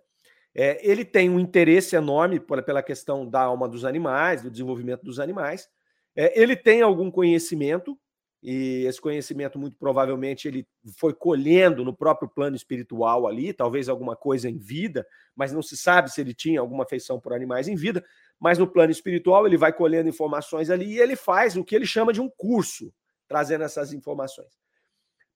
é, 0.59 0.81
ele 0.83 1.05
tem 1.05 1.29
um 1.29 1.39
interesse 1.39 1.95
enorme 1.95 2.41
por, 2.41 2.63
pela 2.63 2.83
questão 2.83 3.29
da 3.29 3.43
alma 3.43 3.69
dos 3.69 3.85
animais, 3.85 4.41
do 4.41 4.51
desenvolvimento 4.51 5.03
dos 5.03 5.21
animais. 5.21 5.69
É, 6.17 6.41
ele 6.41 6.57
tem 6.57 6.81
algum 6.81 7.11
conhecimento, 7.11 7.95
e 8.43 8.87
esse 8.87 8.99
conhecimento, 8.99 9.59
muito 9.59 9.77
provavelmente, 9.77 10.49
ele 10.49 10.67
foi 10.99 11.13
colhendo 11.13 11.85
no 11.85 11.95
próprio 11.95 12.27
plano 12.27 12.57
espiritual 12.57 13.27
ali, 13.27 13.53
talvez 13.53 13.87
alguma 13.87 14.17
coisa 14.17 14.49
em 14.49 14.57
vida, 14.57 15.07
mas 15.35 15.53
não 15.53 15.61
se 15.61 15.77
sabe 15.77 16.11
se 16.11 16.23
ele 16.23 16.33
tinha 16.33 16.59
alguma 16.59 16.85
afeição 16.85 17.21
por 17.21 17.35
animais 17.35 17.69
em 17.69 17.77
vida. 17.77 18.03
Mas 18.41 18.57
no 18.57 18.67
plano 18.67 18.91
espiritual, 18.91 19.47
ele 19.47 19.59
vai 19.59 19.75
colhendo 19.75 20.09
informações 20.09 20.71
ali 20.71 20.95
e 20.95 20.99
ele 20.99 21.17
faz 21.17 21.55
o 21.55 21.65
que 21.65 21.77
ele 21.77 21.85
chama 21.85 22.15
de 22.15 22.21
um 22.21 22.31
curso, 22.31 22.91
trazendo 23.29 23.63
essas 23.65 23.93
informações. 23.93 24.57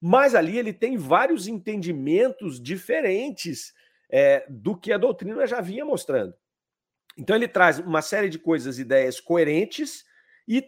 Mas 0.00 0.35
ali 0.35 0.59
ele 0.59 0.72
tem 0.72 0.96
vários 0.96 1.46
entendimentos 1.46 2.59
diferentes 2.59 3.74
é, 4.11 4.44
do 4.49 4.77
que 4.77 4.92
a 4.92 4.99
doutrina 4.99 5.46
já 5.46 5.61
vinha 5.61 5.85
mostrando. 5.85 6.35
Então 7.16 7.37
ele 7.37 7.49
traz 7.49 7.79
uma 7.79 8.03
série 8.03 8.29
de 8.29 8.38
coisas, 8.38 8.79
ideias 8.79 9.20
coerentes 9.20 10.05
e 10.46 10.64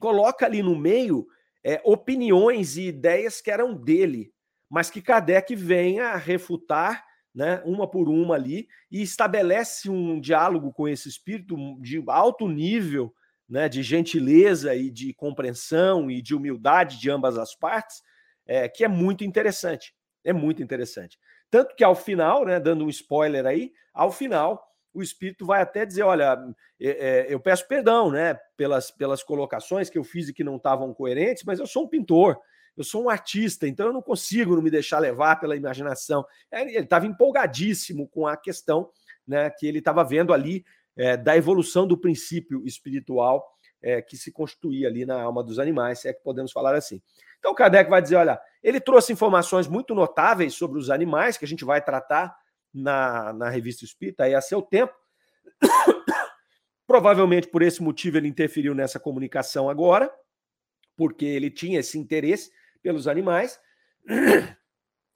coloca 0.00 0.46
ali 0.46 0.62
no 0.62 0.76
meio 0.76 1.26
é, 1.64 1.80
opiniões 1.84 2.76
e 2.76 2.88
ideias 2.88 3.40
que 3.40 3.50
eram 3.50 3.74
dele, 3.74 4.32
mas 4.70 4.90
que 4.90 5.02
Kardec 5.02 5.54
vem 5.54 6.00
a 6.00 6.16
refutar, 6.16 7.04
né, 7.34 7.62
uma 7.64 7.88
por 7.88 8.08
uma 8.08 8.34
ali, 8.34 8.68
e 8.90 9.02
estabelece 9.02 9.88
um 9.88 10.20
diálogo 10.20 10.72
com 10.72 10.88
esse 10.88 11.08
espírito 11.08 11.56
de 11.80 12.02
alto 12.08 12.48
nível, 12.48 13.12
né, 13.48 13.68
de 13.68 13.82
gentileza 13.82 14.74
e 14.74 14.90
de 14.90 15.14
compreensão 15.14 16.10
e 16.10 16.20
de 16.20 16.34
humildade 16.34 16.98
de 16.98 17.10
ambas 17.10 17.38
as 17.38 17.54
partes, 17.54 18.02
é, 18.46 18.68
que 18.68 18.84
é 18.84 18.88
muito 18.88 19.24
interessante. 19.24 19.94
É 20.24 20.32
muito 20.32 20.62
interessante. 20.62 21.18
Tanto 21.50 21.74
que 21.74 21.84
ao 21.84 21.94
final, 21.94 22.44
né, 22.44 22.60
dando 22.60 22.84
um 22.84 22.88
spoiler 22.88 23.46
aí, 23.46 23.72
ao 23.94 24.12
final 24.12 24.68
o 24.92 25.02
espírito 25.02 25.46
vai 25.46 25.62
até 25.62 25.86
dizer: 25.86 26.02
olha, 26.02 26.36
é, 26.80 26.88
é, 26.88 27.26
eu 27.28 27.40
peço 27.40 27.66
perdão, 27.68 28.10
né, 28.10 28.38
pelas, 28.56 28.90
pelas 28.90 29.22
colocações 29.22 29.88
que 29.88 29.98
eu 29.98 30.04
fiz 30.04 30.28
e 30.28 30.32
que 30.32 30.44
não 30.44 30.56
estavam 30.56 30.92
coerentes, 30.92 31.44
mas 31.44 31.58
eu 31.58 31.66
sou 31.66 31.84
um 31.84 31.88
pintor, 31.88 32.38
eu 32.76 32.84
sou 32.84 33.04
um 33.04 33.10
artista, 33.10 33.66
então 33.66 33.86
eu 33.86 33.92
não 33.92 34.02
consigo 34.02 34.54
não 34.54 34.62
me 34.62 34.70
deixar 34.70 34.98
levar 34.98 35.36
pela 35.36 35.56
imaginação. 35.56 36.24
É, 36.50 36.62
ele 36.62 36.78
estava 36.78 37.06
empolgadíssimo 37.06 38.08
com 38.08 38.26
a 38.26 38.36
questão, 38.36 38.90
né, 39.26 39.50
que 39.50 39.66
ele 39.66 39.78
estava 39.78 40.04
vendo 40.04 40.32
ali 40.32 40.64
é, 40.96 41.16
da 41.16 41.36
evolução 41.36 41.86
do 41.86 41.98
princípio 41.98 42.64
espiritual 42.66 43.44
é, 43.82 44.02
que 44.02 44.16
se 44.16 44.32
constituía 44.32 44.88
ali 44.88 45.04
na 45.04 45.20
alma 45.20 45.42
dos 45.42 45.58
animais, 45.58 46.00
se 46.00 46.08
é 46.08 46.12
que 46.12 46.22
podemos 46.22 46.52
falar 46.52 46.74
assim. 46.74 47.00
Então, 47.38 47.54
Kardec 47.54 47.88
vai 47.88 48.02
dizer: 48.02 48.16
olha, 48.16 48.40
ele 48.62 48.80
trouxe 48.80 49.12
informações 49.12 49.68
muito 49.68 49.94
notáveis 49.94 50.54
sobre 50.54 50.78
os 50.78 50.90
animais, 50.90 51.36
que 51.36 51.44
a 51.44 51.48
gente 51.48 51.64
vai 51.64 51.82
tratar 51.82 52.36
na, 52.72 53.32
na 53.32 53.48
revista 53.48 53.84
Espírita, 53.84 54.24
aí 54.24 54.34
a 54.34 54.40
seu 54.40 54.60
tempo. 54.60 54.94
Provavelmente 56.86 57.48
por 57.48 57.62
esse 57.62 57.82
motivo 57.82 58.16
ele 58.16 58.28
interferiu 58.28 58.74
nessa 58.74 58.98
comunicação 58.98 59.68
agora, 59.68 60.12
porque 60.96 61.24
ele 61.24 61.50
tinha 61.50 61.80
esse 61.80 61.98
interesse 61.98 62.50
pelos 62.82 63.06
animais. 63.08 63.60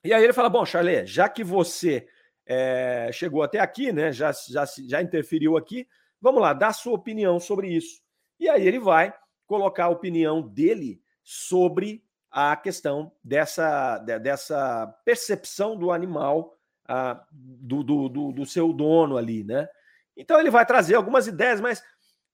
E 0.05 0.13
aí 0.13 0.25
ele 0.25 0.33
fala: 0.33 0.49
Bom, 0.49 0.67
Charlie, 0.67 1.07
já 1.07 1.29
que 1.29 1.45
você 1.45 2.09
é, 2.45 3.09
chegou 3.13 3.41
até 3.41 3.61
aqui, 3.61 3.93
né? 3.93 4.13
Já, 4.13 4.33
já, 4.33 4.65
já 4.89 5.01
interferiu 5.01 5.57
aqui. 5.57 5.87
Vamos 6.21 6.43
lá, 6.43 6.53
dá 6.53 6.73
sua 6.73 6.95
opinião 6.95 7.39
sobre 7.39 7.69
isso. 7.69 8.03
E 8.43 8.49
aí 8.49 8.67
ele 8.67 8.81
vai 8.81 9.15
colocar 9.47 9.85
a 9.85 9.89
opinião 9.89 10.43
dele 10.43 11.01
sobre 11.23 12.05
a 12.29 12.57
questão 12.57 13.13
dessa, 13.23 13.99
dessa 13.99 14.89
percepção 15.05 15.77
do 15.77 15.93
animal 15.93 16.59
ah, 16.85 17.25
do, 17.31 17.85
do, 17.85 18.09
do, 18.09 18.33
do, 18.33 18.45
seu 18.45 18.73
dono 18.73 19.17
ali, 19.17 19.45
né? 19.45 19.69
Então 20.17 20.41
ele 20.41 20.51
vai 20.51 20.67
trazer 20.67 20.97
algumas 20.97 21.29
ideias, 21.29 21.61
mas 21.61 21.85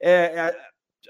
é, 0.00 0.50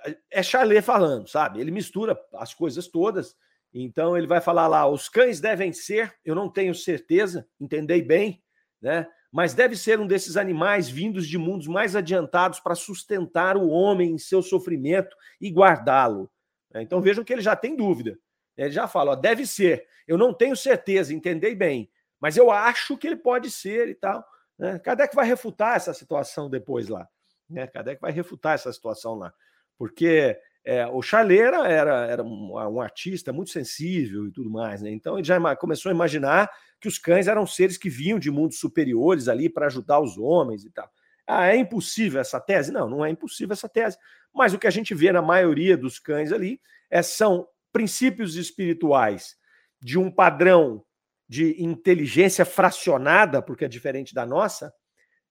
é, 0.05 0.19
é 0.33 0.43
Charlet 0.43 0.83
falando, 0.83 1.29
sabe? 1.29 1.61
Ele 1.61 1.71
mistura 1.71 2.19
as 2.35 2.53
coisas 2.53 2.89
todas. 2.89 3.37
Então 3.73 4.19
ele 4.19 4.27
vai 4.27 4.41
falar 4.41 4.67
lá: 4.67 4.85
os 4.89 5.09
cães 5.09 5.39
devem 5.39 5.73
ser, 5.73 6.13
eu 6.25 6.35
não 6.35 6.51
tenho 6.51 6.75
certeza, 6.75 7.49
entendei 7.61 8.03
bem, 8.03 8.43
né? 8.83 9.07
Mas 9.31 9.53
deve 9.55 9.77
ser 9.77 10.01
um 10.01 10.07
desses 10.07 10.37
animais 10.37 10.89
vindos 10.89 11.27
de 11.27 11.37
mundos 11.37 11.67
mais 11.67 11.95
adiantados 11.95 12.61
para 12.61 12.75
sustentar 12.75 13.57
o 13.57 13.69
homem 13.69 14.13
em 14.13 14.19
seu 14.19 14.43
sofrimento 14.43 15.15
e 15.41 15.51
guardá-lo. 15.51 16.31
Então 16.75 17.01
vejam 17.01 17.25
que 17.25 17.33
ele 17.33 17.43
já 17.43 17.55
tem 17.55 17.77
dúvida. 17.77 18.19
Ele 18.57 18.71
já 18.71 18.89
fala, 18.89 19.13
ó, 19.13 19.15
deve 19.15 19.47
ser. 19.47 19.87
Eu 20.07 20.17
não 20.19 20.33
tenho 20.33 20.57
certeza, 20.57 21.15
entendei 21.15 21.55
bem, 21.55 21.91
mas 22.21 22.37
eu 22.37 22.51
acho 22.51 22.97
que 22.97 23.07
ele 23.07 23.17
pode 23.17 23.51
ser 23.51 23.89
e 23.89 23.95
tal. 23.95 24.25
Né? 24.59 24.79
Kardec 24.79 25.15
vai 25.15 25.27
refutar 25.27 25.77
essa 25.77 25.95
situação 25.95 26.51
depois 26.51 26.89
lá. 26.89 27.09
Né? 27.49 27.67
Kardec 27.67 28.01
vai 28.01 28.11
refutar 28.11 28.55
essa 28.55 28.73
situação 28.73 29.15
lá. 29.15 29.33
Porque 29.79 30.39
é, 30.65 30.87
o 30.87 31.01
Charleira 31.01 31.67
era, 31.67 32.07
era 32.07 32.23
um, 32.23 32.53
um, 32.55 32.81
artista 32.81 33.33
muito 33.33 33.51
sensível 33.51 34.27
e 34.27 34.31
tudo 34.31 34.51
mais. 34.51 34.83
Né? 34.83 34.91
Então 34.91 35.19
ele 35.19 35.27
já 35.27 35.57
começou 35.57 35.91
a 35.91 35.95
imaginar 35.95 36.51
que 36.81 36.89
os 36.89 36.99
cães 36.99 37.27
eram 37.27 37.47
seres 37.47 37.77
que 37.77 37.89
vinham 37.89 38.19
de 38.19 38.31
mundos 38.31 38.59
superiores 38.59 39.29
ali 39.29 39.49
para 39.49 39.67
ajudar 39.67 40.01
os 40.01 40.19
homens 40.19 40.65
e 40.65 40.71
tal. 40.71 40.91
Ah, 41.27 41.49
é 41.49 41.57
impossível 41.57 42.21
essa 42.21 42.41
tese? 42.41 42.73
Não, 42.73 42.89
não 42.89 43.05
é 43.05 43.11
impossível 43.11 43.53
essa 43.53 43.69
tese. 43.69 43.99
Mas 44.35 44.55
o 44.55 44.59
que 44.59 44.67
a 44.67 44.71
gente 44.71 44.95
vê 44.95 45.13
na 45.13 45.23
maioria 45.23 45.77
dos 45.77 45.99
cães 45.99 46.33
ali 46.33 46.61
é, 46.91 47.03
são 47.03 47.47
princípios 47.73 48.37
espirituais 48.37 49.37
de 49.81 49.99
um 49.99 50.11
padrão 50.11 50.85
de 51.29 51.63
inteligência 51.63 52.45
fracionada, 52.45 53.43
porque 53.43 53.67
é 53.67 53.69
diferente 53.69 54.15
da 54.15 54.25
nossa, 54.25 54.73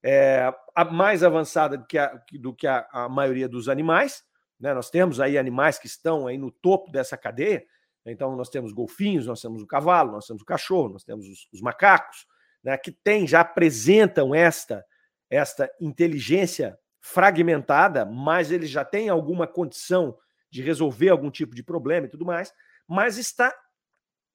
é, 0.03 0.53
mais 0.91 1.23
avançada 1.23 1.78
do 1.78 1.88
que 1.88 1.97
a, 1.97 2.21
do 2.34 2.53
que 2.53 2.67
a, 2.67 2.88
a 2.91 3.09
maioria 3.09 3.49
dos 3.49 3.67
animais. 3.67 4.23
Né? 4.60 4.74
Nós 4.74 4.89
temos 4.89 5.20
aí 5.20 5.38
animais 5.38 5.78
que 5.78 5.88
estão 5.88 6.28
aí 6.28 6.38
no 6.38 6.51
topo 6.51 6.91
dessa 6.91 7.18
cadeia. 7.18 7.66
Então, 8.05 8.36
nós 8.36 8.49
temos 8.49 8.72
golfinhos, 8.72 9.28
nós 9.28 9.41
temos 9.41 9.62
o 9.62 9.68
cavalo, 9.68 10.14
nós 10.14 10.26
temos 10.26 10.41
o 10.41 10.45
cachorro, 10.45 10.89
nós 10.89 11.03
temos 11.03 11.28
os, 11.28 11.47
os 11.51 11.62
macacos, 11.62 12.26
né? 12.64 12.78
que 12.78 12.91
tem, 12.91 13.28
já 13.28 13.41
apresentam 13.41 14.34
esta, 14.34 14.86
esta 15.30 15.70
inteligência 15.80 16.78
fragmentada, 17.01 18.05
mas 18.05 18.51
eles 18.51 18.70
já 18.70 18.84
têm 18.84 19.10
alguma 19.10 19.47
condição 19.47 20.18
de 20.49 20.62
resolver 20.62 21.10
algum 21.10 21.30
tipo 21.30 21.53
de 21.53 21.64
problema 21.64 22.08
e 22.08 22.10
tudo 22.10 22.26
mais, 22.26 22.53
mas 22.88 23.18
está 23.18 23.53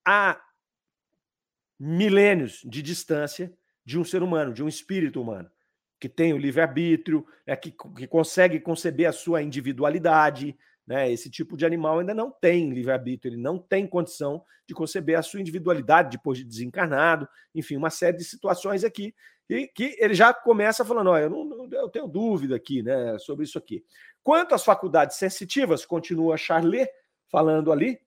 a 0.06 0.40
milênios 1.78 2.60
de 2.64 2.82
distância 2.82 3.52
de 3.84 3.98
um 3.98 4.04
ser 4.04 4.22
humano, 4.22 4.52
de 4.52 4.62
um 4.62 4.68
espírito 4.68 5.20
humano, 5.20 5.50
que 6.02 6.08
tem 6.08 6.32
o 6.32 6.36
livre-arbítrio, 6.36 7.24
é, 7.46 7.54
que, 7.54 7.70
que 7.70 8.08
consegue 8.08 8.58
conceber 8.58 9.08
a 9.08 9.12
sua 9.12 9.40
individualidade. 9.40 10.58
Né? 10.84 11.12
Esse 11.12 11.30
tipo 11.30 11.56
de 11.56 11.64
animal 11.64 12.00
ainda 12.00 12.12
não 12.12 12.28
tem 12.28 12.70
livre-arbítrio, 12.70 13.30
ele 13.30 13.40
não 13.40 13.56
tem 13.56 13.86
condição 13.86 14.44
de 14.66 14.74
conceber 14.74 15.16
a 15.16 15.22
sua 15.22 15.40
individualidade 15.40 16.16
depois 16.16 16.38
de 16.38 16.44
desencarnado, 16.44 17.28
enfim, 17.54 17.76
uma 17.76 17.88
série 17.88 18.16
de 18.16 18.24
situações 18.24 18.82
aqui 18.82 19.14
e 19.48 19.68
que 19.68 19.94
ele 19.96 20.12
já 20.12 20.34
começa 20.34 20.84
falando: 20.84 21.16
eu, 21.16 21.30
não, 21.30 21.68
eu 21.70 21.88
tenho 21.88 22.08
dúvida 22.08 22.56
aqui 22.56 22.82
né, 22.82 23.16
sobre 23.18 23.44
isso 23.44 23.56
aqui. 23.56 23.84
Quanto 24.24 24.56
às 24.56 24.64
faculdades 24.64 25.16
sensitivas, 25.18 25.86
continua 25.86 26.36
Charlet 26.36 26.90
falando 27.30 27.70
ali, 27.70 28.00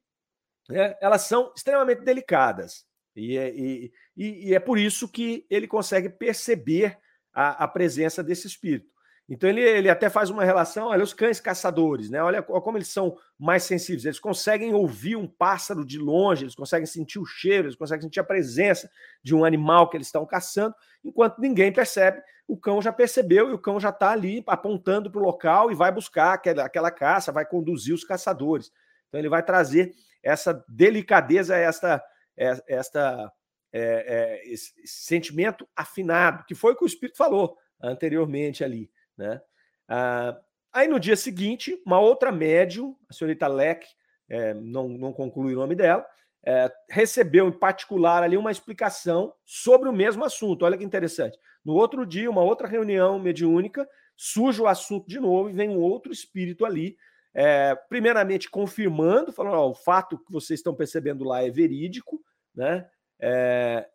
né, 0.68 0.98
elas 1.00 1.22
são 1.22 1.54
extremamente 1.56 2.02
delicadas. 2.02 2.86
E 3.16 3.38
é, 3.38 3.56
e, 3.56 3.93
e 4.18 4.54
é, 4.54 4.60
por 4.60 4.78
isso 4.78 5.08
que 5.08 5.46
ele 5.50 5.66
consegue 5.66 6.10
perceber 6.10 6.98
a, 7.36 7.65
a 7.65 7.67
presença 7.67 8.23
desse 8.23 8.47
espírito. 8.47 8.95
Então 9.27 9.49
ele, 9.49 9.61
ele 9.61 9.89
até 9.89 10.07
faz 10.07 10.29
uma 10.29 10.45
relação, 10.45 10.88
olha, 10.88 11.03
os 11.03 11.13
cães 11.13 11.39
caçadores, 11.39 12.11
né? 12.11 12.21
Olha, 12.21 12.45
olha 12.47 12.61
como 12.61 12.77
eles 12.77 12.89
são 12.89 13.17
mais 13.39 13.63
sensíveis. 13.63 14.05
Eles 14.05 14.19
conseguem 14.19 14.73
ouvir 14.73 15.15
um 15.15 15.27
pássaro 15.27 15.83
de 15.83 15.97
longe, 15.97 16.43
eles 16.43 16.53
conseguem 16.53 16.86
sentir 16.86 17.17
o 17.17 17.25
cheiro, 17.25 17.67
eles 17.67 17.75
conseguem 17.75 18.03
sentir 18.03 18.19
a 18.19 18.23
presença 18.23 18.89
de 19.23 19.33
um 19.33 19.43
animal 19.43 19.89
que 19.89 19.97
eles 19.97 20.07
estão 20.07 20.25
caçando, 20.27 20.75
enquanto 21.03 21.39
ninguém 21.39 21.73
percebe. 21.73 22.21
O 22.47 22.55
cão 22.55 22.79
já 22.79 22.93
percebeu 22.93 23.49
e 23.49 23.53
o 23.53 23.59
cão 23.59 23.79
já 23.79 23.89
está 23.89 24.11
ali 24.11 24.43
apontando 24.45 25.09
para 25.09 25.19
o 25.19 25.25
local 25.25 25.71
e 25.71 25.75
vai 25.75 25.91
buscar 25.91 26.33
aquela, 26.33 26.63
aquela 26.63 26.91
caça, 26.91 27.31
vai 27.31 27.45
conduzir 27.45 27.95
os 27.95 28.03
caçadores. 28.03 28.71
Então 29.07 29.19
ele 29.19 29.29
vai 29.29 29.41
trazer 29.41 29.91
essa 30.21 30.63
delicadeza, 30.69 31.55
esta, 31.55 32.03
é, 32.38 32.61
esta 32.67 33.31
é, 33.78 34.05
é, 34.07 34.53
esse 34.53 34.71
sentimento 34.86 35.67
afinado, 35.76 36.45
que 36.45 36.55
foi 36.55 36.71
o 36.71 36.78
que 36.78 36.86
o 36.86 36.88
Espírito 36.88 37.17
falou 37.17 37.57
anteriormente 37.82 38.63
ali. 38.63 38.89
Né? 39.17 39.41
Ah, 39.86 40.39
aí 40.71 40.88
no 40.88 40.97
dia 40.97 41.17
seguinte, 41.17 41.78
uma 41.86 41.99
outra 41.99 42.32
médium, 42.32 42.95
a 43.09 43.13
senhorita 43.13 43.47
Leck, 43.47 43.86
é, 44.30 44.53
não, 44.53 44.88
não 44.88 45.11
conclui 45.11 45.53
o 45.53 45.59
nome 45.59 45.76
dela, 45.76 46.05
é, 46.45 46.71
recebeu 46.89 47.49
em 47.49 47.51
particular 47.51 48.23
ali 48.23 48.38
uma 48.38 48.51
explicação 48.51 49.34
sobre 49.43 49.89
o 49.89 49.93
mesmo 49.93 50.23
assunto. 50.23 50.63
Olha 50.63 50.78
que 50.78 50.84
interessante. 50.84 51.38
No 51.63 51.73
outro 51.73 52.05
dia, 52.05 52.32
uma 52.32 52.43
outra 52.43 52.69
reunião 52.69 53.19
mediúnica, 53.19 53.86
surge 54.15 54.61
o 54.61 54.67
assunto 54.67 55.05
de 55.05 55.19
novo 55.19 55.49
e 55.49 55.53
vem 55.53 55.69
um 55.69 55.82
outro 55.82 56.13
espírito 56.13 56.63
ali, 56.63 56.95
é, 57.34 57.76
primeiramente 57.89 58.49
confirmando, 58.49 59.34
falando: 59.34 59.57
ó, 59.57 59.69
o 59.69 59.76
fato 59.76 60.17
que 60.17 60.32
vocês 60.32 60.61
estão 60.61 60.73
percebendo 60.73 61.26
lá 61.26 61.43
é 61.43 61.49
verídico, 61.49 62.23
né? 62.55 62.88
É, 63.20 63.88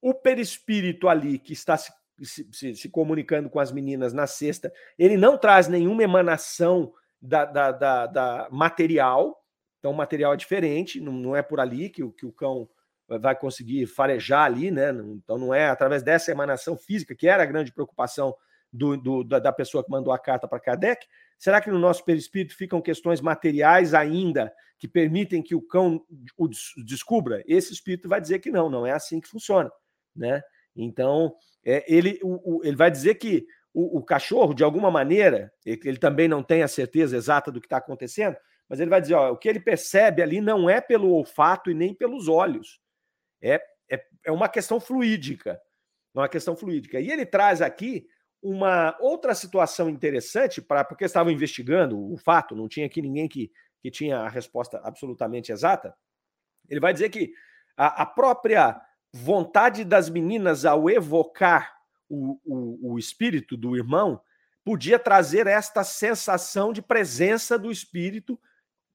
o 0.00 0.14
perispírito 0.14 1.08
ali 1.08 1.38
que 1.38 1.52
está 1.52 1.76
se 1.76 1.92
se, 2.22 2.74
se, 2.74 2.88
comunicando 2.88 3.50
com 3.50 3.60
as 3.60 3.70
meninas 3.70 4.12
na 4.12 4.26
sexta, 4.26 4.72
ele 4.98 5.16
não 5.16 5.36
traz 5.36 5.68
nenhuma 5.68 6.02
emanação 6.02 6.92
da, 7.20 7.44
da, 7.44 7.72
da, 7.72 8.06
da 8.06 8.48
material, 8.50 9.38
então 9.78 9.90
o 9.90 9.94
material 9.94 10.32
é 10.32 10.36
diferente, 10.36 11.00
não, 11.00 11.12
não 11.12 11.36
é 11.36 11.42
por 11.42 11.60
ali 11.60 11.90
que, 11.90 12.08
que 12.12 12.26
o 12.26 12.32
cão 12.32 12.68
vai 13.08 13.36
conseguir 13.36 13.86
farejar 13.86 14.44
ali, 14.44 14.70
né? 14.70 14.90
Então 14.90 15.38
não 15.38 15.54
é 15.54 15.68
através 15.68 16.02
dessa 16.02 16.30
emanação 16.30 16.76
física, 16.76 17.14
que 17.14 17.28
era 17.28 17.42
a 17.42 17.46
grande 17.46 17.72
preocupação 17.72 18.34
do, 18.72 18.96
do 18.96 19.22
da, 19.22 19.52
pessoa 19.52 19.84
que 19.84 19.90
mandou 19.90 20.12
a 20.12 20.18
carta 20.18 20.48
para 20.48 20.58
Kardec. 20.58 21.06
Será 21.38 21.60
que 21.60 21.70
no 21.70 21.78
nosso 21.78 22.04
perispírito 22.04 22.56
ficam 22.56 22.80
questões 22.80 23.20
materiais 23.20 23.94
ainda 23.94 24.52
que 24.78 24.88
permitem 24.88 25.42
que 25.42 25.54
o 25.54 25.62
cão 25.62 26.04
o 26.36 26.48
descubra? 26.84 27.42
Esse 27.46 27.72
espírito 27.72 28.08
vai 28.08 28.20
dizer 28.20 28.38
que 28.38 28.50
não, 28.50 28.70
não 28.70 28.86
é 28.86 28.92
assim 28.92 29.20
que 29.20 29.28
funciona, 29.28 29.70
né? 30.14 30.42
Então, 30.74 31.34
é, 31.64 31.84
ele, 31.92 32.18
o, 32.22 32.58
o, 32.58 32.64
ele 32.64 32.76
vai 32.76 32.90
dizer 32.90 33.14
que 33.14 33.46
o, 33.72 33.98
o, 33.98 34.02
cachorro, 34.02 34.54
de 34.54 34.62
alguma 34.62 34.90
maneira, 34.90 35.52
ele, 35.64 35.80
ele, 35.84 35.98
também 35.98 36.28
não 36.28 36.42
tem 36.42 36.62
a 36.62 36.68
certeza 36.68 37.16
exata 37.16 37.50
do 37.50 37.60
que 37.60 37.66
está 37.66 37.78
acontecendo, 37.78 38.36
mas 38.68 38.80
ele 38.80 38.90
vai 38.90 39.00
dizer: 39.00 39.14
ó, 39.14 39.32
o 39.32 39.36
que 39.36 39.48
ele 39.48 39.60
percebe 39.60 40.22
ali 40.22 40.40
não 40.40 40.68
é 40.68 40.80
pelo 40.80 41.10
olfato 41.10 41.70
e 41.70 41.74
nem 41.74 41.94
pelos 41.94 42.28
olhos, 42.28 42.80
é, 43.40 43.60
é, 43.90 44.04
é 44.24 44.32
uma 44.32 44.48
questão 44.48 44.80
fluídica. 44.80 45.60
É 46.14 46.18
uma 46.18 46.28
questão 46.28 46.56
fluídica. 46.56 46.98
E 46.98 47.10
ele 47.10 47.26
traz 47.26 47.60
aqui 47.60 48.06
uma 48.46 48.96
outra 49.00 49.34
situação 49.34 49.90
interessante, 49.90 50.62
para 50.62 50.84
porque 50.84 51.04
estavam 51.04 51.32
investigando 51.32 51.98
o 51.98 52.16
fato, 52.16 52.54
não 52.54 52.68
tinha 52.68 52.86
aqui 52.86 53.02
ninguém 53.02 53.26
que, 53.26 53.50
que 53.82 53.90
tinha 53.90 54.20
a 54.20 54.28
resposta 54.28 54.80
absolutamente 54.84 55.50
exata. 55.50 55.92
Ele 56.68 56.78
vai 56.78 56.92
dizer 56.92 57.10
que 57.10 57.32
a, 57.76 58.02
a 58.02 58.06
própria 58.06 58.80
vontade 59.12 59.84
das 59.84 60.08
meninas 60.08 60.64
ao 60.64 60.88
evocar 60.88 61.76
o, 62.08 62.38
o, 62.44 62.92
o 62.92 62.98
espírito 62.98 63.56
do 63.56 63.76
irmão 63.76 64.20
podia 64.64 64.98
trazer 64.98 65.48
esta 65.48 65.82
sensação 65.82 66.72
de 66.72 66.80
presença 66.80 67.58
do 67.58 67.70
espírito 67.72 68.38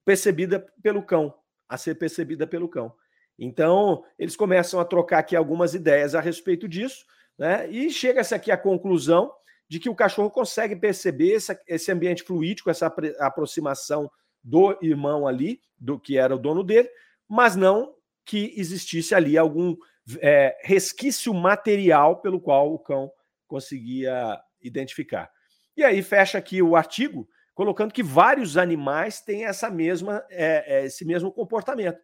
percebida 0.05 0.65
pelo 0.81 1.03
cão, 1.03 1.33
a 1.67 1.77
ser 1.77 1.95
percebida 1.95 2.47
pelo 2.47 2.69
cão. 2.69 2.95
Então, 3.37 4.05
eles 4.17 4.37
começam 4.37 4.79
a 4.79 4.85
trocar 4.85 5.19
aqui 5.19 5.35
algumas 5.35 5.73
ideias 5.73 6.15
a 6.15 6.21
respeito 6.21 6.69
disso, 6.69 7.05
né? 7.37 7.69
E 7.69 7.89
chega-se 7.89 8.33
aqui 8.33 8.49
à 8.49 8.57
conclusão 8.57 9.33
de 9.71 9.79
que 9.79 9.89
o 9.89 9.95
cachorro 9.95 10.29
consegue 10.29 10.75
perceber 10.75 11.31
esse, 11.31 11.57
esse 11.65 11.89
ambiente 11.89 12.23
fluídico, 12.23 12.69
essa 12.69 12.93
aproximação 13.19 14.11
do 14.43 14.77
irmão 14.81 15.25
ali, 15.25 15.61
do 15.79 15.97
que 15.97 16.17
era 16.17 16.35
o 16.35 16.37
dono 16.37 16.61
dele, 16.61 16.89
mas 17.25 17.55
não 17.55 17.95
que 18.25 18.53
existisse 18.57 19.15
ali 19.15 19.37
algum 19.37 19.77
é, 20.19 20.57
resquício 20.63 21.33
material 21.33 22.19
pelo 22.19 22.41
qual 22.41 22.73
o 22.73 22.79
cão 22.79 23.09
conseguia 23.47 24.37
identificar. 24.61 25.31
E 25.77 25.85
aí 25.85 26.03
fecha 26.03 26.37
aqui 26.37 26.61
o 26.61 26.75
artigo 26.75 27.25
colocando 27.53 27.93
que 27.93 28.03
vários 28.03 28.57
animais 28.57 29.21
têm 29.21 29.45
essa 29.45 29.69
mesma, 29.69 30.21
é, 30.29 30.81
é, 30.81 30.85
esse 30.85 31.05
mesmo 31.05 31.31
comportamento. 31.31 32.01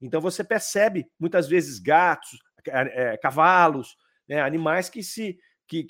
Então 0.00 0.22
você 0.22 0.42
percebe 0.42 1.06
muitas 1.18 1.46
vezes 1.46 1.80
gatos, 1.80 2.30
é, 2.66 3.18
cavalos, 3.18 3.94
né? 4.26 4.40
animais 4.40 4.88
que 4.88 5.02
se, 5.02 5.38
que, 5.68 5.86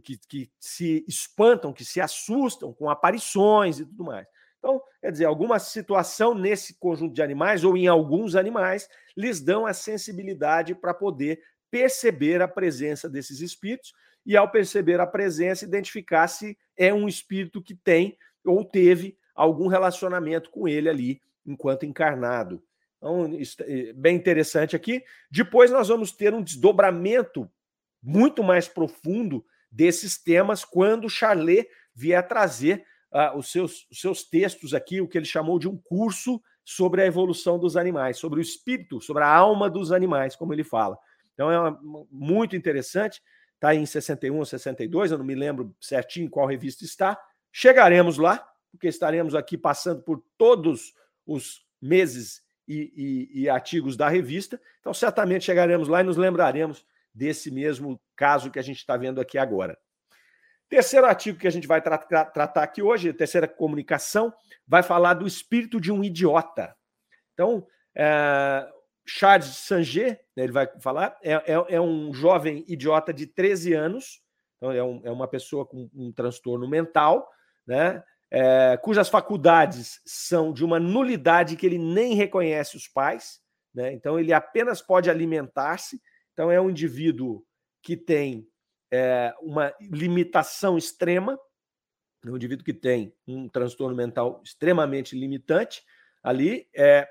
que, 0.00 0.18
que 0.28 0.50
se 0.58 1.04
espantam, 1.06 1.72
que 1.72 1.84
se 1.84 2.00
assustam 2.00 2.72
com 2.72 2.88
aparições 2.88 3.80
e 3.80 3.84
tudo 3.84 4.04
mais. 4.04 4.26
Então, 4.58 4.80
quer 5.00 5.10
dizer, 5.10 5.24
alguma 5.24 5.58
situação 5.58 6.34
nesse 6.34 6.78
conjunto 6.78 7.12
de 7.12 7.22
animais 7.22 7.64
ou 7.64 7.76
em 7.76 7.88
alguns 7.88 8.36
animais 8.36 8.88
lhes 9.16 9.40
dão 9.40 9.66
a 9.66 9.74
sensibilidade 9.74 10.74
para 10.74 10.94
poder 10.94 11.42
perceber 11.70 12.40
a 12.40 12.46
presença 12.46 13.08
desses 13.08 13.40
espíritos 13.40 13.92
e, 14.24 14.36
ao 14.36 14.48
perceber 14.48 15.00
a 15.00 15.06
presença, 15.06 15.64
identificar 15.64 16.28
se 16.28 16.56
é 16.76 16.94
um 16.94 17.08
espírito 17.08 17.60
que 17.60 17.74
tem 17.74 18.16
ou 18.44 18.64
teve 18.64 19.18
algum 19.34 19.66
relacionamento 19.66 20.50
com 20.50 20.68
ele 20.68 20.88
ali 20.88 21.20
enquanto 21.44 21.84
encarnado. 21.84 22.62
Então, 22.98 23.28
é 23.62 23.92
bem 23.94 24.14
interessante 24.14 24.76
aqui. 24.76 25.02
Depois 25.28 25.72
nós 25.72 25.88
vamos 25.88 26.12
ter 26.12 26.32
um 26.32 26.42
desdobramento 26.42 27.50
muito 28.00 28.44
mais 28.44 28.68
profundo 28.68 29.44
desses 29.72 30.22
temas 30.22 30.64
quando 30.64 31.08
Charlet 31.08 31.66
vier 31.94 32.26
trazer 32.28 32.84
uh, 33.12 33.36
os, 33.36 33.50
seus, 33.50 33.86
os 33.90 34.00
seus 34.00 34.22
textos 34.22 34.74
aqui, 34.74 35.00
o 35.00 35.08
que 35.08 35.16
ele 35.16 35.24
chamou 35.24 35.58
de 35.58 35.68
um 35.68 35.76
curso 35.76 36.40
sobre 36.64 37.02
a 37.02 37.06
evolução 37.06 37.58
dos 37.58 37.76
animais, 37.76 38.18
sobre 38.18 38.38
o 38.38 38.42
espírito, 38.42 39.00
sobre 39.00 39.22
a 39.24 39.28
alma 39.28 39.68
dos 39.68 39.90
animais, 39.90 40.36
como 40.36 40.52
ele 40.52 40.62
fala. 40.62 40.96
Então 41.34 41.50
é 41.50 41.58
uma, 41.58 42.06
muito 42.10 42.54
interessante, 42.54 43.20
está 43.54 43.74
em 43.74 43.84
61 43.86 44.36
ou 44.36 44.44
62, 44.44 45.10
eu 45.10 45.18
não 45.18 45.24
me 45.24 45.34
lembro 45.34 45.74
certinho 45.80 46.30
qual 46.30 46.46
revista 46.46 46.84
está. 46.84 47.18
Chegaremos 47.50 48.18
lá, 48.18 48.46
porque 48.70 48.88
estaremos 48.88 49.34
aqui 49.34 49.56
passando 49.56 50.02
por 50.02 50.22
todos 50.36 50.94
os 51.26 51.64
meses 51.80 52.42
e, 52.66 52.92
e, 53.34 53.42
e, 53.42 53.48
artigos 53.48 53.96
da 53.96 54.08
revista. 54.08 54.60
Então, 54.80 54.94
certamente 54.94 55.44
chegaremos 55.44 55.88
lá 55.88 56.00
e 56.00 56.04
nos 56.04 56.16
lembraremos 56.16 56.86
desse 57.14 57.50
mesmo 57.50 58.00
caso 58.16 58.50
que 58.50 58.58
a 58.58 58.62
gente 58.62 58.78
está 58.78 58.96
vendo 58.96 59.20
aqui 59.20 59.38
agora. 59.38 59.78
Terceiro 60.68 61.06
artigo 61.06 61.38
que 61.38 61.46
a 61.46 61.50
gente 61.50 61.66
vai 61.66 61.82
tra 61.82 61.98
tra 61.98 62.24
tratar 62.24 62.62
aqui 62.62 62.82
hoje, 62.82 63.12
terceira 63.12 63.46
comunicação, 63.46 64.32
vai 64.66 64.82
falar 64.82 65.14
do 65.14 65.26
espírito 65.26 65.80
de 65.80 65.92
um 65.92 66.02
idiota. 66.02 66.74
Então, 67.34 67.66
é, 67.94 68.66
Charles 69.04 69.46
Sanger, 69.56 70.20
né, 70.36 70.44
ele 70.44 70.52
vai 70.52 70.66
falar, 70.80 71.18
é, 71.22 71.32
é, 71.32 71.74
é, 71.76 71.80
um 71.80 72.12
jovem 72.14 72.64
idiota 72.66 73.12
de 73.12 73.26
13 73.26 73.74
anos, 73.74 74.22
então 74.56 74.72
é, 74.72 74.82
um, 74.82 75.00
é 75.04 75.10
uma 75.10 75.28
pessoa 75.28 75.66
com 75.66 75.90
um 75.94 76.10
transtorno 76.12 76.68
mental, 76.68 77.28
né? 77.66 78.02
é, 78.34 78.78
cujas 78.78 79.10
faculdades 79.10 80.00
são 80.06 80.54
de 80.54 80.64
uma 80.64 80.80
nulidade 80.80 81.54
que 81.54 81.66
ele 81.66 81.76
nem 81.76 82.14
reconhece 82.14 82.78
os 82.78 82.88
pais, 82.88 83.42
né? 83.74 83.92
então 83.92 84.18
ele 84.18 84.32
apenas 84.32 84.80
pode 84.80 85.10
alimentar-se. 85.10 86.00
Então 86.42 86.50
é 86.50 86.60
um 86.60 86.68
indivíduo 86.68 87.46
que 87.80 87.96
tem 87.96 88.48
é, 88.92 89.32
uma 89.40 89.72
limitação 89.80 90.76
extrema, 90.76 91.38
é 92.26 92.28
um 92.28 92.34
indivíduo 92.34 92.64
que 92.64 92.74
tem 92.74 93.14
um 93.28 93.48
transtorno 93.48 93.94
mental 93.94 94.42
extremamente 94.44 95.16
limitante 95.16 95.84
ali, 96.20 96.66
é 96.74 97.06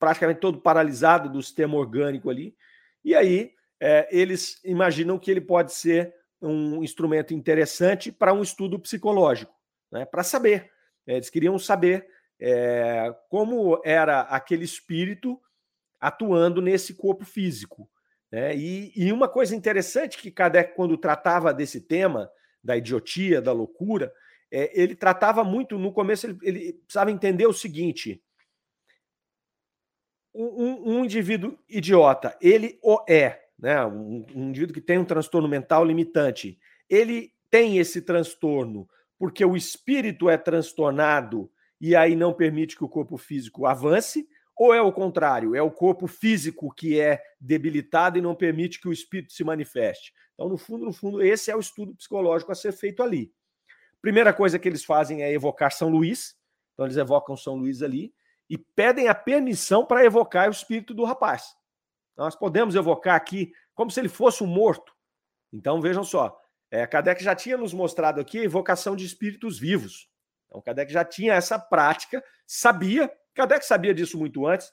praticamente 0.00 0.40
todo 0.40 0.60
paralisado 0.60 1.28
do 1.30 1.40
sistema 1.40 1.76
orgânico 1.76 2.28
ali, 2.28 2.56
e 3.04 3.14
aí 3.14 3.52
é, 3.78 4.08
eles 4.10 4.60
imaginam 4.64 5.16
que 5.16 5.30
ele 5.30 5.40
pode 5.40 5.72
ser 5.72 6.12
um 6.40 6.82
instrumento 6.82 7.32
interessante 7.32 8.10
para 8.10 8.34
um 8.34 8.42
estudo 8.42 8.80
psicológico 8.80 9.54
né, 9.92 10.04
para 10.04 10.24
saber. 10.24 10.72
Né, 11.06 11.14
eles 11.14 11.30
queriam 11.30 11.56
saber 11.56 12.04
é, 12.40 13.14
como 13.28 13.80
era 13.84 14.22
aquele 14.22 14.64
espírito 14.64 15.40
atuando 16.00 16.60
nesse 16.60 16.94
corpo 16.94 17.24
físico. 17.24 17.88
Né? 18.32 18.56
E, 18.56 18.92
e, 18.96 19.12
uma 19.12 19.28
coisa 19.28 19.54
interessante 19.54 20.16
que 20.16 20.30
Kardec, 20.30 20.74
quando 20.74 20.96
tratava 20.96 21.52
desse 21.52 21.82
tema, 21.82 22.30
da 22.64 22.76
idiotia, 22.76 23.42
da 23.42 23.52
loucura, 23.52 24.10
é, 24.50 24.70
ele 24.80 24.94
tratava 24.96 25.44
muito, 25.44 25.78
no 25.78 25.92
começo, 25.92 26.26
ele, 26.26 26.38
ele 26.42 26.72
precisava 26.72 27.10
entender 27.10 27.46
o 27.46 27.52
seguinte: 27.52 28.24
um, 30.34 30.94
um, 30.94 31.04
indivíduo 31.04 31.58
idiota, 31.68 32.36
ele 32.40 32.78
o 32.82 33.04
é, 33.06 33.42
né? 33.58 33.84
Um, 33.84 34.24
um 34.34 34.48
indivíduo 34.48 34.74
que 34.74 34.80
tem 34.80 34.96
um 34.96 35.04
transtorno 35.04 35.48
mental 35.48 35.84
limitante, 35.84 36.58
ele 36.88 37.34
tem 37.50 37.76
esse 37.76 38.00
transtorno 38.00 38.88
porque 39.18 39.44
o 39.44 39.56
espírito 39.56 40.28
é 40.28 40.36
transtornado 40.36 41.48
e 41.80 41.94
aí 41.94 42.16
não 42.16 42.32
permite 42.32 42.76
que 42.76 42.82
o 42.82 42.88
corpo 42.88 43.16
físico 43.16 43.66
avance, 43.66 44.26
ou 44.62 44.72
é 44.72 44.80
o 44.80 44.92
contrário, 44.92 45.56
é 45.56 45.62
o 45.62 45.72
corpo 45.72 46.06
físico 46.06 46.72
que 46.72 47.00
é 47.00 47.20
debilitado 47.40 48.16
e 48.16 48.20
não 48.20 48.32
permite 48.32 48.80
que 48.80 48.88
o 48.88 48.92
espírito 48.92 49.32
se 49.32 49.42
manifeste. 49.42 50.12
Então, 50.34 50.48
no 50.48 50.56
fundo, 50.56 50.84
no 50.84 50.92
fundo, 50.92 51.20
esse 51.20 51.50
é 51.50 51.56
o 51.56 51.58
estudo 51.58 51.96
psicológico 51.96 52.52
a 52.52 52.54
ser 52.54 52.70
feito 52.70 53.02
ali. 53.02 53.32
Primeira 54.00 54.32
coisa 54.32 54.60
que 54.60 54.68
eles 54.68 54.84
fazem 54.84 55.20
é 55.20 55.32
evocar 55.32 55.72
São 55.72 55.88
Luís. 55.88 56.36
Então, 56.72 56.86
eles 56.86 56.96
evocam 56.96 57.36
São 57.36 57.56
Luís 57.56 57.82
ali 57.82 58.14
e 58.48 58.56
pedem 58.56 59.08
a 59.08 59.16
permissão 59.16 59.84
para 59.84 60.04
evocar 60.04 60.48
o 60.48 60.52
espírito 60.52 60.94
do 60.94 61.02
rapaz. 61.02 61.56
Nós 62.16 62.36
podemos 62.36 62.76
evocar 62.76 63.16
aqui 63.16 63.52
como 63.74 63.90
se 63.90 63.98
ele 63.98 64.08
fosse 64.08 64.44
um 64.44 64.46
morto. 64.46 64.94
Então, 65.52 65.80
vejam 65.80 66.04
só, 66.04 66.40
é, 66.70 66.86
Kardec 66.86 67.20
já 67.22 67.34
tinha 67.34 67.56
nos 67.56 67.74
mostrado 67.74 68.20
aqui 68.20 68.38
a 68.38 68.44
evocação 68.44 68.94
de 68.94 69.04
espíritos 69.04 69.58
vivos. 69.58 70.08
Então, 70.46 70.62
Kardec 70.62 70.92
já 70.92 71.04
tinha 71.04 71.34
essa 71.34 71.58
prática, 71.58 72.22
sabia, 72.46 73.12
Kardec 73.34 73.64
sabia 73.64 73.94
disso 73.94 74.18
muito 74.18 74.46
antes, 74.46 74.72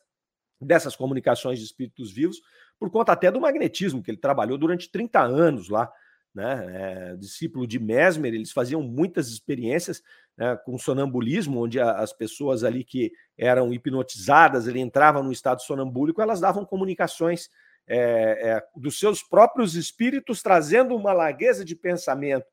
dessas 0.62 0.96
comunicações 0.96 1.60
de 1.60 1.66
espíritos 1.66 2.12
vivos, 2.12 2.42
por 2.80 2.90
conta 2.90 3.12
até 3.12 3.32
do 3.32 3.42
magnetismo, 3.42 4.04
que 4.04 4.12
ele 4.12 4.18
trabalhou 4.18 4.58
durante 4.58 4.90
30 4.90 5.22
anos 5.22 5.70
lá, 5.70 5.92
né? 6.34 6.66
É, 6.70 7.16
discípulo 7.18 7.66
de 7.66 7.80
Mesmer, 7.80 8.34
eles 8.34 8.52
faziam 8.52 8.82
muitas 8.82 9.30
experiências 9.30 10.02
né, 10.38 10.56
com 10.64 10.78
sonambulismo, 10.78 11.64
onde 11.64 11.80
a, 11.80 11.94
as 11.94 12.14
pessoas 12.14 12.64
ali 12.64 12.84
que 12.84 13.12
eram 13.38 13.74
hipnotizadas, 13.74 14.68
ele 14.68 14.80
entrava 14.80 15.24
no 15.24 15.32
estado 15.32 15.62
sonambúlico, 15.62 16.22
elas 16.22 16.40
davam 16.40 16.64
comunicações 16.66 17.50
é, 17.88 18.52
é, 18.52 18.64
dos 18.76 19.00
seus 19.00 19.24
próprios 19.24 19.76
espíritos, 19.76 20.42
trazendo 20.42 20.96
uma 20.96 21.12
largueza 21.12 21.66
de 21.66 21.76
pensamento. 21.76 22.46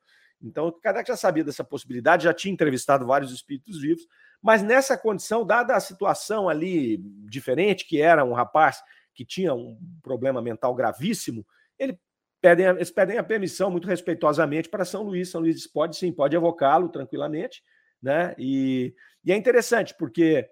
Então, 0.43 0.73
Kardec 0.83 1.09
já 1.09 1.17
sabia 1.17 1.45
dessa 1.45 1.63
possibilidade, 1.63 2.25
já 2.25 2.35
tinha 2.35 2.53
entrevistado 2.53 3.07
vários 3.07 3.33
espíritos 3.33 3.81
vivos, 3.81 4.07
mas 4.43 4.63
nessa 4.63 4.97
condição, 4.97 5.45
dada 5.45 5.75
a 5.75 5.81
situação 5.81 6.49
ali 6.49 6.99
diferente, 7.29 7.87
que 7.87 8.01
era 8.01 8.25
um 8.25 8.33
rapaz 8.33 8.83
que 9.15 9.25
tinha 9.25 9.55
um 9.55 9.79
problema 10.03 10.43
mental 10.43 10.75
gravíssimo, 10.75 11.47
ele 11.79 11.99
pedem, 12.41 12.67
eles 12.67 12.91
pedem 12.91 13.19
a 13.19 13.25
permissão 13.25 13.71
muito 13.71 13.89
respeitosamente 13.89 14.69
para 14.69 14.85
São 14.85 15.03
Luís. 15.03 15.31
São 15.31 15.41
Luís 15.41 15.67
pode 15.67 15.97
sim, 15.97 16.13
pode 16.13 16.37
evocá-lo 16.37 16.89
tranquilamente, 16.89 17.63
né? 18.01 18.35
E, 18.39 18.95
e, 19.25 19.33
é 19.33 19.37
interessante 19.37 19.95
porque 19.99 20.49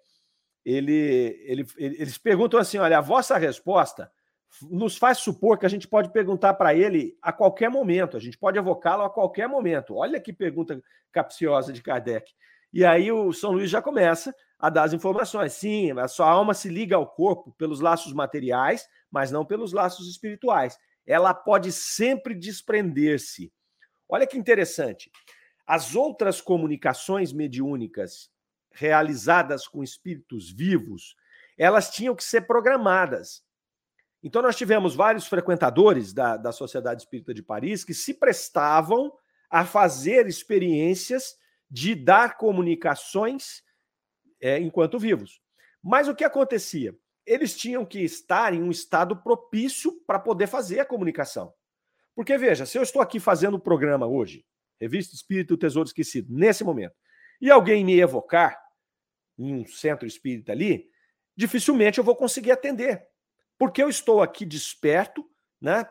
ele, 0.65 1.39
ele, 1.45 1.67
eles 1.77 2.19
perguntam 2.19 2.59
assim: 2.59 2.79
olha, 2.79 2.99
a 2.99 3.03
vossa 3.03 3.37
resposta 3.37 4.11
nos 4.63 4.97
faz 4.97 5.19
supor 5.19 5.59
que 5.59 5.67
a 5.67 5.69
gente 5.69 5.89
pode 5.89 6.13
perguntar 6.13 6.55
para 6.55 6.75
ele 6.75 7.17
a 7.21 7.33
qualquer 7.33 7.69
momento, 7.69 8.17
a 8.17 8.21
gente 8.21 8.39
pode 8.39 8.59
evocá-lo 8.59 9.03
a 9.03 9.11
qualquer 9.11 9.49
momento. 9.49 9.97
Olha 9.97 10.21
que 10.21 10.33
pergunta 10.33 10.81
capciosa 11.13 11.73
de 11.73 11.83
Kardec. 11.83 12.33
E 12.75 12.85
aí 12.85 13.13
o 13.13 13.33
São 13.33 13.53
Luís 13.53 13.71
já 13.71 13.81
começa 13.81 14.35
a 14.59 14.69
dar 14.69 14.83
as 14.83 14.93
informações. 14.93 15.53
Sim, 15.53 15.93
a 15.93 16.09
sua 16.09 16.29
alma 16.29 16.53
se 16.55 16.69
liga 16.69 16.97
ao 16.97 17.07
corpo 17.07 17.53
pelos 17.53 17.79
laços 17.79 18.13
materiais, 18.13 18.85
mas 19.09 19.31
não 19.31 19.45
pelos 19.47 19.73
laços 19.73 20.09
espirituais. 20.09 20.77
Ela 21.07 21.33
pode 21.33 21.71
sempre 21.71 22.35
desprender-se. 22.35 23.53
Olha 24.09 24.27
que 24.27 24.37
interessante. 24.37 25.09
As 25.65 25.95
outras 25.95 26.41
comunicações 26.41 27.33
mediúnicas 27.33 28.29
realizadas 28.73 29.69
com 29.69 29.85
espíritos 29.85 30.51
vivos, 30.51 31.15
elas 31.57 31.91
tinham 31.91 32.17
que 32.17 32.25
ser 32.25 32.41
programadas. 32.41 33.45
Então, 34.21 34.43
nós 34.43 34.57
tivemos 34.57 34.97
vários 34.97 35.29
frequentadores 35.29 36.13
da, 36.13 36.37
da 36.37 36.51
Sociedade 36.51 37.03
Espírita 37.03 37.33
de 37.33 37.43
Paris 37.43 37.85
que 37.85 37.95
se 37.95 38.15
prestavam 38.15 39.13
a 39.49 39.65
fazer 39.65 40.27
experiências 40.27 41.37
de 41.71 41.95
dar 41.95 42.37
comunicações 42.37 43.63
é, 44.41 44.59
enquanto 44.59 44.99
vivos. 44.99 45.41
Mas 45.83 46.09
o 46.09 46.15
que 46.15 46.25
acontecia? 46.25 46.97
Eles 47.27 47.57
tinham 47.57 47.85
que 47.85 48.01
estar 48.01 48.53
em 48.55 48.63
um 48.63 48.71
estado 48.71 49.17
propício 49.17 49.93
para 50.07 50.19
poder 50.19 50.47
fazer 50.47 50.81
a 50.81 50.85
comunicação. 50.85 51.53
Porque, 52.15 52.37
veja, 52.37 52.67
se 52.67 52.79
eu 52.79 52.83
estou 52.83 53.01
aqui 53.03 53.19
fazendo 53.19 53.55
o 53.55 53.61
programa 53.61 54.07
hoje, 54.07 54.45
Revista 54.81 55.15
Espírito 55.15 55.57
Tesouro 55.57 55.89
Esquecido, 55.89 56.33
nesse 56.33 56.63
momento, 56.63 56.95
e 57.41 57.51
alguém 57.51 57.85
me 57.85 57.99
evocar 57.99 58.59
em 59.39 59.55
um 59.55 59.67
centro 59.67 60.07
espírita 60.07 60.53
ali, 60.53 60.89
dificilmente 61.37 61.99
eu 61.99 62.05
vou 62.05 62.15
conseguir 62.15 62.53
atender 62.53 63.05
porque 63.59 63.83
eu 63.83 63.89
estou 63.89 64.23
aqui 64.23 64.45
desperto, 64.45 65.25
né? 65.61 65.89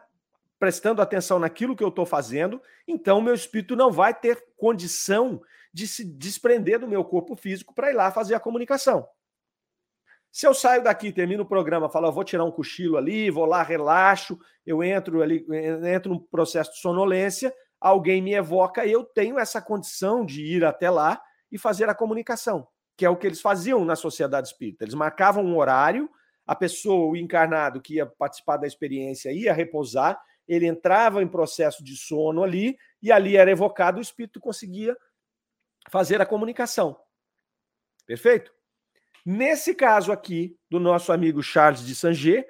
Prestando 0.59 1.01
atenção 1.01 1.39
naquilo 1.39 1.75
que 1.75 1.83
eu 1.83 1.89
estou 1.89 2.05
fazendo, 2.05 2.61
então 2.87 3.21
meu 3.21 3.33
espírito 3.33 3.75
não 3.75 3.91
vai 3.91 4.13
ter 4.13 4.41
condição 4.55 5.41
de 5.73 5.87
se 5.87 6.05
desprender 6.05 6.79
do 6.79 6.87
meu 6.87 7.03
corpo 7.03 7.35
físico 7.35 7.73
para 7.73 7.89
ir 7.89 7.93
lá 7.93 8.11
fazer 8.11 8.35
a 8.35 8.39
comunicação. 8.39 9.07
Se 10.31 10.47
eu 10.47 10.53
saio 10.53 10.83
daqui, 10.83 11.11
termino 11.11 11.43
o 11.43 11.47
programa, 11.47 11.89
falo, 11.89 12.11
vou 12.11 12.23
tirar 12.23 12.43
um 12.43 12.51
cochilo 12.51 12.97
ali, 12.97 13.29
vou 13.29 13.45
lá, 13.45 13.61
relaxo, 13.61 14.37
eu 14.65 14.83
entro 14.83 15.21
ali, 15.21 15.45
entro 15.93 16.11
num 16.11 16.19
processo 16.19 16.71
de 16.71 16.79
sonolência, 16.79 17.53
alguém 17.79 18.21
me 18.21 18.33
evoca, 18.33 18.85
eu 18.85 19.03
tenho 19.03 19.37
essa 19.37 19.61
condição 19.61 20.25
de 20.25 20.43
ir 20.43 20.65
até 20.65 20.89
lá 20.89 21.21
e 21.51 21.57
fazer 21.57 21.87
a 21.87 21.93
comunicação, 21.93 22.67
que 22.97 23.05
é 23.05 23.09
o 23.09 23.15
que 23.15 23.27
eles 23.27 23.41
faziam 23.41 23.85
na 23.85 23.95
sociedade 23.95 24.47
espírita. 24.47 24.83
Eles 24.83 24.95
marcavam 24.95 25.45
um 25.45 25.55
horário, 25.55 26.09
a 26.47 26.55
pessoa, 26.55 27.11
o 27.11 27.15
encarnado 27.15 27.79
que 27.79 27.95
ia 27.95 28.05
participar 28.05 28.57
da 28.57 28.65
experiência, 28.65 29.31
ia 29.31 29.53
repousar, 29.53 30.19
ele 30.47 30.65
entrava 30.65 31.21
em 31.21 31.27
processo 31.27 31.83
de 31.83 31.95
sono 31.95 32.43
ali, 32.43 32.75
e 33.03 33.11
ali 33.11 33.37
era 33.37 33.51
evocado, 33.51 33.99
o 33.99 34.01
espírito 34.01 34.39
conseguia 34.39 34.97
fazer 35.89 36.21
a 36.21 36.25
comunicação. 36.25 36.99
Perfeito? 38.05 38.51
Nesse 39.25 39.73
caso 39.73 40.11
aqui, 40.11 40.57
do 40.69 40.79
nosso 40.79 41.11
amigo 41.11 41.41
Charles 41.41 41.85
de 41.85 41.95
Sanger, 41.95 42.45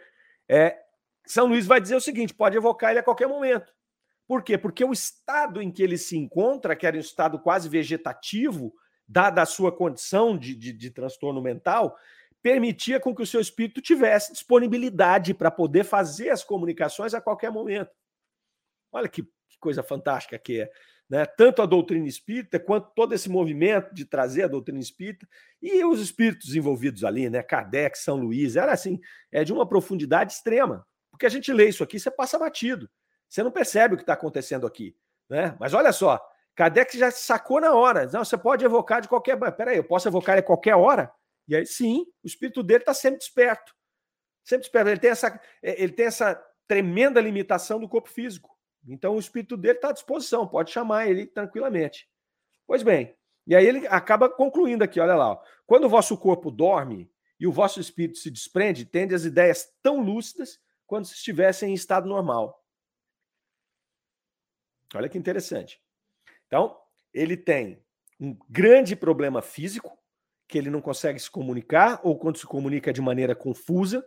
é, 0.50 0.78
São 1.26 1.46
Luís 1.48 1.66
vai 1.66 1.80
dizer 1.80 1.96
o 1.96 2.02
seguinte: 2.02 2.34
pode 2.34 2.58
evocar 2.58 2.92
ele 2.92 3.00
a 3.00 3.04
qualquer 3.04 3.28
momento. 3.28 3.72
Por 4.28 4.42
quê? 4.44 4.58
Porque 4.58 4.84
o 4.84 4.94
estado 4.94 5.62
em 5.62 5.72
que 5.72 5.84
ele 5.84 5.98
se 5.98 6.18
encontra, 6.18 6.76
que 6.76 6.88
era 6.88 6.98
um 6.98 7.00
estado 7.00 7.40
quase 7.40 7.70
vegetativo, 7.70 8.74
dada 9.08 9.42
a 9.42 9.46
sua 9.46 9.72
condição 9.72 10.38
de, 10.38 10.56
de, 10.56 10.72
de 10.74 10.90
transtorno 10.90 11.42
mental, 11.42 11.96
permitia 12.42 13.00
com 13.00 13.14
que 13.14 13.22
o 13.22 13.28
seu 13.28 13.40
espírito 13.40 13.82
tivesse 13.82 14.32
disponibilidade 14.34 15.34
para 15.34 15.52
poder 15.52 15.84
fazer 15.84 16.30
as 16.30 16.44
comunicações 16.44 17.14
a 17.14 17.22
qualquer 17.22 17.52
momento. 17.52 17.92
Olha 18.92 19.08
que, 19.08 19.24
que 19.24 19.58
coisa 19.60 19.84
fantástica 19.84 20.38
que 20.40 20.62
é 20.62 20.72
né? 21.10 21.26
tanto 21.26 21.62
a 21.62 21.66
doutrina 21.66 22.08
espírita 22.08 22.60
quanto 22.60 22.92
todo 22.96 23.14
esse 23.14 23.30
movimento 23.30 23.94
de 23.94 24.06
trazer 24.06 24.44
a 24.44 24.48
doutrina 24.48 24.80
espírita 24.80 25.28
e 25.62 25.84
os 25.86 26.00
espíritos 26.00 26.56
envolvidos 26.56 27.04
ali, 27.04 27.30
né? 27.30 27.42
Kardec, 27.44 27.98
São 27.98 28.18
Luís, 28.18 28.56
era 28.56 28.72
assim, 28.72 29.00
é 29.32 29.44
de 29.44 29.54
uma 29.54 29.68
profundidade 29.68 30.34
extrema. 30.34 30.86
Porque 31.12 31.26
a 31.26 31.30
gente 31.30 31.54
lê 31.54 31.70
isso 31.70 31.84
aqui, 31.84 32.00
você 32.00 32.10
passa 32.10 32.40
batido. 32.40 32.90
Você 33.30 33.44
não 33.44 33.52
percebe 33.52 33.94
o 33.94 33.98
que 33.98 34.04
está 34.04 34.14
acontecendo 34.14 34.66
aqui. 34.68 34.96
Né? 35.30 35.56
Mas 35.60 35.74
olha 35.74 35.92
só, 35.92 36.20
Kardec 36.56 36.98
já 36.98 37.10
sacou 37.12 37.60
na 37.60 37.74
hora. 37.74 38.10
Não, 38.12 38.24
você 38.24 38.38
pode 38.38 38.64
evocar 38.64 39.02
de 39.02 39.08
qualquer. 39.08 39.38
Peraí, 39.54 39.78
eu 39.78 39.84
posso 39.84 40.08
evocar 40.08 40.38
a 40.38 40.42
qualquer 40.42 40.76
hora? 40.76 41.12
E 41.48 41.56
aí 41.56 41.66
sim, 41.66 42.06
o 42.24 42.28
espírito 42.28 42.64
dele 42.64 42.82
está 42.82 42.94
sempre 42.94 43.20
desperto. 43.20 43.74
Sempre 44.44 44.64
desperto. 44.64 44.90
Ele 44.90 45.00
tem, 45.00 45.10
essa, 45.10 45.42
ele 45.62 45.94
tem 45.94 46.06
essa 46.06 46.42
tremenda 46.68 47.20
limitação 47.20 47.80
do 47.80 47.90
corpo 47.90 48.10
físico. 48.10 48.53
Então 48.88 49.16
o 49.16 49.20
espírito 49.20 49.56
dele 49.56 49.76
está 49.76 49.90
à 49.90 49.94
disposição, 49.94 50.48
pode 50.48 50.72
chamar 50.72 51.08
ele 51.08 51.26
tranquilamente. 51.26 52.10
Pois 52.66 52.84
bem, 52.84 53.16
e 53.46 53.56
aí 53.56 53.66
ele 53.66 53.88
acaba 53.88 54.30
concluindo 54.30 54.84
aqui, 54.84 55.00
olha 55.00 55.16
lá. 55.16 55.32
Ó. 55.32 55.44
Quando 55.66 55.86
o 55.86 55.90
vosso 55.90 56.18
corpo 56.18 56.50
dorme 56.50 57.12
e 57.40 57.46
o 57.46 57.52
vosso 57.52 57.80
espírito 57.80 58.18
se 58.18 58.32
desprende, 58.32 58.86
tende 58.86 59.14
as 59.14 59.26
ideias 59.26 59.72
tão 59.82 60.02
lúcidas 60.02 60.60
quando 60.88 61.06
se 61.06 61.16
estivessem 61.16 61.72
em 61.72 61.74
estado 61.74 62.08
normal. 62.08 62.64
Olha 64.96 65.10
que 65.10 65.18
interessante. 65.18 65.82
Então, 66.48 66.80
ele 67.14 67.36
tem 67.36 67.84
um 68.20 68.38
grande 68.48 68.96
problema 68.96 69.42
físico, 69.42 69.98
que 70.48 70.58
ele 70.58 70.70
não 70.70 70.82
consegue 70.82 71.20
se 71.20 71.32
comunicar, 71.32 72.00
ou 72.04 72.18
quando 72.18 72.38
se 72.38 72.46
comunica 72.46 72.94
de 72.94 73.02
maneira 73.02 73.36
confusa. 73.36 74.06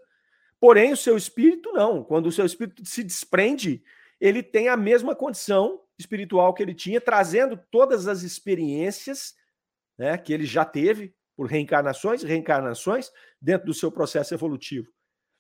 Porém, 0.61 0.93
o 0.93 0.97
seu 0.97 1.17
espírito 1.17 1.73
não. 1.73 2.05
Quando 2.05 2.27
o 2.27 2.33
seu 2.33 2.47
espírito 2.47 2.85
se 2.87 3.03
desprende, 3.03 3.83
ele 4.21 4.43
tem 4.43 4.69
a 4.69 4.77
mesma 4.77 5.15
condição 5.15 5.81
espiritual 5.99 6.53
que 6.55 6.63
ele 6.63 6.75
tinha, 6.75 7.01
trazendo 7.01 7.59
todas 7.71 8.07
as 8.07 8.23
experiências 8.23 9.35
né, 9.99 10.17
que 10.19 10.33
ele 10.33 10.45
já 10.45 10.65
teve 10.65 11.15
por 11.37 11.47
reencarnações 11.47 12.23
e 12.23 12.27
reencarnações 12.27 13.11
dentro 13.41 13.67
do 13.67 13.75
seu 13.75 13.91
processo 13.91 14.35
evolutivo. 14.35 14.89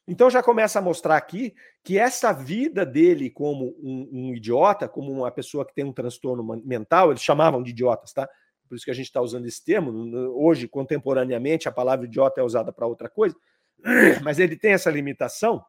Então 0.08 0.30
já 0.30 0.42
começa 0.42 0.78
a 0.78 0.82
mostrar 0.82 1.16
aqui 1.16 1.54
que 1.82 1.98
essa 1.98 2.32
vida 2.32 2.86
dele 2.86 3.28
como 3.28 3.74
um, 3.80 4.08
um, 4.12 4.34
idiota, 4.34 4.88
como 4.88 5.10
uma 5.10 5.30
pessoa 5.30 5.66
que 5.66 5.74
tem 5.74 5.84
um 5.84 5.92
transtorno 5.92 6.44
mental, 6.64 7.10
eles 7.10 7.22
chamavam 7.22 7.62
de 7.62 7.70
idiotas, 7.70 8.12
tá? 8.12 8.28
Por 8.68 8.76
isso 8.76 8.84
que 8.84 8.90
a 8.90 8.94
gente 8.94 9.06
está 9.06 9.20
usando 9.20 9.46
esse 9.46 9.64
termo. 9.64 9.90
Hoje, 10.36 10.68
contemporaneamente, 10.68 11.68
a 11.68 11.72
palavra 11.72 12.06
idiota 12.06 12.40
é 12.40 12.44
usada 12.44 12.72
para 12.72 12.86
outra 12.86 13.08
coisa, 13.08 13.34
mas 14.22 14.38
ele 14.38 14.56
tem 14.56 14.72
essa 14.72 14.90
limitação 14.90 15.64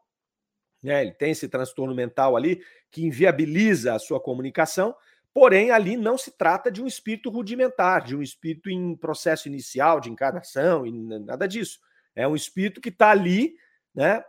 né? 0.82 1.02
Ele 1.02 1.12
tem 1.12 1.32
esse 1.32 1.48
transtorno 1.48 1.94
mental 1.94 2.36
ali 2.36 2.64
que 2.92 3.06
inviabiliza 3.06 3.94
a 3.94 4.00
sua 4.00 4.20
comunicação, 4.20 4.96
porém 5.34 5.72
ali 5.72 5.98
não 5.98 6.18
se 6.18 6.32
trata 6.32 6.72
de 6.72 6.82
um 6.82 6.88
espírito 6.88 7.30
rudimentar, 7.30 8.04
de 8.04 8.16
um 8.16 8.22
espírito 8.22 8.70
em 8.70 8.96
processo 8.96 9.48
inicial 9.48 10.00
de 10.00 10.10
encarnação 10.10 10.86
e 10.86 10.92
nada 10.92 11.48
disso. 11.48 11.80
É 12.16 12.28
um 12.28 12.36
espírito 12.36 12.82
que 12.82 12.90
está 12.90 13.12
ali, 13.12 13.56
né, 13.94 14.24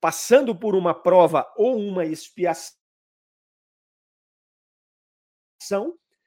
passando 0.00 0.54
por 0.54 0.74
uma 0.74 0.94
prova 0.94 1.50
ou 1.56 1.78
uma 1.78 2.04
expiação, 2.04 2.76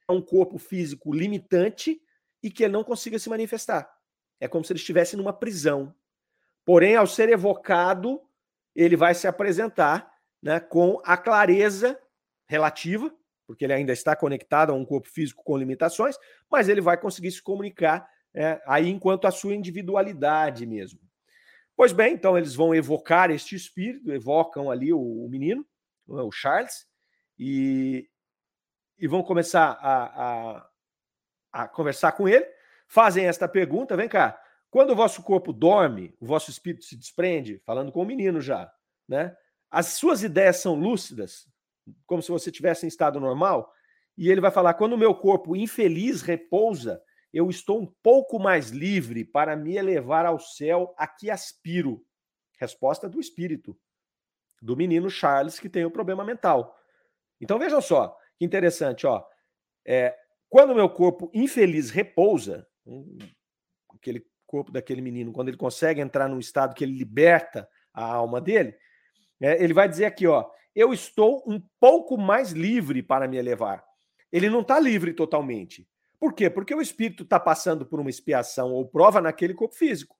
um 0.09 0.21
corpo 0.21 0.57
físico 0.57 1.13
limitante 1.13 1.99
e 2.41 2.51
que 2.51 2.63
ele 2.63 2.73
não 2.73 2.83
consiga 2.83 3.17
se 3.17 3.29
manifestar. 3.29 3.91
É 4.39 4.47
como 4.47 4.63
se 4.63 4.73
ele 4.73 4.79
estivesse 4.79 5.15
numa 5.15 5.33
prisão. 5.33 5.95
Porém, 6.65 6.95
ao 6.95 7.07
ser 7.07 7.29
evocado, 7.29 8.21
ele 8.75 8.95
vai 8.95 9.13
se 9.13 9.27
apresentar 9.27 10.11
né, 10.41 10.59
com 10.59 11.01
a 11.05 11.15
clareza 11.15 11.99
relativa, 12.47 13.13
porque 13.45 13.63
ele 13.63 13.73
ainda 13.73 13.93
está 13.93 14.15
conectado 14.15 14.71
a 14.71 14.75
um 14.75 14.85
corpo 14.85 15.09
físico 15.09 15.43
com 15.43 15.57
limitações, 15.57 16.17
mas 16.49 16.69
ele 16.69 16.81
vai 16.81 16.97
conseguir 16.97 17.31
se 17.31 17.41
comunicar 17.41 18.07
é, 18.33 18.61
aí 18.65 18.89
enquanto 18.89 19.25
a 19.25 19.31
sua 19.31 19.53
individualidade 19.53 20.65
mesmo. 20.65 20.99
Pois 21.75 21.91
bem, 21.91 22.13
então 22.13 22.37
eles 22.37 22.53
vão 22.53 22.73
evocar 22.73 23.31
este 23.31 23.55
espírito, 23.55 24.11
evocam 24.11 24.69
ali 24.69 24.93
o, 24.93 24.99
o 24.99 25.29
menino, 25.29 25.65
é, 26.09 26.13
o 26.21 26.31
Charles, 26.31 26.87
e, 27.37 28.07
e 28.97 29.07
vão 29.07 29.23
começar 29.23 29.77
a, 29.81 30.57
a, 30.61 30.69
a 31.51 31.67
conversar 31.67 32.11
com 32.11 32.27
ele, 32.27 32.45
fazem 32.87 33.25
esta 33.25 33.47
pergunta: 33.47 33.97
vem 33.97 34.07
cá, 34.07 34.39
quando 34.73 34.89
o 34.89 34.95
vosso 34.95 35.21
corpo 35.21 35.53
dorme, 35.53 36.15
o 36.19 36.25
vosso 36.25 36.49
espírito 36.49 36.83
se 36.83 36.97
desprende, 36.97 37.61
falando 37.63 37.91
com 37.91 38.01
o 38.01 38.05
menino 38.05 38.41
já, 38.41 38.73
né? 39.07 39.37
As 39.69 39.89
suas 39.89 40.23
ideias 40.23 40.57
são 40.57 40.73
lúcidas, 40.73 41.47
como 42.07 42.23
se 42.23 42.31
você 42.31 42.51
tivesse 42.51 42.83
em 42.83 42.89
estado 42.89 43.19
normal, 43.19 43.71
e 44.17 44.31
ele 44.31 44.41
vai 44.41 44.49
falar: 44.49 44.73
quando 44.73 44.93
o 44.93 44.97
meu 44.97 45.13
corpo 45.13 45.55
infeliz 45.55 46.23
repousa, 46.23 46.99
eu 47.31 47.51
estou 47.51 47.79
um 47.79 47.85
pouco 48.01 48.39
mais 48.39 48.71
livre 48.71 49.23
para 49.23 49.55
me 49.55 49.77
elevar 49.77 50.25
ao 50.25 50.39
céu 50.39 50.95
a 50.97 51.05
que 51.05 51.29
aspiro. 51.29 52.03
Resposta 52.59 53.07
do 53.07 53.19
espírito, 53.19 53.79
do 54.59 54.75
menino 54.75 55.07
Charles, 55.07 55.59
que 55.59 55.69
tem 55.69 55.85
o 55.85 55.89
um 55.89 55.91
problema 55.91 56.25
mental. 56.25 56.75
Então 57.39 57.59
vejam 57.59 57.79
só, 57.79 58.17
que 58.39 58.43
interessante, 58.43 59.05
ó. 59.05 59.23
É, 59.85 60.17
quando 60.49 60.71
o 60.71 60.75
meu 60.75 60.89
corpo 60.89 61.29
infeliz 61.31 61.91
repousa, 61.91 62.67
aquele 63.93 64.32
corpo 64.53 64.71
daquele 64.71 65.01
menino, 65.01 65.33
quando 65.33 65.47
ele 65.47 65.57
consegue 65.57 65.99
entrar 65.99 66.29
num 66.29 66.37
estado 66.37 66.75
que 66.75 66.83
ele 66.83 66.95
liberta 66.95 67.67
a 67.91 68.05
alma 68.05 68.39
dele, 68.39 68.77
é, 69.41 69.63
ele 69.63 69.73
vai 69.73 69.89
dizer 69.89 70.05
aqui, 70.05 70.27
ó, 70.27 70.47
eu 70.75 70.93
estou 70.93 71.43
um 71.47 71.59
pouco 71.79 72.15
mais 72.19 72.51
livre 72.51 73.01
para 73.01 73.27
me 73.27 73.35
elevar. 73.35 73.83
Ele 74.31 74.51
não 74.51 74.61
está 74.61 74.79
livre 74.79 75.11
totalmente. 75.11 75.89
Por 76.19 76.33
quê? 76.33 76.51
Porque 76.51 76.73
o 76.75 76.83
espírito 76.83 77.23
está 77.23 77.39
passando 77.39 77.83
por 77.83 77.99
uma 77.99 78.11
expiação 78.11 78.71
ou 78.71 78.87
prova 78.87 79.19
naquele 79.19 79.55
corpo 79.55 79.73
físico. 79.73 80.15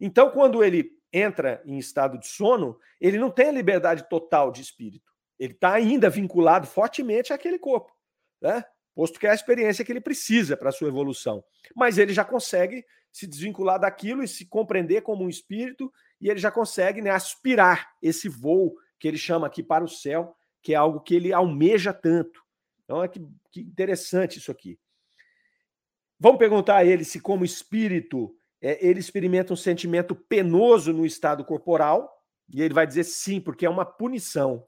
Então, 0.00 0.30
quando 0.30 0.64
ele 0.64 0.92
entra 1.12 1.62
em 1.66 1.76
estado 1.76 2.18
de 2.18 2.26
sono, 2.26 2.78
ele 2.98 3.18
não 3.18 3.30
tem 3.30 3.48
a 3.48 3.52
liberdade 3.52 4.08
total 4.08 4.50
de 4.50 4.62
espírito. 4.62 5.12
Ele 5.38 5.52
está 5.52 5.74
ainda 5.74 6.08
vinculado 6.08 6.66
fortemente 6.66 7.30
àquele 7.30 7.58
corpo, 7.58 7.92
né? 8.40 8.64
Posto 8.96 9.20
que 9.20 9.26
é 9.26 9.30
a 9.30 9.34
experiência 9.34 9.84
que 9.84 9.92
ele 9.92 10.00
precisa 10.00 10.56
para 10.56 10.70
a 10.70 10.72
sua 10.72 10.88
evolução. 10.88 11.44
Mas 11.74 11.98
ele 11.98 12.14
já 12.14 12.24
consegue 12.24 12.82
se 13.12 13.26
desvincular 13.26 13.78
daquilo 13.78 14.22
e 14.22 14.28
se 14.28 14.46
compreender 14.46 15.02
como 15.02 15.22
um 15.22 15.28
espírito, 15.28 15.92
e 16.18 16.30
ele 16.30 16.40
já 16.40 16.50
consegue 16.50 17.02
né, 17.02 17.10
aspirar 17.10 17.92
esse 18.02 18.26
voo 18.26 18.74
que 18.98 19.06
ele 19.06 19.18
chama 19.18 19.46
aqui 19.46 19.62
para 19.62 19.84
o 19.84 19.88
céu, 19.88 20.34
que 20.62 20.72
é 20.72 20.76
algo 20.76 21.00
que 21.00 21.14
ele 21.14 21.30
almeja 21.30 21.92
tanto. 21.92 22.42
Então, 22.84 23.04
é 23.04 23.08
que, 23.08 23.20
que 23.52 23.60
interessante 23.60 24.38
isso 24.38 24.50
aqui. 24.50 24.78
Vamos 26.18 26.38
perguntar 26.38 26.76
a 26.76 26.84
ele 26.84 27.04
se, 27.04 27.20
como 27.20 27.44
espírito, 27.44 28.34
é, 28.62 28.86
ele 28.86 29.00
experimenta 29.00 29.52
um 29.52 29.56
sentimento 29.56 30.14
penoso 30.14 30.90
no 30.92 31.04
estado 31.04 31.44
corporal, 31.44 32.10
e 32.48 32.62
ele 32.62 32.72
vai 32.72 32.86
dizer 32.86 33.04
sim, 33.04 33.40
porque 33.40 33.66
é 33.66 33.70
uma 33.70 33.84
punição. 33.84 34.66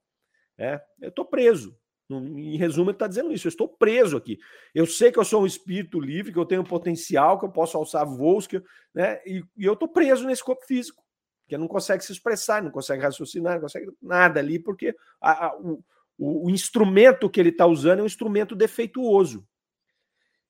Né? 0.58 0.78
Eu 1.00 1.08
estou 1.08 1.24
preso, 1.24 1.78
em 2.10 2.56
resumo, 2.56 2.90
ele 2.90 2.96
está 2.96 3.06
dizendo 3.06 3.32
isso. 3.32 3.46
Eu 3.46 3.50
estou 3.50 3.68
preso 3.68 4.16
aqui. 4.16 4.38
Eu 4.74 4.86
sei 4.86 5.12
que 5.12 5.18
eu 5.18 5.24
sou 5.24 5.42
um 5.42 5.46
espírito 5.46 6.00
livre, 6.00 6.32
que 6.32 6.38
eu 6.38 6.46
tenho 6.46 6.64
potencial, 6.64 7.38
que 7.38 7.44
eu 7.44 7.50
posso 7.50 7.76
alçar 7.76 8.06
voos, 8.06 8.46
que, 8.46 8.62
né? 8.94 9.20
e, 9.26 9.44
e 9.56 9.64
eu 9.64 9.74
estou 9.74 9.88
preso 9.88 10.26
nesse 10.26 10.42
corpo 10.42 10.64
físico, 10.64 11.02
que 11.46 11.58
não 11.58 11.68
consegue 11.68 12.02
se 12.02 12.12
expressar, 12.12 12.62
não 12.62 12.70
consegue 12.70 13.02
raciocinar, 13.02 13.54
não 13.54 13.62
consegue 13.62 13.90
nada 14.00 14.40
ali, 14.40 14.58
porque 14.58 14.96
a, 15.20 15.46
a, 15.46 15.56
o, 15.56 15.82
o, 16.18 16.50
instrumento 16.50 17.28
que 17.28 17.38
ele 17.38 17.50
está 17.50 17.66
usando 17.66 18.00
é 18.00 18.02
um 18.02 18.06
instrumento 18.06 18.56
defeituoso. 18.56 19.46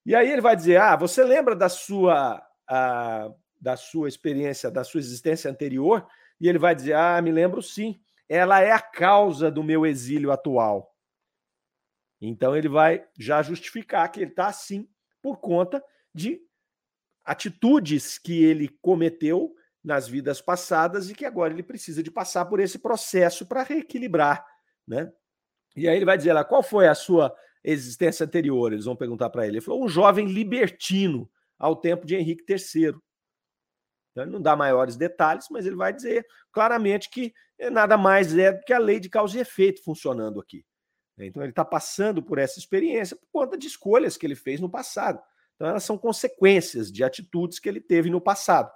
E 0.07 0.15
aí 0.15 0.31
ele 0.31 0.41
vai 0.41 0.55
dizer: 0.55 0.81
Ah, 0.81 0.97
você 0.97 1.25
lembra 1.25 1.55
da 1.57 1.69
sua. 1.69 2.43
A, 2.69 3.31
da 3.61 3.77
sua 3.77 4.09
experiência, 4.09 4.71
da 4.71 4.85
sua 4.85 5.01
existência 5.01 5.51
anterior, 5.51 6.07
e 6.41 6.49
ele 6.49 6.59
vai 6.59 6.75
dizer: 6.75 6.95
Ah, 6.95 7.21
me 7.21 7.33
lembro 7.33 7.61
sim, 7.61 7.99
ela 8.29 8.61
é 8.61 8.71
a 8.71 8.81
causa 8.81 9.51
do 9.51 9.65
meu 9.65 9.85
exílio 9.85 10.31
atual. 10.31 10.95
Então 12.21 12.57
ele 12.57 12.69
vai 12.69 13.07
já 13.19 13.43
justificar 13.43 14.11
que 14.11 14.21
ele 14.21 14.31
está 14.31 14.49
assim 14.49 14.89
por 15.23 15.39
conta 15.39 15.83
de 16.15 16.41
atitudes 17.25 18.19
que 18.19 18.43
ele 18.43 18.69
cometeu 18.81 19.55
nas 19.85 20.09
vidas 20.09 20.41
passadas 20.41 21.09
e 21.09 21.15
que 21.15 21.25
agora 21.25 21.53
ele 21.53 21.63
precisa 21.63 22.03
de 22.03 22.11
passar 22.11 22.45
por 22.47 22.61
esse 22.61 22.79
processo 22.79 23.47
para 23.47 23.63
reequilibrar, 23.63 24.45
né? 24.87 25.13
E 25.77 25.89
aí 25.89 25.97
ele 25.97 26.05
vai 26.05 26.17
dizer 26.17 26.33
lá, 26.33 26.45
qual 26.45 26.63
foi 26.63 26.89
a 26.89 26.95
sua 26.95 27.35
existência 27.63 28.25
anterior? 28.25 28.73
Eles 28.73 28.87
vão 28.87 28.97
perguntar 28.97 29.31
para 29.31 29.47
ele. 29.47 29.59
Ele 29.59 29.65
falou, 29.65 29.85
um 29.85 29.89
jovem 29.89 30.27
libertino 30.27 31.31
ao 31.59 31.77
tempo 31.77 32.05
de 32.07 32.17
Henrique 32.17 32.45
III. 32.51 32.95
Então 34.11 34.25
ele 34.25 34.33
não 34.33 34.43
dá 34.43 34.57
maiores 34.57 34.97
detalhes, 34.97 35.47
mas 35.51 35.67
ele 35.67 35.77
vai 35.77 35.93
dizer 35.93 36.27
claramente 36.51 37.09
que 37.09 37.33
nada 37.71 37.97
mais 37.97 38.37
é 38.37 38.53
do 38.53 38.61
que 38.65 38.73
a 38.73 38.79
lei 38.79 38.99
de 38.99 39.09
causa 39.09 39.39
e 39.39 39.41
efeito 39.41 39.83
funcionando 39.85 40.41
aqui. 40.41 40.65
Então 41.27 41.43
ele 41.43 41.51
está 41.51 41.65
passando 41.65 42.23
por 42.23 42.39
essa 42.39 42.59
experiência 42.59 43.17
por 43.17 43.27
conta 43.33 43.59
de 43.59 43.67
escolhas 43.67 44.17
que 44.17 44.27
ele 44.27 44.35
fez 44.35 44.61
no 44.61 44.71
passado. 44.71 45.21
Então 45.57 45.69
elas 45.69 45.85
são 45.85 45.99
consequências 45.99 46.93
de 46.93 47.03
atitudes 47.03 47.59
que 47.59 47.69
ele 47.69 47.81
teve 47.81 48.11
no 48.11 48.21
passado. 48.21 48.71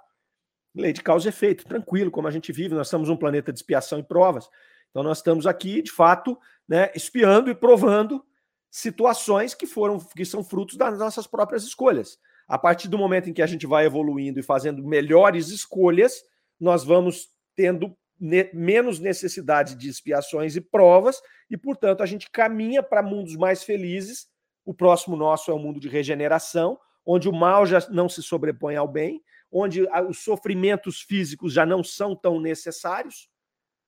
Lei 0.75 0.91
de 0.91 1.01
causa 1.01 1.27
e 1.27 1.29
efeito, 1.29 1.65
tranquilo, 1.65 2.11
como 2.11 2.27
a 2.27 2.31
gente 2.31 2.51
vive, 2.51 2.73
nós 2.75 2.89
somos 2.89 3.07
um 3.07 3.15
planeta 3.15 3.53
de 3.53 3.59
expiação 3.59 3.99
e 3.99 4.03
provas. 4.03 4.49
Então 4.89 5.03
nós 5.03 5.19
estamos 5.19 5.47
aqui, 5.47 5.81
de 5.81 5.91
fato, 5.91 6.37
né, 6.67 6.91
espiando 6.95 7.49
e 7.49 7.55
provando 7.55 8.25
situações 8.69 9.53
que 9.53 9.67
foram 9.67 9.99
que 9.99 10.25
são 10.25 10.43
frutos 10.43 10.75
das 10.75 10.97
nossas 10.97 11.27
próprias 11.27 11.63
escolhas. 11.63 12.17
A 12.47 12.57
partir 12.57 12.87
do 12.87 12.97
momento 12.97 13.29
em 13.29 13.33
que 13.33 13.41
a 13.41 13.47
gente 13.47 13.65
vai 13.65 13.85
evoluindo 13.85 14.39
e 14.39 14.43
fazendo 14.43 14.83
melhores 14.83 15.49
escolhas, 15.49 16.23
nós 16.59 16.83
vamos 16.83 17.29
tendo 17.55 17.95
ne 18.19 18.49
menos 18.53 18.99
necessidade 18.99 19.75
de 19.75 19.89
expiações 19.89 20.55
e 20.55 20.61
provas, 20.61 21.21
e, 21.49 21.57
portanto, 21.57 22.01
a 22.01 22.05
gente 22.05 22.29
caminha 22.29 22.81
para 22.81 23.03
mundos 23.03 23.35
mais 23.35 23.63
felizes. 23.63 24.27
O 24.65 24.73
próximo 24.73 25.15
nosso 25.15 25.51
é 25.51 25.53
o 25.53 25.59
mundo 25.59 25.79
de 25.79 25.89
regeneração, 25.89 26.79
onde 27.05 27.27
o 27.27 27.33
mal 27.33 27.65
já 27.65 27.79
não 27.89 28.07
se 28.07 28.23
sobrepõe 28.23 28.75
ao 28.75 28.87
bem, 28.87 29.21
onde 29.51 29.85
os 30.09 30.23
sofrimentos 30.23 31.01
físicos 31.01 31.53
já 31.53 31.65
não 31.65 31.83
são 31.83 32.15
tão 32.15 32.39
necessários, 32.39 33.29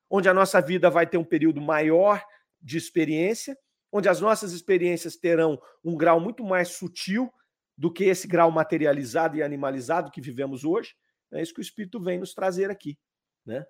onde 0.10 0.30
a 0.30 0.34
nossa 0.34 0.62
vida 0.62 0.90
vai 0.90 1.08
ter 1.08 1.18
um 1.18 1.24
período 1.24 1.60
maior 1.62 2.24
de 2.62 2.78
experiência, 2.78 3.58
onde 3.92 4.10
as 4.10 4.20
nossas 4.20 4.52
experiências 4.52 5.16
terão 5.16 5.60
um 5.84 5.96
grau 5.96 6.20
muito 6.20 6.44
mais 6.44 6.70
sutil 6.70 7.32
do 7.78 7.92
que 7.92 8.04
esse 8.04 8.28
grau 8.28 8.52
materializado 8.52 9.38
e 9.38 9.44
animalizado 9.44 10.12
que 10.12 10.22
vivemos 10.22 10.64
hoje. 10.64 10.94
É 11.32 11.42
isso 11.42 11.54
que 11.54 11.60
o 11.60 11.64
Espírito 11.64 12.00
vem 12.00 12.20
nos 12.20 12.34
trazer 12.34 12.70
aqui. 12.70 12.98
Né? 13.46 13.66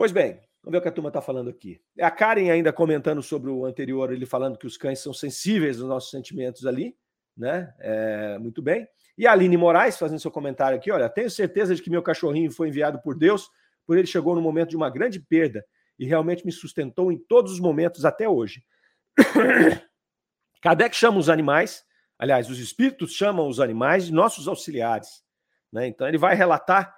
Pois 0.00 0.12
bem, 0.12 0.40
vamos 0.62 0.72
ver 0.72 0.78
o 0.78 0.80
que 0.80 0.88
a 0.88 0.92
turma 0.92 1.10
está 1.10 1.20
falando 1.20 1.50
aqui. 1.50 1.78
É 1.94 2.02
a 2.02 2.10
Karen 2.10 2.50
ainda 2.50 2.72
comentando 2.72 3.22
sobre 3.22 3.50
o 3.50 3.66
anterior, 3.66 4.10
ele 4.10 4.24
falando 4.24 4.56
que 4.56 4.66
os 4.66 4.78
cães 4.78 4.98
são 4.98 5.12
sensíveis 5.12 5.78
aos 5.78 5.90
nossos 5.90 6.10
sentimentos 6.10 6.64
ali. 6.64 6.96
Né? 7.36 7.70
É, 7.78 8.38
muito 8.38 8.62
bem. 8.62 8.88
E 9.18 9.26
a 9.26 9.32
Aline 9.32 9.58
Moraes 9.58 9.98
fazendo 9.98 10.18
seu 10.18 10.30
comentário 10.30 10.78
aqui, 10.78 10.90
olha, 10.90 11.06
tenho 11.10 11.28
certeza 11.28 11.74
de 11.74 11.82
que 11.82 11.90
meu 11.90 12.02
cachorrinho 12.02 12.50
foi 12.50 12.68
enviado 12.68 12.98
por 13.02 13.14
Deus, 13.14 13.50
por 13.86 13.98
ele 13.98 14.06
chegou 14.06 14.34
no 14.34 14.40
momento 14.40 14.70
de 14.70 14.76
uma 14.76 14.88
grande 14.88 15.20
perda 15.20 15.62
e 15.98 16.06
realmente 16.06 16.46
me 16.46 16.50
sustentou 16.50 17.12
em 17.12 17.18
todos 17.18 17.52
os 17.52 17.60
momentos 17.60 18.06
até 18.06 18.26
hoje. 18.26 18.64
Kardec 20.62 20.96
chama 20.96 21.18
os 21.18 21.28
animais, 21.28 21.84
aliás, 22.18 22.48
os 22.48 22.58
espíritos 22.58 23.12
chamam 23.12 23.46
os 23.46 23.60
animais 23.60 24.06
de 24.06 24.14
nossos 24.14 24.48
auxiliares. 24.48 25.22
Né? 25.70 25.88
Então 25.88 26.08
ele 26.08 26.16
vai 26.16 26.34
relatar 26.34 26.90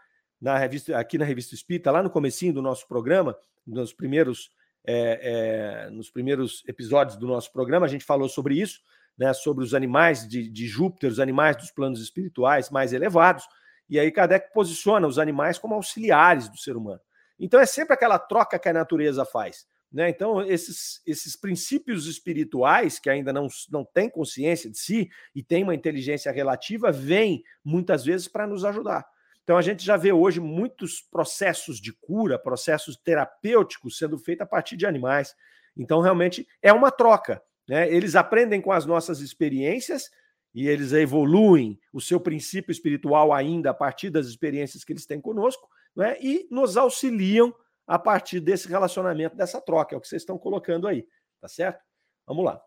na 0.42 0.58
revista, 0.58 0.98
aqui 0.98 1.16
na 1.16 1.24
revista 1.24 1.54
Espírita, 1.54 1.92
lá 1.92 2.02
no 2.02 2.10
comecinho 2.10 2.52
do 2.52 2.60
nosso 2.60 2.88
programa, 2.88 3.38
nos 3.64 3.92
primeiros, 3.92 4.50
é, 4.84 5.86
é, 5.86 5.90
nos 5.90 6.10
primeiros 6.10 6.64
episódios 6.66 7.16
do 7.16 7.28
nosso 7.28 7.52
programa, 7.52 7.86
a 7.86 7.88
gente 7.88 8.04
falou 8.04 8.28
sobre 8.28 8.60
isso, 8.60 8.80
né, 9.16 9.32
sobre 9.32 9.62
os 9.62 9.72
animais 9.72 10.26
de, 10.26 10.50
de 10.50 10.66
Júpiter, 10.66 11.08
os 11.08 11.20
animais 11.20 11.56
dos 11.56 11.70
planos 11.70 12.02
espirituais 12.02 12.70
mais 12.70 12.92
elevados, 12.92 13.46
e 13.88 14.00
aí 14.00 14.10
Kardec 14.10 14.52
posiciona 14.52 15.06
os 15.06 15.16
animais 15.16 15.58
como 15.58 15.74
auxiliares 15.76 16.48
do 16.48 16.58
ser 16.58 16.76
humano. 16.76 17.00
Então 17.38 17.60
é 17.60 17.66
sempre 17.66 17.94
aquela 17.94 18.18
troca 18.18 18.58
que 18.58 18.68
a 18.68 18.72
natureza 18.72 19.24
faz. 19.24 19.64
Né? 19.92 20.08
Então, 20.08 20.42
esses, 20.42 21.02
esses 21.06 21.36
princípios 21.36 22.06
espirituais, 22.06 22.98
que 22.98 23.10
ainda 23.10 23.32
não, 23.32 23.46
não 23.70 23.84
têm 23.84 24.08
consciência 24.08 24.68
de 24.68 24.78
si 24.78 25.08
e 25.34 25.42
têm 25.42 25.62
uma 25.62 25.74
inteligência 25.74 26.32
relativa, 26.32 26.90
vêm 26.90 27.44
muitas 27.62 28.04
vezes 28.04 28.26
para 28.26 28.46
nos 28.46 28.64
ajudar. 28.64 29.06
Então, 29.42 29.56
a 29.56 29.62
gente 29.62 29.84
já 29.84 29.96
vê 29.96 30.12
hoje 30.12 30.40
muitos 30.40 31.00
processos 31.00 31.80
de 31.80 31.92
cura, 31.92 32.38
processos 32.38 32.96
terapêuticos 32.96 33.98
sendo 33.98 34.18
feitos 34.18 34.44
a 34.44 34.46
partir 34.46 34.76
de 34.76 34.86
animais. 34.86 35.34
Então, 35.76 36.00
realmente, 36.00 36.46
é 36.60 36.72
uma 36.72 36.90
troca. 36.90 37.42
Né? 37.68 37.92
Eles 37.92 38.14
aprendem 38.14 38.60
com 38.60 38.72
as 38.72 38.86
nossas 38.86 39.20
experiências 39.20 40.10
e 40.54 40.68
eles 40.68 40.92
evoluem 40.92 41.78
o 41.92 42.00
seu 42.00 42.20
princípio 42.20 42.70
espiritual 42.70 43.32
ainda 43.32 43.70
a 43.70 43.74
partir 43.74 44.10
das 44.10 44.26
experiências 44.26 44.84
que 44.84 44.92
eles 44.92 45.06
têm 45.06 45.20
conosco, 45.20 45.68
né? 45.96 46.16
e 46.20 46.46
nos 46.50 46.76
auxiliam 46.76 47.52
a 47.86 47.98
partir 47.98 48.40
desse 48.40 48.68
relacionamento, 48.68 49.36
dessa 49.36 49.60
troca, 49.60 49.94
é 49.94 49.98
o 49.98 50.00
que 50.00 50.08
vocês 50.08 50.22
estão 50.22 50.38
colocando 50.38 50.86
aí, 50.86 51.06
tá 51.40 51.48
certo? 51.48 51.82
Vamos 52.26 52.44
lá. 52.44 52.60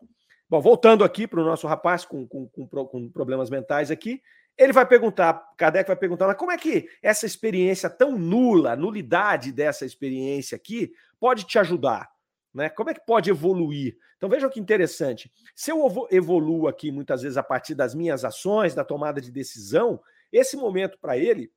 Bom, 0.48 0.60
voltando 0.60 1.02
aqui 1.02 1.26
para 1.26 1.40
o 1.40 1.44
nosso 1.44 1.66
rapaz 1.66 2.04
com, 2.04 2.26
com, 2.26 2.48
com, 2.48 2.68
com, 2.68 3.10
problemas 3.10 3.50
mentais 3.50 3.90
aqui, 3.90 4.22
ele 4.56 4.72
vai 4.72 4.86
perguntar, 4.86 5.34
Kardec 5.56 5.86
vai 5.86 5.96
perguntar, 5.96 6.26
mas 6.26 6.36
como 6.36 6.52
é 6.52 6.56
que 6.56 6.88
essa 7.02 7.26
experiência 7.26 7.90
tão 7.90 8.18
nula, 8.18 8.72
a 8.72 8.76
nulidade 8.76 9.52
dessa 9.52 9.84
experiência 9.84 10.56
aqui, 10.56 10.92
pode 11.20 11.44
te 11.44 11.58
ajudar? 11.58 12.10
Né? 12.54 12.70
Como 12.70 12.88
é 12.88 12.94
que 12.94 13.04
pode 13.04 13.28
evoluir? 13.28 13.98
Então 14.16 14.30
vejam 14.30 14.48
que 14.48 14.58
interessante. 14.58 15.30
Se 15.54 15.70
eu 15.70 16.08
evoluo 16.10 16.68
aqui 16.68 16.90
muitas 16.90 17.20
vezes 17.20 17.36
a 17.36 17.42
partir 17.42 17.74
das 17.74 17.94
minhas 17.94 18.24
ações, 18.24 18.74
da 18.74 18.82
tomada 18.82 19.20
de 19.20 19.30
decisão, 19.30 20.00
esse 20.32 20.56
momento 20.56 20.98
para 20.98 21.18
ele, 21.18 21.52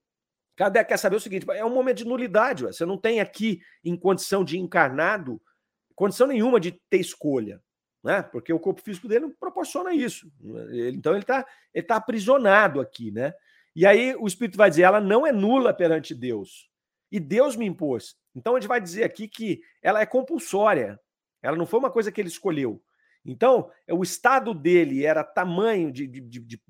Kardec 0.57 0.89
quer 0.89 0.97
saber 0.97 1.15
o 1.15 1.21
seguinte: 1.21 1.49
é 1.51 1.63
um 1.63 1.73
momento 1.73 1.99
de 1.99 2.05
nulidade. 2.05 2.65
Ué. 2.65 2.73
Você 2.73 2.85
não 2.85 2.97
tem 2.97 3.21
aqui, 3.21 3.61
em 3.81 3.95
condição 3.95 4.43
de 4.43 4.59
encarnado, 4.59 5.41
condição 5.95 6.27
nenhuma 6.27 6.59
de 6.59 6.73
ter 6.89 6.97
escolha. 6.97 7.61
Né? 8.03 8.21
Porque 8.21 8.53
o 8.53 8.59
corpo 8.59 8.81
físico 8.81 9.07
dele 9.07 9.25
não 9.25 9.31
proporciona 9.31 9.93
isso. 9.93 10.31
então 10.93 11.13
ele 11.13 11.21
está 11.21 11.45
ele 11.73 11.85
tá 11.85 11.97
aprisionado 11.97 12.79
aqui, 12.79 13.11
né? 13.11 13.33
E 13.75 13.85
aí 13.85 14.15
o 14.15 14.27
Espírito 14.27 14.57
vai 14.57 14.69
dizer: 14.69 14.83
ela 14.83 15.01
não 15.01 15.27
é 15.27 15.31
nula 15.31 15.73
perante 15.73 16.15
Deus. 16.15 16.69
E 17.11 17.19
Deus 17.19 17.55
me 17.55 17.65
impôs. 17.65 18.15
Então 18.35 18.55
a 18.55 18.59
gente 18.59 18.69
vai 18.69 18.79
dizer 18.79 19.03
aqui 19.03 19.27
que 19.27 19.61
ela 19.81 20.01
é 20.01 20.05
compulsória. 20.05 20.99
Ela 21.41 21.57
não 21.57 21.65
foi 21.65 21.79
uma 21.79 21.91
coisa 21.91 22.11
que 22.11 22.21
ele 22.21 22.29
escolheu. 22.29 22.81
Então, 23.25 23.69
o 23.91 24.01
estado 24.01 24.53
dele 24.53 25.05
era 25.05 25.23
tamanho 25.23 25.91
de, 25.91 26.07
de, 26.07 26.21
de, 26.21 26.39
de 26.39 26.61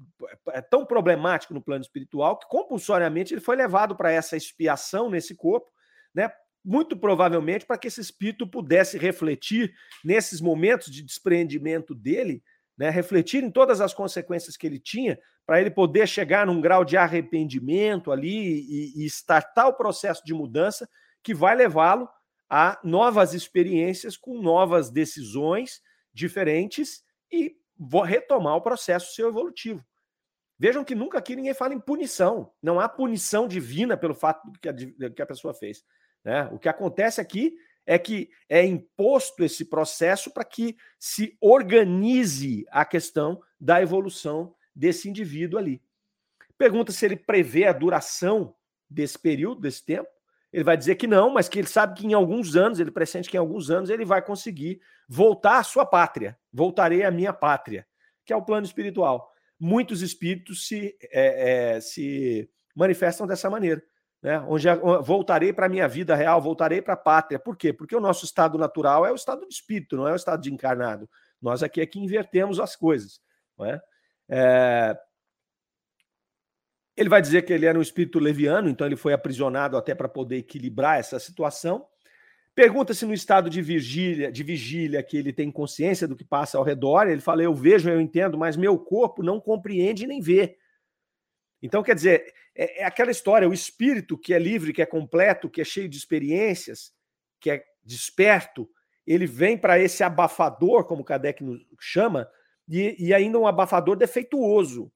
é 0.49 0.61
tão 0.61 0.86
problemático 0.86 1.53
no 1.53 1.61
plano 1.61 1.82
espiritual 1.82 2.38
que 2.38 2.47
compulsoriamente 2.47 3.34
ele 3.34 3.41
foi 3.41 3.55
levado 3.55 3.95
para 3.95 4.11
essa 4.11 4.36
expiação 4.36 5.09
nesse 5.09 5.36
corpo, 5.36 5.69
né? 6.13 6.32
Muito 6.64 6.97
provavelmente 6.97 7.66
para 7.66 7.78
que 7.78 7.88
esse 7.88 8.01
espírito 8.01 8.45
pudesse 8.47 8.97
refletir 8.97 9.74
nesses 10.03 10.41
momentos 10.41 10.91
de 10.91 11.01
despreendimento 11.01 11.95
dele, 11.95 12.43
né? 12.78 12.89
Refletir 12.89 13.43
em 13.43 13.51
todas 13.51 13.82
as 13.82 13.93
consequências 13.93 14.55
que 14.55 14.66
ele 14.66 14.80
tinha, 14.80 15.20
para 15.45 15.60
ele 15.60 15.72
poder 15.72 16.07
chegar 16.07 16.45
num 16.45 16.62
grau 16.62 16.86
de 16.86 16.95
arrependimento 16.95 18.12
ali 18.12 18.62
e, 18.62 19.03
e 19.03 19.05
startar 19.05 19.68
o 19.68 19.74
processo 19.74 20.24
de 20.24 20.34
mudança 20.34 20.88
que 21.24 21.34
vai 21.34 21.55
levá-lo 21.55 22.07
a 22.49 22.80
novas 22.84 23.34
experiências 23.34 24.16
com 24.16 24.41
novas 24.41 24.89
decisões 24.89 25.82
diferentes 26.14 27.03
e 27.32 27.55
retomar 28.05 28.55
o 28.55 28.62
processo 28.62 29.14
seu 29.14 29.30
evolutivo. 29.30 29.86
Vejam 30.57 30.84
que 30.84 30.93
nunca 30.93 31.18
aqui 31.18 31.36
ninguém 31.36 31.53
fala 31.53 31.74
em 31.74 31.80
punição. 31.80 32.51
Não 32.62 32.80
há 32.80 32.89
punição 32.89 33.47
divina 33.47 33.95
pelo 33.95 34.14
fato 34.14 34.51
que 34.62 34.68
a, 34.68 34.74
que 34.74 35.22
a 35.22 35.26
pessoa 35.26 35.53
fez. 35.53 35.84
Né? 36.24 36.49
O 36.51 36.59
que 36.59 36.70
acontece 36.70 37.22
aqui 37.22 37.55
é 37.86 37.97
que 37.97 38.30
é 38.47 38.63
imposto 38.63 39.43
esse 39.43 39.65
processo 39.65 40.32
para 40.32 40.43
que 40.43 40.78
se 40.99 41.36
organize 41.41 42.65
a 42.70 42.86
questão 42.86 43.41
da 43.59 43.82
evolução 43.82 44.53
desse 44.76 45.09
indivíduo 45.09 45.59
ali. 45.59 45.82
Pergunta 46.57 46.91
se 46.91 47.05
ele 47.05 47.15
prevê 47.15 47.65
a 47.65 47.74
duração 47.74 48.53
desse 48.89 49.17
período, 49.17 49.61
desse 49.61 49.84
tempo. 49.84 50.09
Ele 50.51 50.63
vai 50.63 50.76
dizer 50.76 50.95
que 50.95 51.07
não, 51.07 51.30
mas 51.30 51.47
que 51.47 51.59
ele 51.59 51.67
sabe 51.67 51.99
que 51.99 52.07
em 52.07 52.13
alguns 52.13 52.55
anos, 52.55 52.80
ele 52.80 52.91
pressente 52.91 53.30
que 53.30 53.38
em 53.38 53.39
alguns 53.39 53.70
anos 53.70 53.89
ele 53.89 54.03
vai 54.03 54.22
conseguir 54.22 54.82
voltar 55.07 55.59
à 55.59 55.63
sua 55.63 55.86
pátria. 55.86 56.38
Voltarei 56.51 57.03
à 57.03 57.11
minha 57.11 57.34
pátria, 57.34 57.88
que 58.26 58.34
é 58.34 58.36
o 58.36 58.41
plano 58.41 58.65
espiritual. 58.65 59.32
Muitos 59.59 60.01
espíritos 60.01 60.67
se, 60.67 60.97
é, 61.11 61.76
é, 61.76 61.82
se 61.82 62.49
manifestam 62.76 63.28
dessa 63.28 63.49
maneira. 63.49 63.84
Né? 64.22 64.39
Onde 64.47 64.67
voltarei 65.03 65.53
para 65.53 65.65
a 65.65 65.70
minha 65.70 65.88
vida 65.88 66.15
real, 66.15 66.41
voltarei 66.41 66.82
para 66.82 66.93
a 66.93 66.97
pátria. 66.97 67.39
Por 67.39 67.55
quê? 67.55 67.72
Porque 67.72 67.95
o 67.95 68.01
nosso 68.01 68.26
estado 68.26 68.57
natural 68.57 69.05
é 69.05 69.11
o 69.11 69.15
estado 69.15 69.47
de 69.47 69.53
espírito, 69.53 69.95
não 69.95 70.07
é 70.07 70.11
o 70.11 70.15
estado 70.15 70.41
de 70.41 70.53
encarnado. 70.53 71.09
Nós 71.41 71.63
aqui 71.63 71.80
é 71.80 71.86
que 71.86 71.99
invertemos 71.99 72.59
as 72.59 72.76
coisas. 72.76 73.22
Não 73.57 73.65
é? 73.65 73.82
É, 74.30 74.97
Ele 76.97 77.07
vai 77.07 77.22
dizer 77.22 77.43
que 77.43 77.53
ele 77.53 77.65
era 77.65 77.80
um 77.80 77.82
espírito 77.82 78.20
leviano, 78.20 78.70
então 78.70 78.86
ele 78.86 78.97
foi 78.97 79.13
aprisionado 79.13 79.78
até 79.78 79.95
para 79.95 80.09
poder 80.09 80.36
equilibrar 80.38 80.99
essa 80.99 81.17
situação. 81.17 81.88
Pergunta 82.53 82.93
se 82.93 83.05
no 83.05 83.13
estado 83.13 83.49
de 83.49 83.61
vigília, 83.61 84.30
de 84.30 84.43
vigília 84.43 85.01
que 85.01 85.15
ele 85.15 85.32
tem 85.32 85.49
consciência 85.49 86.05
do 86.05 86.15
que 86.15 86.26
passa 86.26 86.57
ao 86.57 86.63
redor. 86.63 87.07
Ele 87.07 87.22
fala: 87.22 87.41
Eu 87.41 87.53
vejo, 87.53 87.89
eu 87.89 88.01
entendo, 88.01 88.38
mas 88.38 88.57
meu 88.57 88.78
corpo 88.78 89.24
não 89.24 89.39
compreende 89.39 90.05
nem 90.05 90.20
vê. 90.20 90.57
Então, 91.62 91.84
quer 91.84 91.95
dizer, 91.95 92.34
é, 92.55 92.82
é 92.82 92.86
aquela 92.86 93.12
história: 93.12 93.47
o 93.49 93.53
espírito 93.53 94.18
que 94.18 94.34
é 94.34 94.39
livre, 94.39 94.74
que 94.74 94.82
é 94.82 94.86
completo, 94.86 95.49
que 95.49 95.62
é 95.62 95.66
cheio 95.66 95.89
de 95.89 95.97
experiências, 95.97 96.93
que 97.39 97.49
é 97.49 97.64
desperto, 97.84 98.70
ele 99.05 99.26
vem 99.26 99.57
para 99.57 99.80
esse 99.80 100.03
abafador, 100.03 100.86
como 100.86 101.03
Kardec 101.03 101.43
chama, 101.80 102.30
e, 102.68 102.95
e, 103.07 103.14
ainda 103.14 103.39
um 103.39 103.47
abafador 103.47 103.95
defeituoso. 103.95 104.91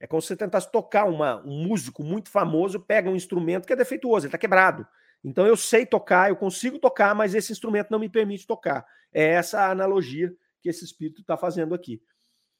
É 0.00 0.06
como 0.06 0.20
se 0.20 0.28
você 0.28 0.36
tentasse 0.36 0.70
tocar 0.70 1.04
uma, 1.04 1.40
um 1.44 1.64
músico 1.64 2.02
muito 2.02 2.30
famoso, 2.30 2.80
pega 2.80 3.10
um 3.10 3.16
instrumento 3.16 3.66
que 3.66 3.72
é 3.72 3.76
defeituoso, 3.76 4.26
ele 4.26 4.28
está 4.28 4.38
quebrado. 4.38 4.86
Então 5.22 5.46
eu 5.46 5.56
sei 5.56 5.86
tocar, 5.86 6.30
eu 6.30 6.36
consigo 6.36 6.78
tocar, 6.78 7.14
mas 7.14 7.34
esse 7.34 7.52
instrumento 7.52 7.90
não 7.90 7.98
me 7.98 8.08
permite 8.08 8.46
tocar. 8.46 8.84
É 9.12 9.24
essa 9.24 9.60
a 9.60 9.70
analogia 9.70 10.32
que 10.60 10.68
esse 10.68 10.84
espírito 10.84 11.20
está 11.20 11.36
fazendo 11.36 11.74
aqui. 11.74 12.02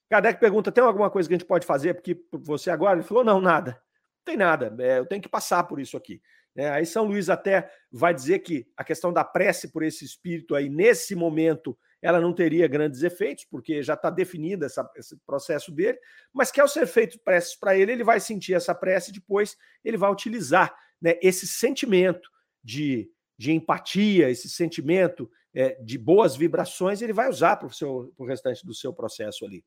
Kardec 0.09 0.40
pergunta: 0.40 0.72
tem 0.72 0.82
alguma 0.82 1.11
coisa 1.11 1.28
que 1.28 1.34
a 1.34 1.38
gente 1.38 1.46
pode 1.46 1.66
fazer? 1.66 1.94
Porque 1.94 2.18
você 2.32 2.70
agora 2.70 2.98
ele 2.98 3.06
falou: 3.06 3.24
não, 3.24 3.40
nada. 3.40 3.72
Não 3.72 4.24
tem 4.24 4.36
nada. 4.36 4.74
É, 4.80 4.98
eu 4.98 5.06
tenho 5.06 5.22
que 5.22 5.28
passar 5.28 5.64
por 5.64 5.80
isso 5.80 5.96
aqui. 5.96 6.20
É, 6.56 6.70
aí 6.70 6.84
São 6.84 7.04
Luís 7.04 7.30
até 7.30 7.70
vai 7.90 8.12
dizer 8.12 8.40
que 8.40 8.66
a 8.76 8.82
questão 8.82 9.12
da 9.12 9.22
prece 9.22 9.70
por 9.70 9.82
esse 9.82 10.04
espírito 10.04 10.54
aí, 10.54 10.68
nesse 10.68 11.14
momento, 11.14 11.78
ela 12.02 12.20
não 12.20 12.32
teria 12.32 12.66
grandes 12.66 13.02
efeitos, 13.02 13.44
porque 13.44 13.82
já 13.82 13.94
está 13.94 14.11
definida 14.11 14.66
essa, 14.66 14.88
esse 14.96 15.16
processo 15.24 15.70
dele, 15.70 15.98
mas 16.32 16.50
que 16.50 16.61
ao 16.61 16.68
ser 16.68 16.86
feito 16.86 17.18
preces 17.20 17.54
para 17.54 17.76
ele, 17.76 17.92
ele 17.92 18.04
vai 18.04 18.18
sentir 18.18 18.54
essa 18.54 18.74
prece 18.74 19.11
e 19.11 19.14
depois 19.14 19.56
ele 19.84 19.96
vai 19.96 20.11
utilizar 20.11 20.74
né, 21.00 21.16
esse 21.22 21.46
sentimento 21.46 22.28
de, 22.62 23.11
de 23.36 23.52
empatia, 23.52 24.30
esse 24.30 24.48
sentimento 24.48 25.30
é, 25.54 25.80
de 25.82 25.96
boas 25.96 26.36
vibrações, 26.36 27.02
ele 27.02 27.12
vai 27.12 27.28
usar 27.28 27.56
para 27.56 27.68
o 27.86 28.24
restante 28.24 28.66
do 28.66 28.74
seu 28.74 28.92
processo 28.92 29.44
ali. 29.44 29.64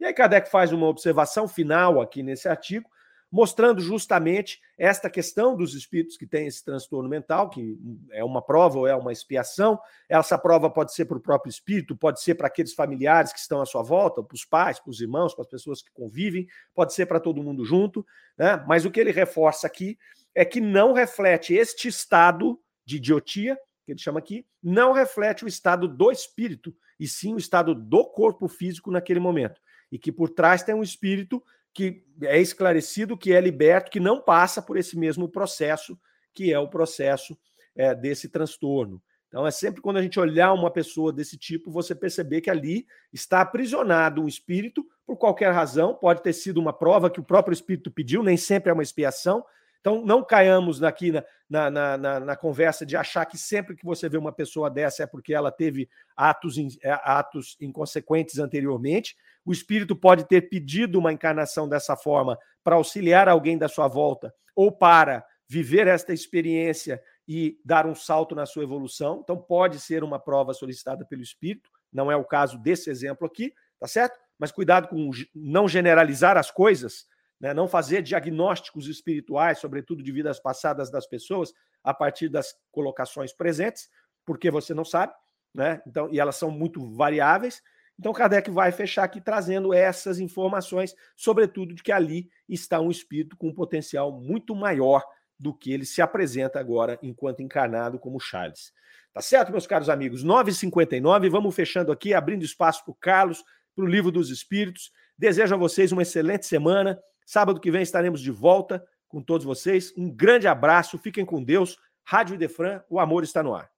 E 0.00 0.04
aí 0.04 0.12
Kardec 0.12 0.50
faz 0.50 0.72
uma 0.72 0.86
observação 0.86 1.48
final 1.48 2.00
aqui 2.00 2.22
nesse 2.22 2.48
artigo, 2.48 2.88
mostrando 3.30 3.80
justamente 3.80 4.60
esta 4.78 5.10
questão 5.10 5.54
dos 5.54 5.74
espíritos 5.74 6.16
que 6.16 6.26
têm 6.26 6.46
esse 6.46 6.64
transtorno 6.64 7.08
mental, 7.08 7.50
que 7.50 7.76
é 8.12 8.24
uma 8.24 8.40
prova 8.40 8.78
ou 8.78 8.86
é 8.86 8.94
uma 8.94 9.12
expiação. 9.12 9.78
Essa 10.08 10.38
prova 10.38 10.70
pode 10.70 10.94
ser 10.94 11.04
para 11.04 11.18
o 11.18 11.20
próprio 11.20 11.50
espírito, 11.50 11.96
pode 11.96 12.22
ser 12.22 12.36
para 12.36 12.46
aqueles 12.46 12.72
familiares 12.72 13.32
que 13.32 13.38
estão 13.38 13.60
à 13.60 13.66
sua 13.66 13.82
volta, 13.82 14.22
para 14.22 14.34
os 14.34 14.44
pais, 14.44 14.80
para 14.80 14.90
os 14.90 15.00
irmãos, 15.00 15.34
para 15.34 15.42
as 15.42 15.50
pessoas 15.50 15.82
que 15.82 15.90
convivem, 15.92 16.46
pode 16.74 16.94
ser 16.94 17.06
para 17.06 17.20
todo 17.20 17.42
mundo 17.42 17.64
junto. 17.64 18.06
Né? 18.36 18.64
Mas 18.66 18.84
o 18.84 18.90
que 18.90 19.00
ele 19.00 19.12
reforça 19.12 19.66
aqui 19.66 19.98
é 20.34 20.44
que 20.44 20.60
não 20.60 20.92
reflete 20.92 21.52
este 21.54 21.88
estado 21.88 22.58
de 22.84 22.96
idiotia, 22.96 23.58
que 23.84 23.92
ele 23.92 23.98
chama 23.98 24.20
aqui, 24.20 24.46
não 24.62 24.92
reflete 24.92 25.44
o 25.44 25.48
estado 25.48 25.86
do 25.86 26.10
espírito, 26.10 26.74
e 26.98 27.06
sim 27.06 27.34
o 27.34 27.38
estado 27.38 27.74
do 27.74 28.04
corpo 28.04 28.48
físico 28.48 28.90
naquele 28.90 29.20
momento. 29.20 29.60
E 29.90 29.98
que 29.98 30.12
por 30.12 30.30
trás 30.30 30.62
tem 30.62 30.74
um 30.74 30.82
espírito 30.82 31.42
que 31.72 32.04
é 32.22 32.40
esclarecido, 32.40 33.16
que 33.16 33.32
é 33.32 33.40
liberto, 33.40 33.90
que 33.90 34.00
não 34.00 34.20
passa 34.20 34.60
por 34.60 34.76
esse 34.76 34.98
mesmo 34.98 35.28
processo, 35.28 35.98
que 36.34 36.52
é 36.52 36.58
o 36.58 36.68
processo 36.68 37.38
é, 37.76 37.94
desse 37.94 38.28
transtorno. 38.28 39.02
Então, 39.28 39.46
é 39.46 39.50
sempre 39.50 39.82
quando 39.82 39.98
a 39.98 40.02
gente 40.02 40.18
olhar 40.18 40.52
uma 40.54 40.70
pessoa 40.70 41.12
desse 41.12 41.36
tipo, 41.36 41.70
você 41.70 41.94
perceber 41.94 42.40
que 42.40 42.50
ali 42.50 42.86
está 43.12 43.42
aprisionado 43.42 44.22
um 44.22 44.28
espírito 44.28 44.86
por 45.06 45.16
qualquer 45.16 45.52
razão, 45.52 45.94
pode 45.94 46.22
ter 46.22 46.32
sido 46.32 46.58
uma 46.58 46.72
prova 46.72 47.10
que 47.10 47.20
o 47.20 47.24
próprio 47.24 47.52
espírito 47.52 47.90
pediu, 47.90 48.22
nem 48.22 48.36
sempre 48.36 48.70
é 48.70 48.72
uma 48.72 48.82
expiação. 48.82 49.44
Então, 49.80 50.04
não 50.04 50.24
caiamos 50.24 50.82
aqui 50.82 51.12
na, 51.48 51.70
na, 51.70 51.96
na, 51.96 52.20
na 52.20 52.36
conversa 52.36 52.84
de 52.84 52.96
achar 52.96 53.24
que 53.24 53.38
sempre 53.38 53.76
que 53.76 53.84
você 53.84 54.08
vê 54.08 54.18
uma 54.18 54.32
pessoa 54.32 54.68
dessa 54.68 55.04
é 55.04 55.06
porque 55.06 55.32
ela 55.32 55.50
teve 55.50 55.88
atos, 56.16 56.56
é, 56.82 56.90
atos 57.04 57.56
inconsequentes 57.60 58.38
anteriormente. 58.38 59.16
O 59.44 59.52
espírito 59.52 59.94
pode 59.94 60.24
ter 60.26 60.48
pedido 60.48 60.98
uma 60.98 61.12
encarnação 61.12 61.68
dessa 61.68 61.96
forma 61.96 62.38
para 62.62 62.76
auxiliar 62.76 63.28
alguém 63.28 63.56
da 63.56 63.68
sua 63.68 63.88
volta 63.88 64.34
ou 64.54 64.72
para 64.72 65.24
viver 65.48 65.86
esta 65.86 66.12
experiência 66.12 67.00
e 67.26 67.58
dar 67.64 67.86
um 67.86 67.94
salto 67.94 68.34
na 68.34 68.44
sua 68.44 68.64
evolução. 68.64 69.20
Então, 69.22 69.36
pode 69.36 69.78
ser 69.80 70.02
uma 70.02 70.18
prova 70.18 70.52
solicitada 70.52 71.04
pelo 71.04 71.22
espírito, 71.22 71.70
não 71.92 72.10
é 72.10 72.16
o 72.16 72.24
caso 72.24 72.58
desse 72.58 72.90
exemplo 72.90 73.26
aqui, 73.26 73.54
tá 73.78 73.86
certo? 73.86 74.18
Mas 74.38 74.52
cuidado 74.52 74.88
com 74.88 75.10
não 75.34 75.68
generalizar 75.68 76.36
as 76.36 76.50
coisas, 76.50 77.06
né? 77.40 77.54
não 77.54 77.68
fazer 77.68 78.02
diagnósticos 78.02 78.88
espirituais, 78.88 79.58
sobretudo 79.58 80.02
de 80.02 80.12
vidas 80.12 80.40
passadas 80.40 80.90
das 80.90 81.06
pessoas, 81.06 81.52
a 81.82 81.94
partir 81.94 82.28
das 82.28 82.54
colocações 82.70 83.32
presentes, 83.32 83.88
porque 84.24 84.50
você 84.50 84.74
não 84.74 84.84
sabe, 84.84 85.12
né? 85.54 85.80
Então, 85.86 86.08
e 86.12 86.20
elas 86.20 86.36
são 86.36 86.50
muito 86.50 86.84
variáveis. 86.94 87.62
Então, 87.98 88.12
Kardec 88.12 88.50
vai 88.50 88.70
fechar 88.70 89.04
aqui 89.04 89.20
trazendo 89.20 89.72
essas 89.72 90.20
informações, 90.20 90.94
sobretudo 91.16 91.74
de 91.74 91.82
que 91.82 91.90
ali 91.90 92.30
está 92.48 92.80
um 92.80 92.90
espírito 92.90 93.36
com 93.36 93.48
um 93.48 93.54
potencial 93.54 94.12
muito 94.12 94.54
maior 94.54 95.04
do 95.38 95.54
que 95.54 95.72
ele 95.72 95.84
se 95.84 96.02
apresenta 96.02 96.60
agora 96.60 96.98
enquanto 97.02 97.42
encarnado 97.42 97.98
como 97.98 98.20
Charles. 98.20 98.72
Tá 99.12 99.20
certo, 99.20 99.50
meus 99.50 99.66
caros 99.66 99.88
amigos? 99.88 100.24
9h59, 100.24 101.28
vamos 101.30 101.54
fechando 101.54 101.90
aqui, 101.90 102.12
abrindo 102.12 102.44
espaço 102.44 102.84
para 102.84 102.92
o 102.92 102.96
Carlos, 102.96 103.42
para 103.74 103.84
o 103.84 103.88
Livro 103.88 104.10
dos 104.10 104.30
Espíritos. 104.30 104.92
Desejo 105.16 105.54
a 105.54 105.58
vocês 105.58 105.90
uma 105.90 106.02
excelente 106.02 106.46
semana. 106.46 106.98
Sábado 107.28 107.60
que 107.60 107.70
vem 107.70 107.82
estaremos 107.82 108.22
de 108.22 108.30
volta 108.30 108.82
com 109.06 109.20
todos 109.20 109.44
vocês. 109.44 109.92
Um 109.98 110.08
grande 110.08 110.48
abraço, 110.48 110.96
fiquem 110.96 111.26
com 111.26 111.44
Deus. 111.44 111.76
Rádio 112.02 112.34
Idefran, 112.34 112.80
o 112.88 112.98
amor 112.98 113.22
está 113.22 113.42
no 113.42 113.54
ar. 113.54 113.68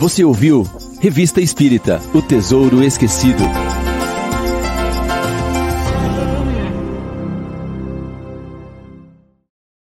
Você 0.00 0.24
ouviu 0.24 0.64
Revista 1.00 1.40
Espírita 1.40 2.00
O 2.12 2.20
Tesouro 2.20 2.82
Esquecido. 2.82 3.44